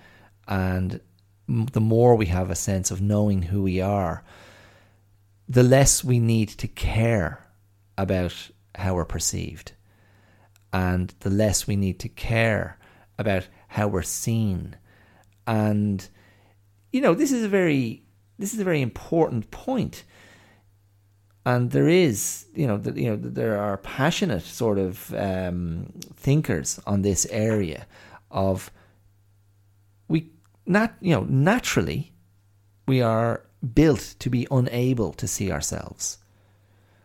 and 0.48 1.00
the 1.48 1.82
more 1.82 2.16
we 2.16 2.26
have 2.28 2.50
a 2.50 2.56
sense 2.56 2.90
of 2.90 3.02
knowing 3.02 3.44
who 3.44 3.62
we 3.62 3.80
are, 3.82 4.24
the 5.48 5.64
less 5.64 6.04
we 6.04 6.20
need 6.20 6.50
to 6.50 6.68
care 6.68 7.46
about 7.98 8.50
how 8.76 8.96
we're 8.96 9.06
perceived. 9.06 9.74
And 10.72 11.14
the 11.20 11.30
less 11.30 11.68
we 11.68 11.76
need 11.76 12.00
to 12.00 12.10
care 12.10 12.80
about 13.20 13.48
how 13.68 13.88
we're 13.88 14.02
seen. 14.02 14.76
And, 15.46 16.08
you 16.92 17.02
know, 17.02 17.14
this 17.14 17.32
is 17.32 17.44
a 17.44 17.50
very 17.50 18.04
this 18.40 18.54
is 18.54 18.60
a 18.60 18.64
very 18.64 18.82
important 18.82 19.52
point. 19.52 20.04
And 21.46 21.72
there 21.72 21.90
is, 21.90 22.46
you 22.56 22.68
know, 22.68 22.78
the, 22.78 23.00
you 23.00 23.10
know, 23.10 23.18
there 23.18 23.60
are 23.60 23.78
passionate 23.78 24.44
sort 24.44 24.80
of 24.80 25.14
um, 25.14 25.92
thinkers 26.16 26.80
on 26.88 27.02
this 27.02 27.26
area 27.28 27.86
of 28.32 28.72
we 30.08 30.32
not, 30.66 30.96
you 31.02 31.14
know, 31.14 31.26
naturally 31.30 32.14
we 32.88 33.02
are 33.02 33.46
built 33.74 34.16
to 34.20 34.30
be 34.30 34.48
unable 34.52 35.14
to 35.14 35.28
see 35.28 35.52
ourselves. 35.52 36.18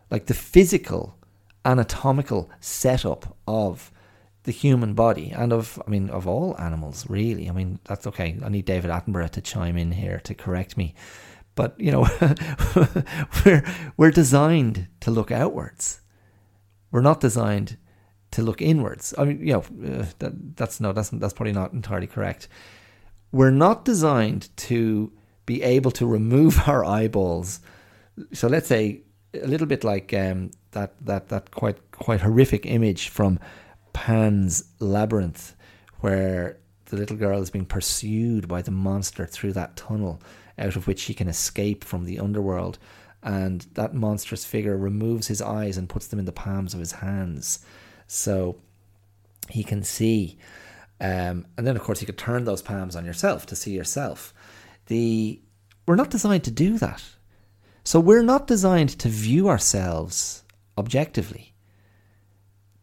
Like 0.09 0.25
the 0.25 0.33
physical, 0.33 1.17
anatomical 1.65 2.49
setup 2.59 3.37
of 3.47 3.91
the 4.43 4.51
human 4.51 4.93
body 4.93 5.31
and 5.31 5.51
of, 5.51 5.81
I 5.85 5.89
mean, 5.89 6.09
of 6.09 6.27
all 6.27 6.55
animals, 6.59 7.05
really. 7.09 7.49
I 7.49 7.51
mean, 7.51 7.79
that's 7.83 8.07
okay. 8.07 8.37
I 8.43 8.49
need 8.49 8.65
David 8.65 8.91
Attenborough 8.91 9.29
to 9.31 9.41
chime 9.41 9.77
in 9.77 9.91
here 9.91 10.19
to 10.23 10.33
correct 10.33 10.77
me. 10.77 10.95
But, 11.55 11.79
you 11.79 11.91
know, 11.91 12.07
we're, 13.45 13.63
we're 13.97 14.11
designed 14.11 14.87
to 15.01 15.11
look 15.11 15.31
outwards. 15.31 16.01
We're 16.91 17.01
not 17.01 17.19
designed 17.19 17.77
to 18.31 18.41
look 18.41 18.61
inwards. 18.61 19.13
I 19.17 19.25
mean, 19.25 19.39
you 19.45 19.53
know, 19.53 19.59
uh, 19.59 20.05
that, 20.19 20.55
that's 20.55 20.79
no, 20.79 20.93
that's 20.93 21.09
that's 21.09 21.33
probably 21.33 21.53
not 21.53 21.73
entirely 21.73 22.07
correct. 22.07 22.47
We're 23.31 23.51
not 23.51 23.85
designed 23.85 24.55
to 24.57 25.11
be 25.45 25.61
able 25.63 25.91
to 25.91 26.05
remove 26.05 26.59
our 26.67 26.85
eyeballs. 26.85 27.59
So 28.33 28.47
let's 28.47 28.67
say 28.67 29.01
a 29.33 29.47
little 29.47 29.67
bit 29.67 29.83
like 29.83 30.13
um, 30.13 30.51
that 30.71 30.93
that 31.05 31.29
that 31.29 31.51
quite 31.51 31.91
quite 31.91 32.21
horrific 32.21 32.65
image 32.65 33.09
from 33.09 33.39
Pan's 33.99 34.63
Labyrinth, 34.79 35.57
where 35.99 36.57
the 36.85 36.95
little 36.95 37.17
girl 37.17 37.41
is 37.41 37.49
being 37.49 37.65
pursued 37.65 38.47
by 38.47 38.61
the 38.61 38.71
monster 38.71 39.25
through 39.25 39.51
that 39.53 39.75
tunnel, 39.75 40.21
out 40.57 40.77
of 40.77 40.87
which 40.87 41.01
she 41.01 41.13
can 41.13 41.27
escape 41.27 41.83
from 41.83 42.05
the 42.05 42.17
underworld. 42.17 42.79
And 43.21 43.67
that 43.73 43.93
monstrous 43.93 44.45
figure 44.45 44.77
removes 44.77 45.27
his 45.27 45.41
eyes 45.41 45.75
and 45.75 45.89
puts 45.89 46.07
them 46.07 46.17
in 46.17 46.23
the 46.23 46.31
palms 46.31 46.73
of 46.73 46.79
his 46.79 46.93
hands, 46.93 47.59
so 48.07 48.61
he 49.49 49.65
can 49.65 49.83
see. 49.83 50.37
Um, 51.01 51.45
and 51.57 51.67
then, 51.67 51.75
of 51.75 51.83
course, 51.83 51.99
you 51.99 52.05
could 52.05 52.17
turn 52.17 52.45
those 52.45 52.61
palms 52.61 52.95
on 52.95 53.03
yourself 53.03 53.45
to 53.47 53.55
see 53.55 53.71
yourself 53.71 54.33
the 54.85 55.41
we're 55.85 55.97
not 55.97 56.09
designed 56.09 56.45
to 56.45 56.51
do 56.51 56.77
that. 56.77 57.03
So 57.83 57.99
we're 57.99 58.23
not 58.23 58.47
designed 58.47 58.97
to 58.99 59.09
view 59.09 59.49
ourselves 59.49 60.45
objectively. 60.77 61.48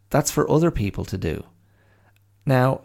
That's 0.09 0.31
for 0.31 0.49
other 0.49 0.71
people 0.71 1.05
to 1.05 1.17
do. 1.17 1.43
Now, 2.45 2.81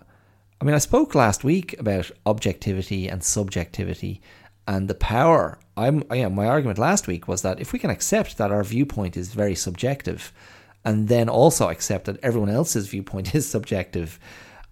I 0.61 0.65
mean, 0.65 0.75
I 0.75 0.79
spoke 0.79 1.15
last 1.15 1.45
week 1.45 1.79
about 1.79 2.11
objectivity 2.27 3.09
and 3.09 3.23
subjectivity 3.23 4.21
and 4.67 4.89
the 4.89 4.95
power. 4.95 5.59
I'm, 5.77 6.05
yeah, 6.13 6.29
my 6.29 6.47
argument 6.47 6.79
last 6.79 7.07
week 7.07 7.27
was 7.27 7.43
that 7.43 7.61
if 7.61 7.73
we 7.73 7.79
can 7.79 7.91
accept 7.91 8.39
that 8.39 8.53
our 8.53 8.65
viewpoint 8.65 9.17
is 9.17 9.33
very 9.35 9.55
subjective, 9.55 10.33
and 10.85 11.09
then 11.09 11.29
also 11.29 11.69
accept 11.69 12.07
that 12.07 12.23
everyone 12.23 12.51
else's 12.51 12.89
viewpoint 12.89 13.35
is 13.35 13.49
subjective, 13.49 14.19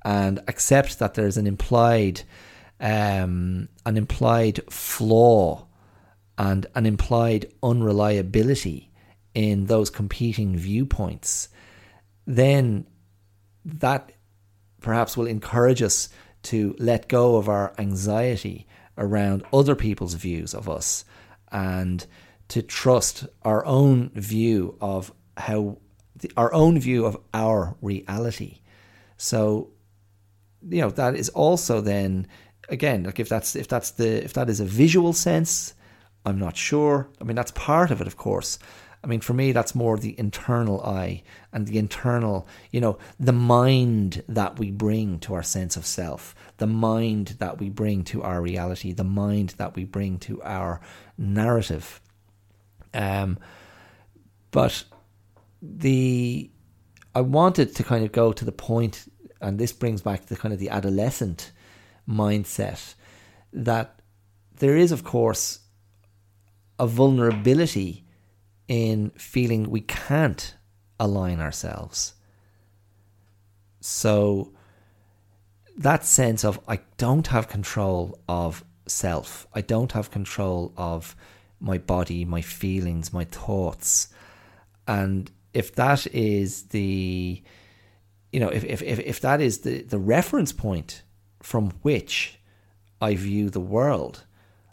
and 0.04 0.40
accept 0.48 0.98
that 0.98 1.14
there's 1.14 1.36
an 1.36 1.46
implied 1.46 2.22
um, 2.80 3.68
an 3.84 3.96
implied 3.96 4.60
flaw 4.70 5.66
and 6.38 6.66
an 6.74 6.86
implied 6.86 7.52
unreliability 7.62 8.90
in 9.34 9.66
those 9.66 9.90
competing 9.90 10.56
viewpoints, 10.56 11.50
then 12.26 12.86
that 13.64 14.12
perhaps 14.80 15.16
will 15.16 15.26
encourage 15.26 15.82
us 15.82 16.08
to 16.42 16.74
let 16.78 17.08
go 17.08 17.36
of 17.36 17.48
our 17.48 17.74
anxiety 17.78 18.66
around 18.96 19.44
other 19.52 19.74
people's 19.74 20.14
views 20.14 20.54
of 20.54 20.68
us 20.68 21.04
and 21.52 22.06
to 22.48 22.62
trust 22.62 23.26
our 23.42 23.64
own 23.64 24.10
view 24.14 24.76
of 24.80 25.12
how 25.36 25.78
our 26.36 26.52
own 26.52 26.78
view 26.78 27.06
of 27.06 27.16
our 27.32 27.76
reality. 27.80 28.60
So, 29.16 29.70
you 30.68 30.80
know, 30.80 30.90
that 30.90 31.14
is 31.14 31.28
also 31.30 31.80
then 31.80 32.26
again, 32.68 33.04
like 33.04 33.20
if 33.20 33.28
that's 33.28 33.56
if 33.56 33.68
that's 33.68 33.92
the 33.92 34.24
if 34.24 34.32
that 34.34 34.48
is 34.48 34.60
a 34.60 34.64
visual 34.64 35.12
sense, 35.12 35.74
I'm 36.24 36.38
not 36.38 36.56
sure. 36.56 37.08
I 37.20 37.24
mean, 37.24 37.36
that's 37.36 37.52
part 37.52 37.90
of 37.90 38.00
it, 38.00 38.06
of 38.06 38.16
course. 38.16 38.58
I 39.02 39.06
mean, 39.06 39.20
for 39.20 39.32
me, 39.32 39.52
that's 39.52 39.74
more 39.74 39.96
the 39.96 40.18
internal 40.18 40.82
eye 40.82 41.22
and 41.52 41.66
the 41.66 41.78
internal, 41.78 42.46
you 42.70 42.82
know, 42.82 42.98
the 43.18 43.32
mind 43.32 44.22
that 44.28 44.58
we 44.58 44.70
bring 44.70 45.18
to 45.20 45.34
our 45.34 45.42
sense 45.42 45.76
of 45.76 45.86
self, 45.86 46.34
the 46.58 46.66
mind 46.66 47.36
that 47.38 47.58
we 47.58 47.70
bring 47.70 48.04
to 48.04 48.22
our 48.22 48.42
reality, 48.42 48.92
the 48.92 49.04
mind 49.04 49.54
that 49.56 49.74
we 49.74 49.84
bring 49.84 50.18
to 50.18 50.42
our 50.42 50.82
narrative. 51.16 52.00
Um, 52.92 53.38
but 54.50 54.84
the 55.62 56.50
I 57.14 57.22
wanted 57.22 57.74
to 57.76 57.82
kind 57.82 58.04
of 58.04 58.12
go 58.12 58.32
to 58.32 58.44
the 58.44 58.52
point, 58.52 59.10
and 59.40 59.58
this 59.58 59.72
brings 59.72 60.02
back 60.02 60.26
the 60.26 60.36
kind 60.36 60.52
of 60.52 60.60
the 60.60 60.68
adolescent 60.68 61.52
mindset 62.08 62.94
that 63.52 64.00
there 64.58 64.76
is, 64.76 64.92
of 64.92 65.04
course, 65.04 65.60
a 66.78 66.86
vulnerability 66.86 68.04
in 68.70 69.10
feeling 69.16 69.68
we 69.68 69.80
can't 69.80 70.54
align 71.00 71.40
ourselves. 71.40 72.14
So 73.80 74.52
that 75.76 76.04
sense 76.04 76.44
of 76.44 76.60
I 76.68 76.78
don't 76.96 77.26
have 77.26 77.48
control 77.48 78.20
of 78.28 78.64
self. 78.86 79.48
I 79.52 79.60
don't 79.60 79.90
have 79.90 80.12
control 80.12 80.72
of 80.76 81.16
my 81.58 81.78
body, 81.78 82.24
my 82.24 82.42
feelings, 82.42 83.12
my 83.12 83.24
thoughts. 83.24 84.08
And 84.86 85.28
if 85.52 85.74
that 85.74 86.06
is 86.06 86.68
the 86.68 87.42
you 88.30 88.38
know, 88.38 88.50
if 88.50 88.62
if 88.62 88.82
if, 88.82 89.00
if 89.00 89.20
that 89.22 89.40
is 89.40 89.58
the, 89.58 89.82
the 89.82 89.98
reference 89.98 90.52
point 90.52 91.02
from 91.42 91.72
which 91.82 92.38
I 93.00 93.16
view 93.16 93.50
the 93.50 93.58
world, 93.58 94.26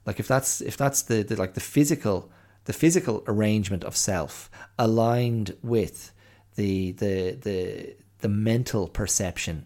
like 0.06 0.20
if 0.20 0.28
that's 0.28 0.62
if 0.62 0.78
that's 0.78 1.02
the, 1.02 1.24
the 1.24 1.36
like 1.36 1.56
the 1.56 1.62
physical 1.62 2.32
the 2.68 2.74
physical 2.74 3.24
arrangement 3.28 3.86
of 3.86 3.96
self 3.96 4.52
aligned 4.78 5.56
with 5.64 6.12
the 6.56 6.92
the 6.92 7.32
the 7.32 7.96
the 8.20 8.28
mental 8.28 8.90
perception 8.90 9.66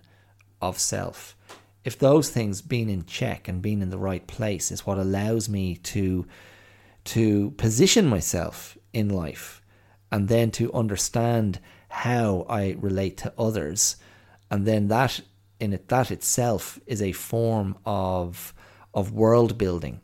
of 0.62 0.78
self. 0.78 1.36
If 1.84 1.98
those 1.98 2.30
things 2.30 2.62
being 2.62 2.92
in 2.92 3.06
check 3.06 3.48
and 3.48 3.60
being 3.60 3.82
in 3.82 3.90
the 3.90 3.98
right 3.98 4.26
place 4.28 4.72
is 4.72 4.86
what 4.86 5.00
allows 5.00 5.50
me 5.50 5.78
to 5.78 6.28
to 7.06 7.52
position 7.58 8.06
myself 8.06 8.78
in 8.94 9.10
life 9.10 9.64
and 10.12 10.28
then 10.28 10.52
to 10.52 10.72
understand 10.72 11.60
how 11.90 12.46
I 12.48 12.76
relate 12.80 13.18
to 13.18 13.34
others 13.36 13.96
and 14.52 14.68
then 14.68 14.90
that 14.90 15.22
in 15.60 15.74
it 15.74 15.88
that 15.88 16.12
itself 16.12 16.80
is 16.86 17.02
a 17.02 17.14
form 17.14 17.80
of 17.84 18.54
of 18.94 19.12
world 19.12 19.58
building. 19.58 20.02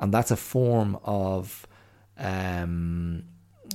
And 0.00 0.14
that's 0.14 0.30
a 0.30 0.36
form 0.36 0.98
of 1.04 1.67
um 2.18 3.24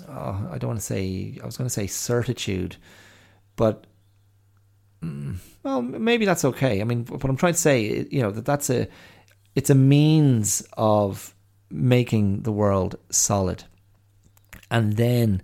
oh, 0.07 0.49
I 0.51 0.57
don't 0.57 0.69
want 0.69 0.79
to 0.79 0.85
say 0.85 1.37
I 1.41 1.45
was 1.45 1.57
going 1.57 1.67
to 1.67 1.73
say 1.73 1.87
certitude 1.87 2.77
but 3.55 3.85
mm, 5.03 5.37
well, 5.63 5.81
maybe 5.81 6.25
that's 6.25 6.45
okay. 6.45 6.81
I 6.81 6.83
mean, 6.83 7.05
what 7.05 7.23
I'm 7.23 7.37
trying 7.37 7.53
to 7.53 7.59
say, 7.59 8.07
you 8.09 8.21
know, 8.21 8.31
that 8.31 8.45
that's 8.45 8.69
a, 8.69 8.87
it's 9.55 9.69
a 9.69 9.75
means 9.75 10.65
of 10.73 11.33
making 11.69 12.41
the 12.41 12.51
world 12.51 12.97
solid, 13.09 13.63
and 14.69 14.97
then 14.97 15.41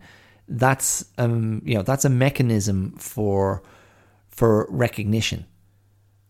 that's 0.48 1.06
um, 1.18 1.62
you 1.64 1.76
know, 1.76 1.84
that's 1.84 2.06
a 2.06 2.10
mechanism 2.10 2.94
for 2.98 3.64
for 4.30 4.68
recognition, 4.70 5.46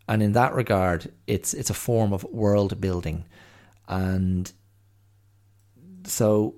and 0.07 0.21
in 0.21 0.33
that 0.33 0.53
regard, 0.53 1.11
it's 1.27 1.53
it's 1.53 1.69
a 1.69 1.73
form 1.75 2.13
of 2.13 2.23
world 2.25 2.79
building, 2.81 3.25
and 3.87 4.51
so 6.03 6.55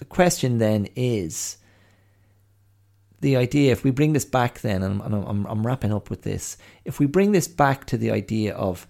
the 0.00 0.06
question 0.06 0.56
then 0.56 0.88
is 0.96 1.58
the 3.20 3.36
idea, 3.36 3.70
if 3.70 3.84
we 3.84 3.90
bring 3.90 4.14
this 4.14 4.24
back 4.24 4.60
then, 4.60 4.82
and 4.82 5.02
I'm, 5.02 5.12
I'm, 5.12 5.44
I'm 5.44 5.66
wrapping 5.66 5.92
up 5.92 6.08
with 6.08 6.22
this, 6.22 6.56
if 6.86 6.98
we 6.98 7.04
bring 7.04 7.32
this 7.32 7.46
back 7.46 7.84
to 7.84 7.98
the 7.98 8.10
idea 8.10 8.54
of 8.54 8.86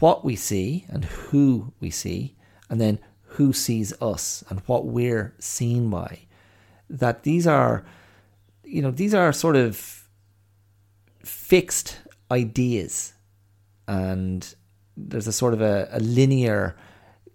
what 0.00 0.24
we 0.24 0.34
see 0.34 0.84
and 0.88 1.04
who 1.04 1.72
we 1.78 1.90
see, 1.90 2.34
and 2.68 2.80
then 2.80 2.98
who 3.22 3.52
sees 3.52 3.92
us 4.02 4.42
and 4.48 4.58
what 4.66 4.84
we're 4.84 5.32
seen 5.38 5.90
by, 5.90 6.22
that 6.90 7.22
these 7.22 7.46
are, 7.46 7.86
you 8.64 8.82
know, 8.82 8.90
these 8.90 9.14
are 9.14 9.32
sort 9.32 9.54
of 9.54 10.08
fixed 11.22 12.00
ideas, 12.32 13.12
and 13.86 14.56
there's 14.96 15.28
a 15.28 15.32
sort 15.32 15.54
of 15.54 15.60
a, 15.60 15.88
a 15.92 16.00
linear 16.00 16.76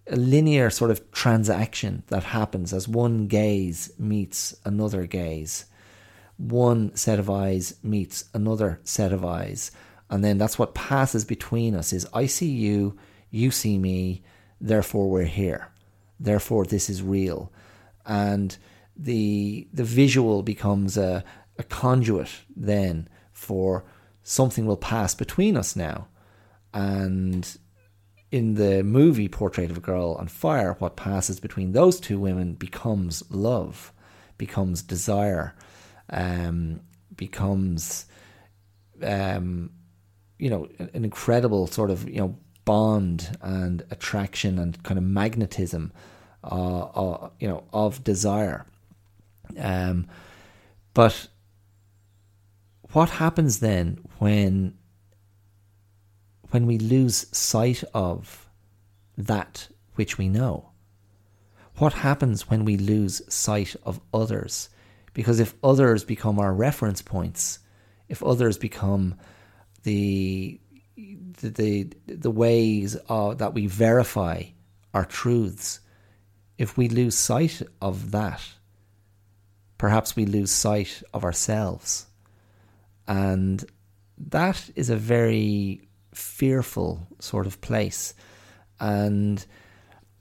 a 0.08 0.16
linear 0.16 0.70
sort 0.70 0.92
of 0.92 1.12
transaction 1.12 2.04
that 2.08 2.24
happens 2.24 2.74
as 2.74 2.88
one 2.88 3.28
gaze 3.28 3.92
meets 3.98 4.56
another 4.66 5.06
gaze. 5.06 5.66
One 6.38 6.96
set 6.96 7.20
of 7.20 7.30
eyes 7.30 7.76
meets 7.84 8.26
another 8.34 8.80
set 8.84 9.14
of 9.14 9.24
eyes. 9.24 9.72
And 10.10 10.24
then 10.24 10.38
that's 10.38 10.60
what 10.60 10.76
passes 10.76 11.26
between 11.26 11.74
us 11.74 11.94
is 11.94 12.08
I 12.14 12.26
see 12.26 12.50
you, 12.50 12.98
you 13.30 13.50
see 13.50 13.78
me, 13.78 14.24
therefore 14.60 15.10
we're 15.10 15.24
here. 15.24 15.70
Therefore 16.20 16.66
this 16.66 16.90
is 16.90 17.02
real. 17.02 17.52
And 18.06 18.56
the 18.96 19.68
the 19.74 19.84
visual 19.84 20.44
becomes 20.44 20.98
a, 20.98 21.24
a 21.58 21.64
conduit 21.64 22.30
then 22.56 23.08
for 23.32 23.86
something 24.22 24.66
will 24.66 24.78
pass 24.78 25.16
between 25.16 25.56
us 25.58 25.76
now. 25.76 26.08
And 26.74 27.58
in 28.34 28.56
the 28.56 28.84
movie 28.84 29.30
Portrait 29.30 29.70
of 29.70 29.78
a 29.78 29.80
Girl 29.80 30.14
on 30.14 30.28
Fire, 30.28 30.76
what 30.80 30.96
passes 30.96 31.40
between 31.40 31.74
those 31.74 32.00
two 32.00 32.20
women 32.20 32.56
becomes 32.56 33.22
love, 33.30 33.94
becomes 34.40 34.82
desire, 34.82 35.54
um, 36.10 36.80
becomes, 37.16 38.08
um, 39.04 39.70
you 40.40 40.50
know, 40.50 40.68
an 40.80 41.06
incredible 41.06 41.68
sort 41.68 41.92
of 41.92 42.10
you 42.10 42.18
know 42.18 42.36
bond 42.66 43.38
and 43.44 43.86
attraction 43.92 44.58
and 44.58 44.82
kind 44.82 44.98
of 44.98 45.04
magnetism, 45.04 45.94
uh, 46.44 46.80
uh, 46.86 47.30
you 47.40 47.48
know, 47.48 47.64
of 47.72 48.04
desire. 48.04 48.66
Um, 49.60 50.08
but 50.96 51.28
what 52.94 53.12
happens 53.12 53.60
then 53.60 54.00
when 54.18 54.74
when 56.54 56.68
we 56.68 56.78
lose 56.78 57.26
sight 57.36 57.84
of 57.96 58.48
that 59.18 59.68
which 59.96 60.20
we 60.20 60.30
know? 60.30 60.70
What 61.78 61.94
happens 61.94 62.48
when 62.48 62.64
we 62.64 62.78
lose 62.78 63.24
sight 63.34 63.76
of 63.84 64.00
others? 64.14 64.70
Because 65.16 65.40
if 65.40 65.56
others 65.64 66.04
become 66.04 66.38
our 66.38 66.54
reference 66.54 67.02
points, 67.02 67.58
if 68.08 68.22
others 68.22 68.60
become 68.60 69.16
the 69.82 70.60
the 70.96 71.50
the, 71.50 71.90
the 72.06 72.30
ways 72.30 72.98
uh, 73.10 73.34
that 73.34 73.56
we 73.56 73.66
verify 73.66 74.44
our 74.94 75.06
truths, 75.06 75.80
if 76.60 76.78
we 76.78 76.88
lose 76.88 77.18
sight 77.18 77.64
of 77.82 78.12
that, 78.12 78.44
perhaps 79.80 80.16
we 80.16 80.28
lose 80.28 80.52
sight 80.52 81.02
of 81.16 81.24
ourselves, 81.24 82.06
and 83.08 83.66
that 84.20 84.70
is 84.76 84.92
a 84.92 84.96
very 84.96 85.90
fearful 86.14 87.08
sort 87.20 87.48
of 87.48 87.62
place. 87.62 88.14
And 88.80 89.46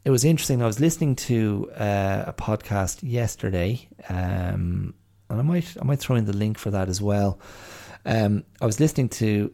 it 0.05 0.11
was 0.11 0.25
interesting. 0.25 0.63
I 0.63 0.67
was 0.67 0.81
listening 0.81 1.17
to 1.17 1.71
uh, 1.77 2.25
a 2.27 2.33
podcast 2.33 3.01
yesterday, 3.03 3.89
um, 4.09 4.95
and 5.31 5.41
I 5.41 5.43
might 5.43 5.77
I 5.81 5.85
might 5.85 6.01
throw 6.01 6.17
in 6.17 6.25
the 6.25 6.37
link 6.37 6.59
for 6.59 6.71
that 6.71 6.89
as 6.89 7.01
well. 7.01 7.39
Um, 8.05 8.45
I 8.61 8.67
was 8.67 8.81
listening 8.81 9.09
to 9.11 9.53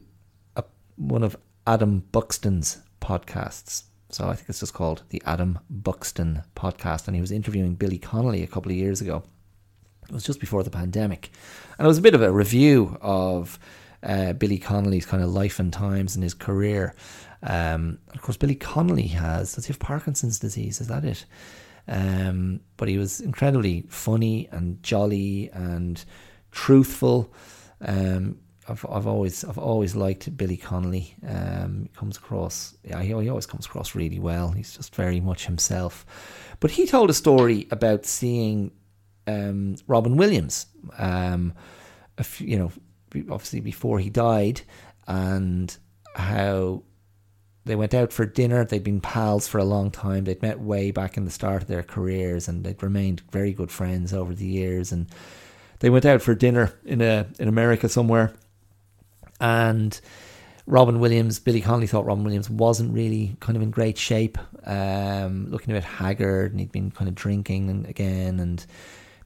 a, 0.56 0.64
one 0.96 1.22
of 1.22 1.36
Adam 1.66 2.02
Buxton's 2.12 2.78
podcasts. 3.00 3.84
So 4.10 4.26
I 4.26 4.34
think 4.34 4.48
it's 4.48 4.60
just 4.60 4.72
called 4.72 5.02
the 5.10 5.22
Adam 5.26 5.58
Buxton 5.68 6.42
podcast, 6.56 7.06
and 7.06 7.14
he 7.14 7.20
was 7.20 7.30
interviewing 7.30 7.74
Billy 7.74 7.98
Connolly 7.98 8.42
a 8.42 8.46
couple 8.46 8.72
of 8.72 8.76
years 8.78 9.02
ago. 9.02 9.22
It 10.08 10.14
was 10.14 10.24
just 10.24 10.40
before 10.40 10.62
the 10.62 10.70
pandemic, 10.70 11.30
and 11.78 11.84
it 11.84 11.88
was 11.88 11.98
a 11.98 12.02
bit 12.02 12.14
of 12.14 12.22
a 12.22 12.32
review 12.32 12.96
of 13.02 13.58
uh, 14.02 14.32
Billy 14.34 14.58
Connolly's 14.58 15.06
kind 15.06 15.22
of 15.22 15.30
life 15.30 15.58
and 15.58 15.72
times 15.72 16.14
and 16.14 16.22
his 16.22 16.34
career. 16.34 16.94
Um, 17.42 17.98
of 18.14 18.22
course, 18.22 18.36
Billy 18.36 18.54
Connolly 18.54 19.08
has, 19.08 19.54
does 19.54 19.66
he 19.66 19.72
have 19.72 19.78
Parkinson's 19.78 20.38
disease? 20.38 20.80
Is 20.80 20.88
that 20.88 21.04
it? 21.04 21.24
Um, 21.86 22.60
but 22.76 22.88
he 22.88 22.98
was 22.98 23.20
incredibly 23.20 23.86
funny 23.88 24.48
and 24.52 24.82
jolly 24.82 25.50
and 25.52 26.04
truthful. 26.50 27.32
Um, 27.80 28.38
I've, 28.68 28.84
I've 28.90 29.06
always 29.06 29.44
I've 29.44 29.58
always 29.58 29.96
liked 29.96 30.36
Billy 30.36 30.58
Connolly. 30.58 31.14
Um, 31.26 31.84
he 31.84 31.98
comes 31.98 32.18
across 32.18 32.76
yeah 32.84 33.00
he, 33.00 33.08
he 33.08 33.28
always 33.28 33.46
comes 33.46 33.64
across 33.64 33.94
really 33.94 34.18
well. 34.18 34.50
He's 34.50 34.76
just 34.76 34.94
very 34.94 35.20
much 35.20 35.46
himself. 35.46 36.04
But 36.60 36.72
he 36.72 36.86
told 36.86 37.08
a 37.08 37.14
story 37.14 37.66
about 37.70 38.04
seeing 38.04 38.72
um, 39.26 39.76
Robin 39.86 40.16
Williams. 40.16 40.66
Um, 40.98 41.54
few, 42.22 42.46
you 42.46 42.58
know, 42.58 42.72
obviously 43.30 43.60
before 43.60 43.98
he 43.98 44.10
died, 44.10 44.62
and 45.06 45.76
how 46.14 46.82
they 47.64 47.76
went 47.76 47.94
out 47.94 48.12
for 48.12 48.26
dinner. 48.26 48.64
They'd 48.64 48.82
been 48.82 49.00
pals 49.00 49.46
for 49.46 49.58
a 49.58 49.64
long 49.64 49.90
time. 49.90 50.24
They'd 50.24 50.42
met 50.42 50.60
way 50.60 50.90
back 50.90 51.16
in 51.16 51.24
the 51.24 51.30
start 51.30 51.62
of 51.62 51.68
their 51.68 51.82
careers, 51.82 52.48
and 52.48 52.64
they'd 52.64 52.82
remained 52.82 53.20
very 53.30 53.52
good 53.52 53.70
friends 53.70 54.12
over 54.12 54.34
the 54.34 54.46
years. 54.46 54.90
And 54.90 55.08
they 55.80 55.90
went 55.90 56.06
out 56.06 56.22
for 56.22 56.34
dinner 56.34 56.72
in 56.84 57.00
a 57.00 57.26
in 57.38 57.48
America 57.48 57.88
somewhere, 57.88 58.32
and 59.40 60.00
Robin 60.66 61.00
Williams, 61.00 61.38
Billy 61.38 61.62
Connolly 61.62 61.86
thought 61.86 62.04
Robin 62.04 62.24
Williams 62.24 62.50
wasn't 62.50 62.92
really 62.92 63.36
kind 63.40 63.56
of 63.56 63.62
in 63.62 63.70
great 63.70 63.96
shape, 63.96 64.36
um, 64.66 65.50
looking 65.50 65.72
a 65.72 65.76
bit 65.76 65.84
haggard, 65.84 66.50
and 66.50 66.60
he'd 66.60 66.72
been 66.72 66.90
kind 66.90 67.08
of 67.08 67.14
drinking 67.14 67.86
again. 67.88 68.38
And 68.38 68.64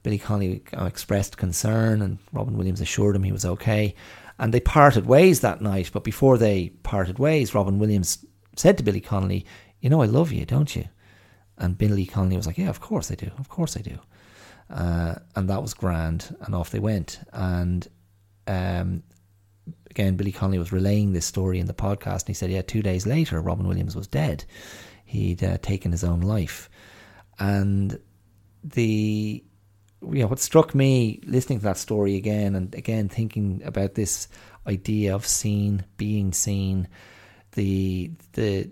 Billy 0.03 0.19
Connolly 0.19 0.61
expressed 0.73 1.37
concern, 1.37 2.01
and 2.01 2.19
Robin 2.33 2.57
Williams 2.57 2.81
assured 2.81 3.15
him 3.15 3.23
he 3.23 3.31
was 3.31 3.45
okay. 3.45 3.95
And 4.37 4.53
they 4.53 4.59
parted 4.59 5.05
ways 5.05 5.39
that 5.39 5.61
night. 5.61 5.91
But 5.93 6.03
before 6.03 6.37
they 6.37 6.69
parted 6.83 7.19
ways, 7.19 7.55
Robin 7.55 7.79
Williams 7.79 8.25
said 8.55 8.77
to 8.77 8.83
Billy 8.83 8.99
Connolly, 8.99 9.45
"You 9.79 9.89
know, 9.89 10.01
I 10.01 10.05
love 10.05 10.31
you, 10.31 10.45
don't 10.45 10.75
you?" 10.75 10.85
And 11.57 11.77
Billy 11.77 12.05
Connolly 12.05 12.35
was 12.35 12.47
like, 12.47 12.57
"Yeah, 12.57 12.69
of 12.69 12.81
course 12.81 13.11
I 13.11 13.15
do. 13.15 13.31
Of 13.39 13.47
course 13.47 13.77
I 13.77 13.81
do." 13.81 13.97
Uh, 14.69 15.15
and 15.35 15.49
that 15.49 15.61
was 15.61 15.73
grand. 15.73 16.35
And 16.41 16.53
off 16.53 16.71
they 16.71 16.79
went. 16.79 17.19
And 17.31 17.87
um, 18.47 19.03
again, 19.89 20.17
Billy 20.17 20.31
Connolly 20.31 20.59
was 20.59 20.73
relaying 20.73 21.13
this 21.13 21.25
story 21.25 21.59
in 21.59 21.67
the 21.67 21.73
podcast, 21.73 22.21
and 22.21 22.29
he 22.29 22.33
said, 22.33 22.51
"Yeah, 22.51 22.63
two 22.63 22.81
days 22.81 23.07
later, 23.07 23.41
Robin 23.41 23.67
Williams 23.67 23.95
was 23.95 24.07
dead. 24.07 24.43
He'd 25.05 25.43
uh, 25.43 25.59
taken 25.61 25.91
his 25.91 26.03
own 26.03 26.19
life." 26.21 26.69
And 27.39 27.99
the 28.63 29.43
you 30.11 30.21
know 30.21 30.27
what 30.27 30.39
struck 30.39 30.75
me 30.75 31.19
listening 31.25 31.59
to 31.59 31.65
that 31.65 31.77
story 31.77 32.15
again 32.15 32.55
and 32.55 32.73
again 32.75 33.09
thinking 33.09 33.61
about 33.65 33.95
this 33.95 34.27
idea 34.67 35.15
of 35.15 35.25
seen, 35.25 35.85
being 35.97 36.33
seen, 36.33 36.87
the 37.53 38.11
the 38.33 38.69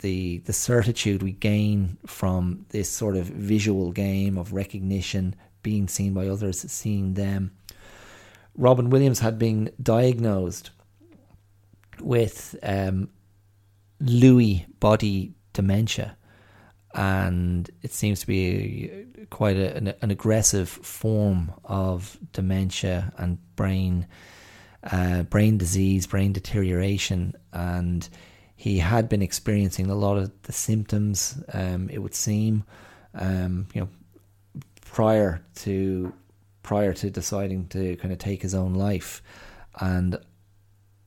the 0.00 0.38
the 0.38 0.52
certitude 0.52 1.22
we 1.22 1.32
gain 1.32 1.98
from 2.06 2.64
this 2.70 2.88
sort 2.88 3.16
of 3.16 3.26
visual 3.26 3.92
game 3.92 4.38
of 4.38 4.52
recognition, 4.52 5.34
being 5.62 5.88
seen 5.88 6.14
by 6.14 6.28
others, 6.28 6.60
seeing 6.70 7.14
them. 7.14 7.52
Robin 8.56 8.90
Williams 8.90 9.20
had 9.20 9.38
been 9.38 9.70
diagnosed 9.82 10.70
with 12.00 12.56
um, 12.62 13.08
Lewy 14.02 14.66
body 14.80 15.34
dementia, 15.52 16.16
and 16.94 17.70
it 17.82 17.92
seems 17.92 18.20
to 18.20 18.26
be 18.26 19.06
quite 19.30 19.56
a, 19.56 19.76
an, 19.76 19.94
an, 20.02 20.10
aggressive 20.10 20.68
form 20.68 21.52
of 21.64 22.18
dementia 22.32 23.12
and 23.16 23.38
brain 23.54 24.06
uh, 24.90 25.22
brain 25.24 25.58
disease, 25.58 26.06
brain 26.06 26.32
deterioration, 26.32 27.34
and 27.52 28.08
he 28.56 28.78
had 28.78 29.08
been 29.08 29.22
experiencing 29.22 29.90
a 29.90 29.94
lot 29.94 30.16
of 30.16 30.32
the 30.42 30.52
symptoms. 30.52 31.40
Um, 31.52 31.88
it 31.90 31.98
would 31.98 32.14
seem, 32.14 32.64
um, 33.14 33.68
you 33.74 33.82
know, 33.82 33.88
prior 34.86 35.44
to 35.56 36.12
prior 36.62 36.92
to 36.92 37.10
deciding 37.10 37.68
to 37.68 37.96
kind 37.96 38.12
of 38.12 38.18
take 38.18 38.42
his 38.42 38.54
own 38.54 38.74
life, 38.74 39.22
and 39.80 40.18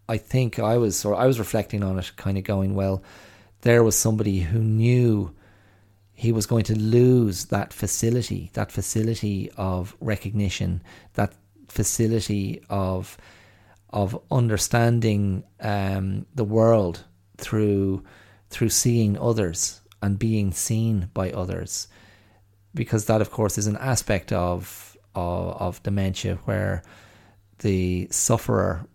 I 0.08 0.18
think 0.18 0.60
I 0.60 0.78
was 0.78 1.04
or 1.04 1.16
I 1.16 1.26
was 1.26 1.40
reflecting 1.40 1.84
on 1.84 2.00
it, 2.00 2.12
kind 2.16 2.38
of 2.38 2.44
going, 2.44 2.76
well, 2.76 3.04
there 3.62 3.84
was 3.84 3.98
somebody 3.98 4.40
who 4.40 4.60
knew 4.60 5.34
he 6.14 6.32
was 6.32 6.46
going 6.46 6.64
to 6.64 6.78
lose 6.78 7.46
that 7.46 7.74
facility, 7.74 8.50
that 8.54 8.72
facility 8.72 9.50
of 9.58 9.96
recognition, 10.00 10.82
that 11.14 11.34
facility 11.68 12.62
of 12.70 13.18
of 13.90 14.20
understanding 14.32 15.44
um, 15.60 16.26
the 16.34 16.44
world 16.44 17.04
through 17.38 18.04
through 18.50 18.70
seeing 18.70 19.18
others 19.18 19.82
and 20.02 20.20
being 20.20 20.52
seen 20.52 21.10
by 21.14 21.32
others, 21.32 21.88
because 22.74 23.06
that, 23.06 23.22
of 23.22 23.32
course, 23.32 23.58
is 23.58 23.68
an 23.68 23.78
aspect 23.78 24.32
of 24.32 24.98
of, 25.16 25.62
of 25.62 25.84
dementia 25.84 26.36
where 26.46 26.84
the 27.60 28.08
sufferer 28.12 28.88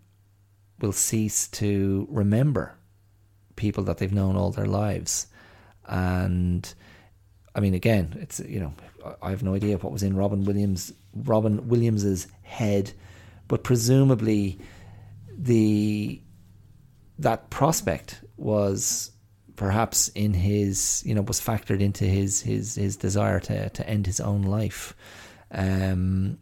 will 0.79 0.91
cease 0.93 1.47
to 1.47 2.07
remember 2.09 2.77
people 3.55 3.83
that 3.83 3.97
they've 3.97 4.13
known 4.13 4.37
all 4.37 4.51
their 4.51 4.65
lives, 4.65 5.27
and 5.85 6.73
I 7.55 7.59
mean, 7.59 7.73
again, 7.73 8.17
it's 8.21 8.39
you 8.39 8.59
know, 8.59 8.73
I 9.21 9.29
have 9.31 9.43
no 9.43 9.55
idea 9.55 9.77
what 9.77 9.91
was 9.91 10.03
in 10.03 10.15
Robin 10.15 10.45
Williams 10.45 10.93
Robin 11.15 11.67
Williams's 11.67 12.27
head, 12.43 12.91
but 13.47 13.63
presumably 13.63 14.59
the 15.37 16.21
that 17.17 17.49
prospect 17.49 18.21
was 18.37 19.11
perhaps 19.55 20.07
in 20.09 20.33
his 20.33 21.03
you 21.05 21.13
know 21.13 21.21
was 21.21 21.41
factored 21.41 21.81
into 21.81 22.05
his 22.05 22.41
his 22.41 22.75
his 22.75 22.95
desire 22.95 23.39
to 23.41 23.69
to 23.69 23.87
end 23.87 24.05
his 24.05 24.19
own 24.19 24.43
life. 24.43 24.95
Um 25.51 26.37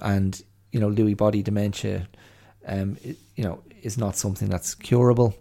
and 0.00 0.40
you 0.72 0.80
know 0.80 0.88
Lewy 0.88 1.16
body 1.16 1.42
dementia 1.42 2.08
um 2.66 2.96
it, 3.02 3.16
you 3.36 3.44
know 3.44 3.62
is 3.82 3.98
not 3.98 4.16
something 4.16 4.48
that's 4.48 4.74
curable. 4.74 5.34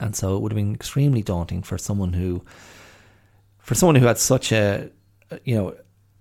And 0.00 0.16
so 0.16 0.36
it 0.36 0.40
would 0.40 0.52
have 0.52 0.56
been 0.56 0.74
extremely 0.74 1.22
daunting 1.22 1.62
for 1.62 1.78
someone 1.78 2.12
who 2.12 2.42
for 3.62 3.74
someone 3.74 3.94
who 3.94 4.06
had 4.06 4.18
such 4.18 4.52
a 4.52 4.90
you 5.44 5.54
know 5.54 5.74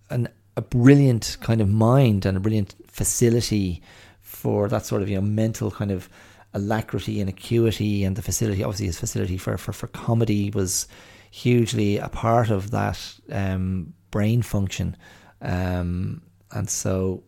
an 0.10 0.30
a 0.56 0.62
brilliant 0.62 1.38
kind 1.42 1.62
of 1.62 1.70
mind 1.70 2.26
and 2.26 2.38
a 2.38 2.40
brilliant 2.40 2.76
facility 2.88 3.82
for 4.20 4.68
that 4.70 4.86
sort 4.86 5.02
of 5.02 5.10
you 5.10 5.16
know 5.16 5.22
mental 5.22 5.72
kind 5.72 5.92
of 5.92 6.10
alacrity 6.54 7.22
and 7.22 7.30
acuity 7.30 8.04
and 8.04 8.16
the 8.16 8.22
facility. 8.22 8.64
Obviously, 8.64 8.88
his 8.88 9.00
facility 9.00 9.38
for 9.38 9.58
for, 9.58 9.74
for 9.74 9.88
comedy 9.88 10.52
was 10.52 10.88
hugely 11.32 11.98
a 11.98 12.10
part 12.10 12.50
of 12.50 12.72
that 12.72 13.00
um, 13.32 13.94
brain 14.12 14.42
function, 14.42 14.96
um, 15.42 16.22
and 16.52 16.70
so 16.70 17.24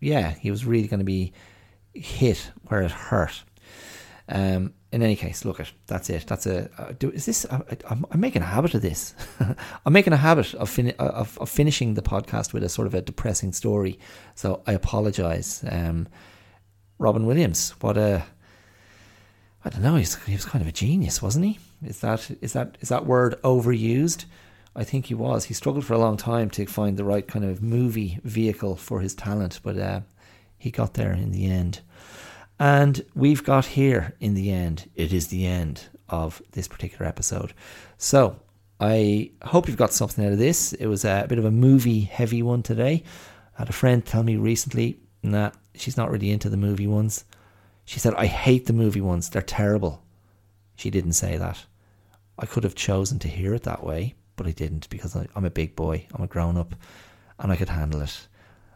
yeah, 0.00 0.30
he 0.30 0.50
was 0.50 0.64
really 0.64 0.88
going 0.88 1.00
to 1.00 1.04
be 1.04 1.32
hit 1.94 2.50
where 2.64 2.82
it 2.82 2.90
hurt. 2.90 3.42
Um, 4.28 4.74
in 4.92 5.02
any 5.02 5.16
case, 5.16 5.44
look 5.44 5.60
at 5.60 5.70
that's 5.86 6.10
it. 6.10 6.26
That's 6.26 6.46
a 6.46 6.70
uh, 6.78 6.92
do. 6.98 7.10
Is 7.10 7.26
this? 7.26 7.44
Uh, 7.44 7.60
I'm, 7.88 8.04
I'm, 8.10 8.20
making 8.20 8.42
a 8.42 8.46
habit 8.46 8.74
of 8.74 8.82
this. 8.82 9.14
I'm 9.86 9.92
making 9.92 10.12
a 10.12 10.18
habit 10.18 10.54
of, 10.54 10.68
fin- 10.68 10.94
of, 10.98 11.38
of 11.38 11.48
finishing 11.48 11.94
the 11.94 12.02
podcast 12.02 12.52
with 12.52 12.62
a 12.62 12.68
sort 12.68 12.86
of 12.86 12.94
a 12.94 13.02
depressing 13.02 13.52
story. 13.52 13.98
So 14.34 14.62
I 14.66 14.72
apologize. 14.72 15.64
Um, 15.70 16.08
Robin 16.98 17.26
Williams, 17.26 17.70
what 17.80 17.96
a 17.96 18.24
I 19.64 19.70
don't 19.70 19.82
know. 19.82 19.96
He 19.96 20.32
was 20.32 20.44
kind 20.44 20.62
of 20.62 20.68
a 20.68 20.72
genius, 20.72 21.20
wasn't 21.20 21.44
he? 21.44 21.58
Is 21.84 22.00
that 22.00 22.30
is 22.40 22.52
that 22.52 22.78
is 22.80 22.88
that 22.88 23.06
word 23.06 23.40
overused? 23.42 24.24
I 24.74 24.84
think 24.84 25.06
he 25.06 25.14
was. 25.14 25.46
He 25.46 25.54
struggled 25.54 25.84
for 25.84 25.94
a 25.94 25.98
long 25.98 26.16
time 26.16 26.50
to 26.50 26.64
find 26.66 26.96
the 26.96 27.04
right 27.04 27.26
kind 27.26 27.44
of 27.44 27.62
movie 27.62 28.20
vehicle 28.22 28.76
for 28.76 29.00
his 29.00 29.14
talent, 29.14 29.60
but 29.62 29.76
uh, 29.76 30.00
he 30.56 30.70
got 30.70 30.94
there 30.94 31.12
in 31.12 31.32
the 31.32 31.46
end. 31.46 31.80
And 32.58 33.04
we've 33.14 33.44
got 33.44 33.66
here 33.66 34.14
in 34.20 34.34
the 34.34 34.50
end. 34.50 34.90
It 34.94 35.12
is 35.12 35.28
the 35.28 35.46
end 35.46 35.86
of 36.08 36.42
this 36.52 36.68
particular 36.68 37.06
episode. 37.06 37.52
So 37.98 38.40
I 38.80 39.30
hope 39.42 39.68
you've 39.68 39.76
got 39.76 39.92
something 39.92 40.24
out 40.24 40.32
of 40.32 40.38
this. 40.38 40.72
It 40.72 40.86
was 40.86 41.04
a 41.04 41.26
bit 41.28 41.38
of 41.38 41.44
a 41.44 41.50
movie 41.50 42.00
heavy 42.00 42.42
one 42.42 42.62
today. 42.62 43.02
I 43.56 43.62
had 43.62 43.68
a 43.68 43.72
friend 43.72 44.04
tell 44.04 44.22
me 44.22 44.36
recently 44.36 44.98
that 45.24 45.54
she's 45.74 45.96
not 45.96 46.10
really 46.10 46.30
into 46.30 46.48
the 46.48 46.56
movie 46.56 46.86
ones. 46.86 47.24
She 47.84 47.98
said, 47.98 48.14
I 48.14 48.26
hate 48.26 48.66
the 48.66 48.72
movie 48.72 49.00
ones, 49.00 49.30
they're 49.30 49.42
terrible. 49.42 50.04
She 50.76 50.90
didn't 50.90 51.14
say 51.14 51.36
that. 51.38 51.64
I 52.38 52.46
could 52.46 52.62
have 52.64 52.74
chosen 52.74 53.18
to 53.20 53.28
hear 53.28 53.54
it 53.54 53.64
that 53.64 53.82
way, 53.82 54.14
but 54.36 54.46
I 54.46 54.52
didn't 54.52 54.88
because 54.90 55.16
I, 55.16 55.26
am 55.34 55.44
a 55.44 55.50
big 55.50 55.74
boy, 55.74 56.06
I'm 56.14 56.22
a 56.22 56.28
grown 56.28 56.56
up, 56.56 56.74
and 57.38 57.50
I 57.50 57.56
could 57.56 57.68
handle 57.68 58.00
it. 58.02 58.28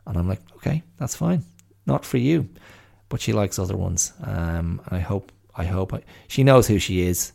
And 0.07 0.17
I'm 0.17 0.29
like, 0.29 0.41
okay, 0.57 0.83
that's 0.99 1.15
fine. 1.15 1.45
Not 1.87 2.05
for 2.05 2.17
you. 2.17 2.49
But 3.13 3.21
she 3.21 3.35
likes 3.35 3.59
other 3.59 3.77
ones. 3.77 4.15
Um, 4.23 4.81
and 4.87 4.97
I 4.97 5.01
hope, 5.01 5.33
I 5.55 5.65
hope, 5.65 5.93
I, 5.93 6.03
she 6.29 6.45
knows 6.45 6.67
who 6.67 6.79
she 6.79 7.03
is. 7.03 7.35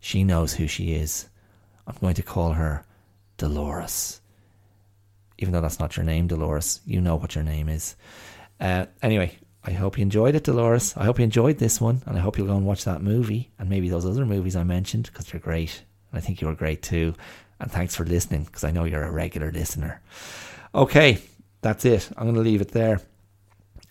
She 0.00 0.24
knows 0.24 0.54
who 0.54 0.66
she 0.66 0.94
is. 0.94 1.28
I'm 1.86 1.96
going 2.00 2.14
to 2.14 2.22
call 2.22 2.52
her 2.52 2.86
Dolores. 3.36 4.22
Even 5.36 5.52
though 5.52 5.60
that's 5.60 5.78
not 5.78 5.98
your 5.98 6.06
name, 6.06 6.26
Dolores, 6.26 6.80
you 6.86 7.02
know 7.02 7.16
what 7.16 7.34
your 7.34 7.44
name 7.44 7.68
is. 7.68 7.96
Uh, 8.58 8.86
anyway, 9.02 9.36
I 9.62 9.72
hope 9.72 9.98
you 9.98 10.02
enjoyed 10.02 10.34
it, 10.34 10.44
Dolores. 10.44 10.94
I 10.96 11.04
hope 11.04 11.18
you 11.18 11.24
enjoyed 11.24 11.58
this 11.58 11.82
one, 11.82 12.00
and 12.06 12.16
I 12.16 12.20
hope 12.22 12.38
you'll 12.38 12.46
go 12.46 12.56
and 12.56 12.64
watch 12.64 12.84
that 12.86 13.02
movie 13.02 13.50
and 13.58 13.68
maybe 13.68 13.90
those 13.90 14.06
other 14.06 14.24
movies 14.24 14.56
I 14.56 14.64
mentioned 14.64 15.10
because 15.12 15.26
they're 15.26 15.38
great. 15.38 15.82
And 16.10 16.18
I 16.18 16.22
think 16.22 16.40
you 16.40 16.48
were 16.48 16.54
great 16.54 16.80
too. 16.80 17.12
And 17.60 17.70
thanks 17.70 17.94
for 17.94 18.06
listening 18.06 18.44
because 18.44 18.64
I 18.64 18.70
know 18.70 18.84
you're 18.84 19.04
a 19.04 19.12
regular 19.12 19.52
listener. 19.52 20.00
Okay, 20.74 21.18
that's 21.60 21.84
it. 21.84 22.08
I'm 22.16 22.24
going 22.24 22.36
to 22.36 22.40
leave 22.40 22.62
it 22.62 22.70
there. 22.70 23.02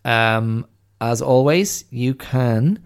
Um, 0.03 0.65
as 0.99 1.21
always, 1.21 1.85
you 1.89 2.13
can, 2.13 2.83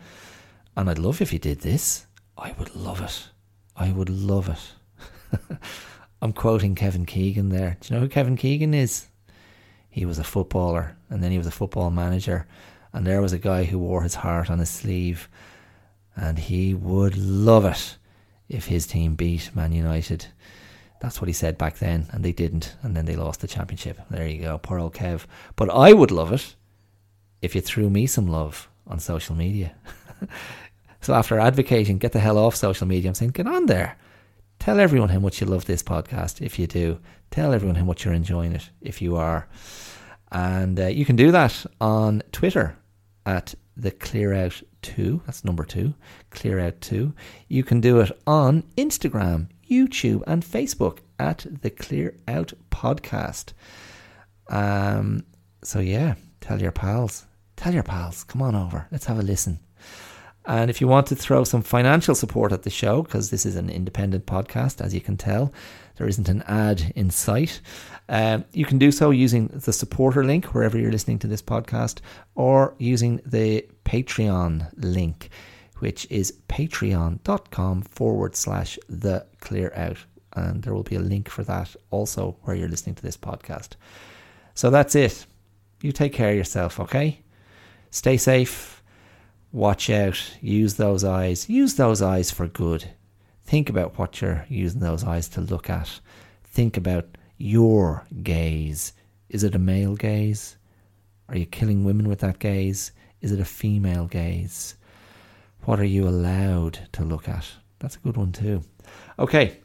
and 0.75 0.89
I'd 0.89 0.99
love 0.99 1.21
if 1.21 1.31
you 1.31 1.39
did 1.39 1.61
this. 1.61 2.07
I 2.37 2.53
would 2.57 2.75
love 2.75 3.01
it. 3.01 3.29
I 3.75 3.91
would 3.91 4.09
love 4.09 4.49
it. 4.49 5.37
I'm 6.21 6.33
quoting 6.33 6.75
Kevin 6.75 7.05
Keegan 7.05 7.49
there. 7.49 7.77
Do 7.79 7.87
you 7.87 7.95
know 7.95 8.01
who 8.05 8.09
Kevin 8.09 8.37
Keegan 8.37 8.73
is? 8.73 9.07
He 9.89 10.05
was 10.05 10.19
a 10.19 10.23
footballer 10.23 10.97
and 11.09 11.23
then 11.23 11.31
he 11.31 11.37
was 11.37 11.47
a 11.47 11.51
football 11.51 11.89
manager 11.89 12.47
and 12.93 13.05
there 13.05 13.21
was 13.21 13.33
a 13.33 13.39
guy 13.39 13.63
who 13.63 13.79
wore 13.79 14.03
his 14.03 14.15
heart 14.15 14.49
on 14.49 14.59
his 14.59 14.69
sleeve, 14.69 15.29
and 16.15 16.37
he 16.37 16.73
would 16.73 17.15
love 17.17 17.65
it 17.65 17.97
if 18.49 18.65
his 18.65 18.85
team 18.85 19.15
beat 19.15 19.55
Man 19.55 19.71
United. 19.71 20.25
That's 20.99 21.21
what 21.21 21.27
he 21.27 21.33
said 21.33 21.57
back 21.57 21.77
then, 21.77 22.07
and 22.11 22.23
they 22.23 22.33
didn't, 22.33 22.75
and 22.83 22.95
then 22.95 23.05
they 23.05 23.15
lost 23.15 23.41
the 23.41 23.47
championship. 23.47 23.99
There 24.09 24.27
you 24.27 24.41
go, 24.41 24.57
poor 24.57 24.79
old 24.79 24.93
Kev. 24.93 25.25
But 25.55 25.69
I 25.69 25.93
would 25.93 26.11
love 26.11 26.31
it 26.33 26.55
if 27.41 27.55
you 27.55 27.61
threw 27.61 27.89
me 27.89 28.07
some 28.07 28.27
love 28.27 28.69
on 28.87 28.99
social 28.99 29.35
media. 29.35 29.75
so 31.01 31.13
after 31.13 31.39
advocating, 31.39 31.97
get 31.97 32.11
the 32.11 32.19
hell 32.19 32.37
off 32.37 32.55
social 32.55 32.87
media, 32.87 33.09
I'm 33.09 33.15
saying, 33.15 33.31
get 33.31 33.47
on 33.47 33.65
there. 33.65 33.97
Tell 34.59 34.79
everyone 34.79 35.09
how 35.09 35.19
much 35.19 35.41
you 35.41 35.47
love 35.47 35.65
this 35.65 35.81
podcast 35.81 36.41
if 36.41 36.59
you 36.59 36.67
do. 36.67 36.99
Tell 37.31 37.53
everyone 37.53 37.75
how 37.75 37.85
much 37.85 38.05
you're 38.05 38.13
enjoying 38.13 38.53
it 38.53 38.69
if 38.81 39.01
you 39.01 39.15
are. 39.15 39.47
And 40.31 40.79
uh, 40.79 40.87
you 40.87 41.03
can 41.03 41.15
do 41.15 41.31
that 41.31 41.65
on 41.81 42.21
Twitter 42.31 42.77
at 43.25 43.55
the 43.75 43.91
Clear 43.91 44.33
Out 44.33 44.61
2. 44.83 45.23
That's 45.25 45.43
number 45.43 45.63
2. 45.63 45.93
Clear 46.29 46.59
Out 46.59 46.79
2. 46.81 47.13
You 47.47 47.63
can 47.63 47.81
do 47.81 47.99
it 48.01 48.11
on 48.27 48.63
Instagram, 48.77 49.47
YouTube, 49.69 50.23
and 50.27 50.43
Facebook 50.43 50.99
at 51.17 51.45
the 51.61 51.69
Clear 51.69 52.15
Out 52.27 52.53
Podcast. 52.69 53.53
Um, 54.49 55.23
so, 55.63 55.79
yeah, 55.79 56.15
tell 56.39 56.61
your 56.61 56.71
pals. 56.71 57.25
Tell 57.61 57.75
your 57.75 57.83
pals. 57.83 58.23
Come 58.23 58.41
on 58.41 58.55
over. 58.55 58.87
Let's 58.89 59.05
have 59.05 59.19
a 59.19 59.21
listen. 59.21 59.59
And 60.45 60.71
if 60.71 60.81
you 60.81 60.87
want 60.87 61.05
to 61.07 61.15
throw 61.15 61.43
some 61.43 61.61
financial 61.61 62.15
support 62.15 62.51
at 62.51 62.63
the 62.63 62.71
show, 62.71 63.03
because 63.03 63.29
this 63.29 63.45
is 63.45 63.55
an 63.55 63.69
independent 63.69 64.25
podcast, 64.25 64.81
as 64.81 64.95
you 64.95 64.99
can 64.99 65.15
tell, 65.15 65.53
there 65.97 66.07
isn't 66.07 66.27
an 66.27 66.41
ad 66.47 66.91
in 66.95 67.11
sight. 67.11 67.61
Um, 68.09 68.45
you 68.51 68.65
can 68.65 68.79
do 68.79 68.91
so 68.91 69.11
using 69.11 69.49
the 69.49 69.73
supporter 69.73 70.23
link 70.23 70.55
wherever 70.55 70.75
you're 70.75 70.91
listening 70.91 71.19
to 71.19 71.27
this 71.27 71.43
podcast, 71.43 71.99
or 72.33 72.73
using 72.79 73.21
the 73.27 73.67
Patreon 73.85 74.71
link, 74.77 75.29
which 75.77 76.07
is 76.09 76.33
patreon.com 76.49 77.83
forward 77.83 78.35
slash 78.35 78.79
the 78.89 79.23
clear 79.39 79.71
out. 79.75 79.97
And 80.33 80.63
there 80.63 80.73
will 80.73 80.81
be 80.81 80.95
a 80.95 80.99
link 80.99 81.29
for 81.29 81.43
that 81.43 81.75
also 81.91 82.37
where 82.41 82.55
you're 82.55 82.69
listening 82.69 82.95
to 82.95 83.03
this 83.03 83.17
podcast. 83.17 83.73
So 84.55 84.71
that's 84.71 84.95
it. 84.95 85.27
You 85.83 85.91
take 85.91 86.13
care 86.13 86.31
of 86.31 86.37
yourself, 86.37 86.79
okay? 86.79 87.21
Stay 87.91 88.17
safe. 88.17 88.81
Watch 89.51 89.89
out. 89.89 90.37
Use 90.41 90.75
those 90.75 91.03
eyes. 91.03 91.49
Use 91.49 91.75
those 91.75 92.01
eyes 92.01 92.31
for 92.31 92.47
good. 92.47 92.89
Think 93.45 93.69
about 93.69 93.99
what 93.99 94.21
you're 94.21 94.45
using 94.47 94.79
those 94.79 95.03
eyes 95.03 95.27
to 95.29 95.41
look 95.41 95.69
at. 95.69 95.99
Think 96.45 96.77
about 96.77 97.05
your 97.37 98.05
gaze. 98.23 98.93
Is 99.29 99.43
it 99.43 99.55
a 99.55 99.59
male 99.59 99.95
gaze? 99.95 100.57
Are 101.27 101.37
you 101.37 101.45
killing 101.45 101.83
women 101.83 102.07
with 102.07 102.19
that 102.19 102.39
gaze? 102.39 102.91
Is 103.21 103.31
it 103.31 103.39
a 103.39 103.45
female 103.45 104.05
gaze? 104.05 104.75
What 105.63 105.79
are 105.79 105.85
you 105.85 106.07
allowed 106.07 106.79
to 106.93 107.03
look 107.03 107.27
at? 107.29 107.45
That's 107.79 107.95
a 107.95 107.99
good 107.99 108.17
one 108.17 108.31
too. 108.31 108.63
Okay, 109.19 109.57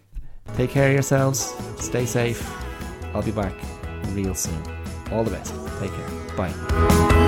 take 0.56 0.70
care 0.70 0.88
of 0.88 0.92
yourselves. 0.92 1.54
Stay 1.78 2.06
safe. 2.06 2.48
I'll 3.14 3.22
be 3.22 3.30
back 3.30 3.54
real 4.08 4.34
soon. 4.34 4.62
All 5.10 5.24
the 5.24 5.30
best. 5.30 5.54
Take 5.80 5.92
care. 5.92 6.36
Bye. 6.36 7.25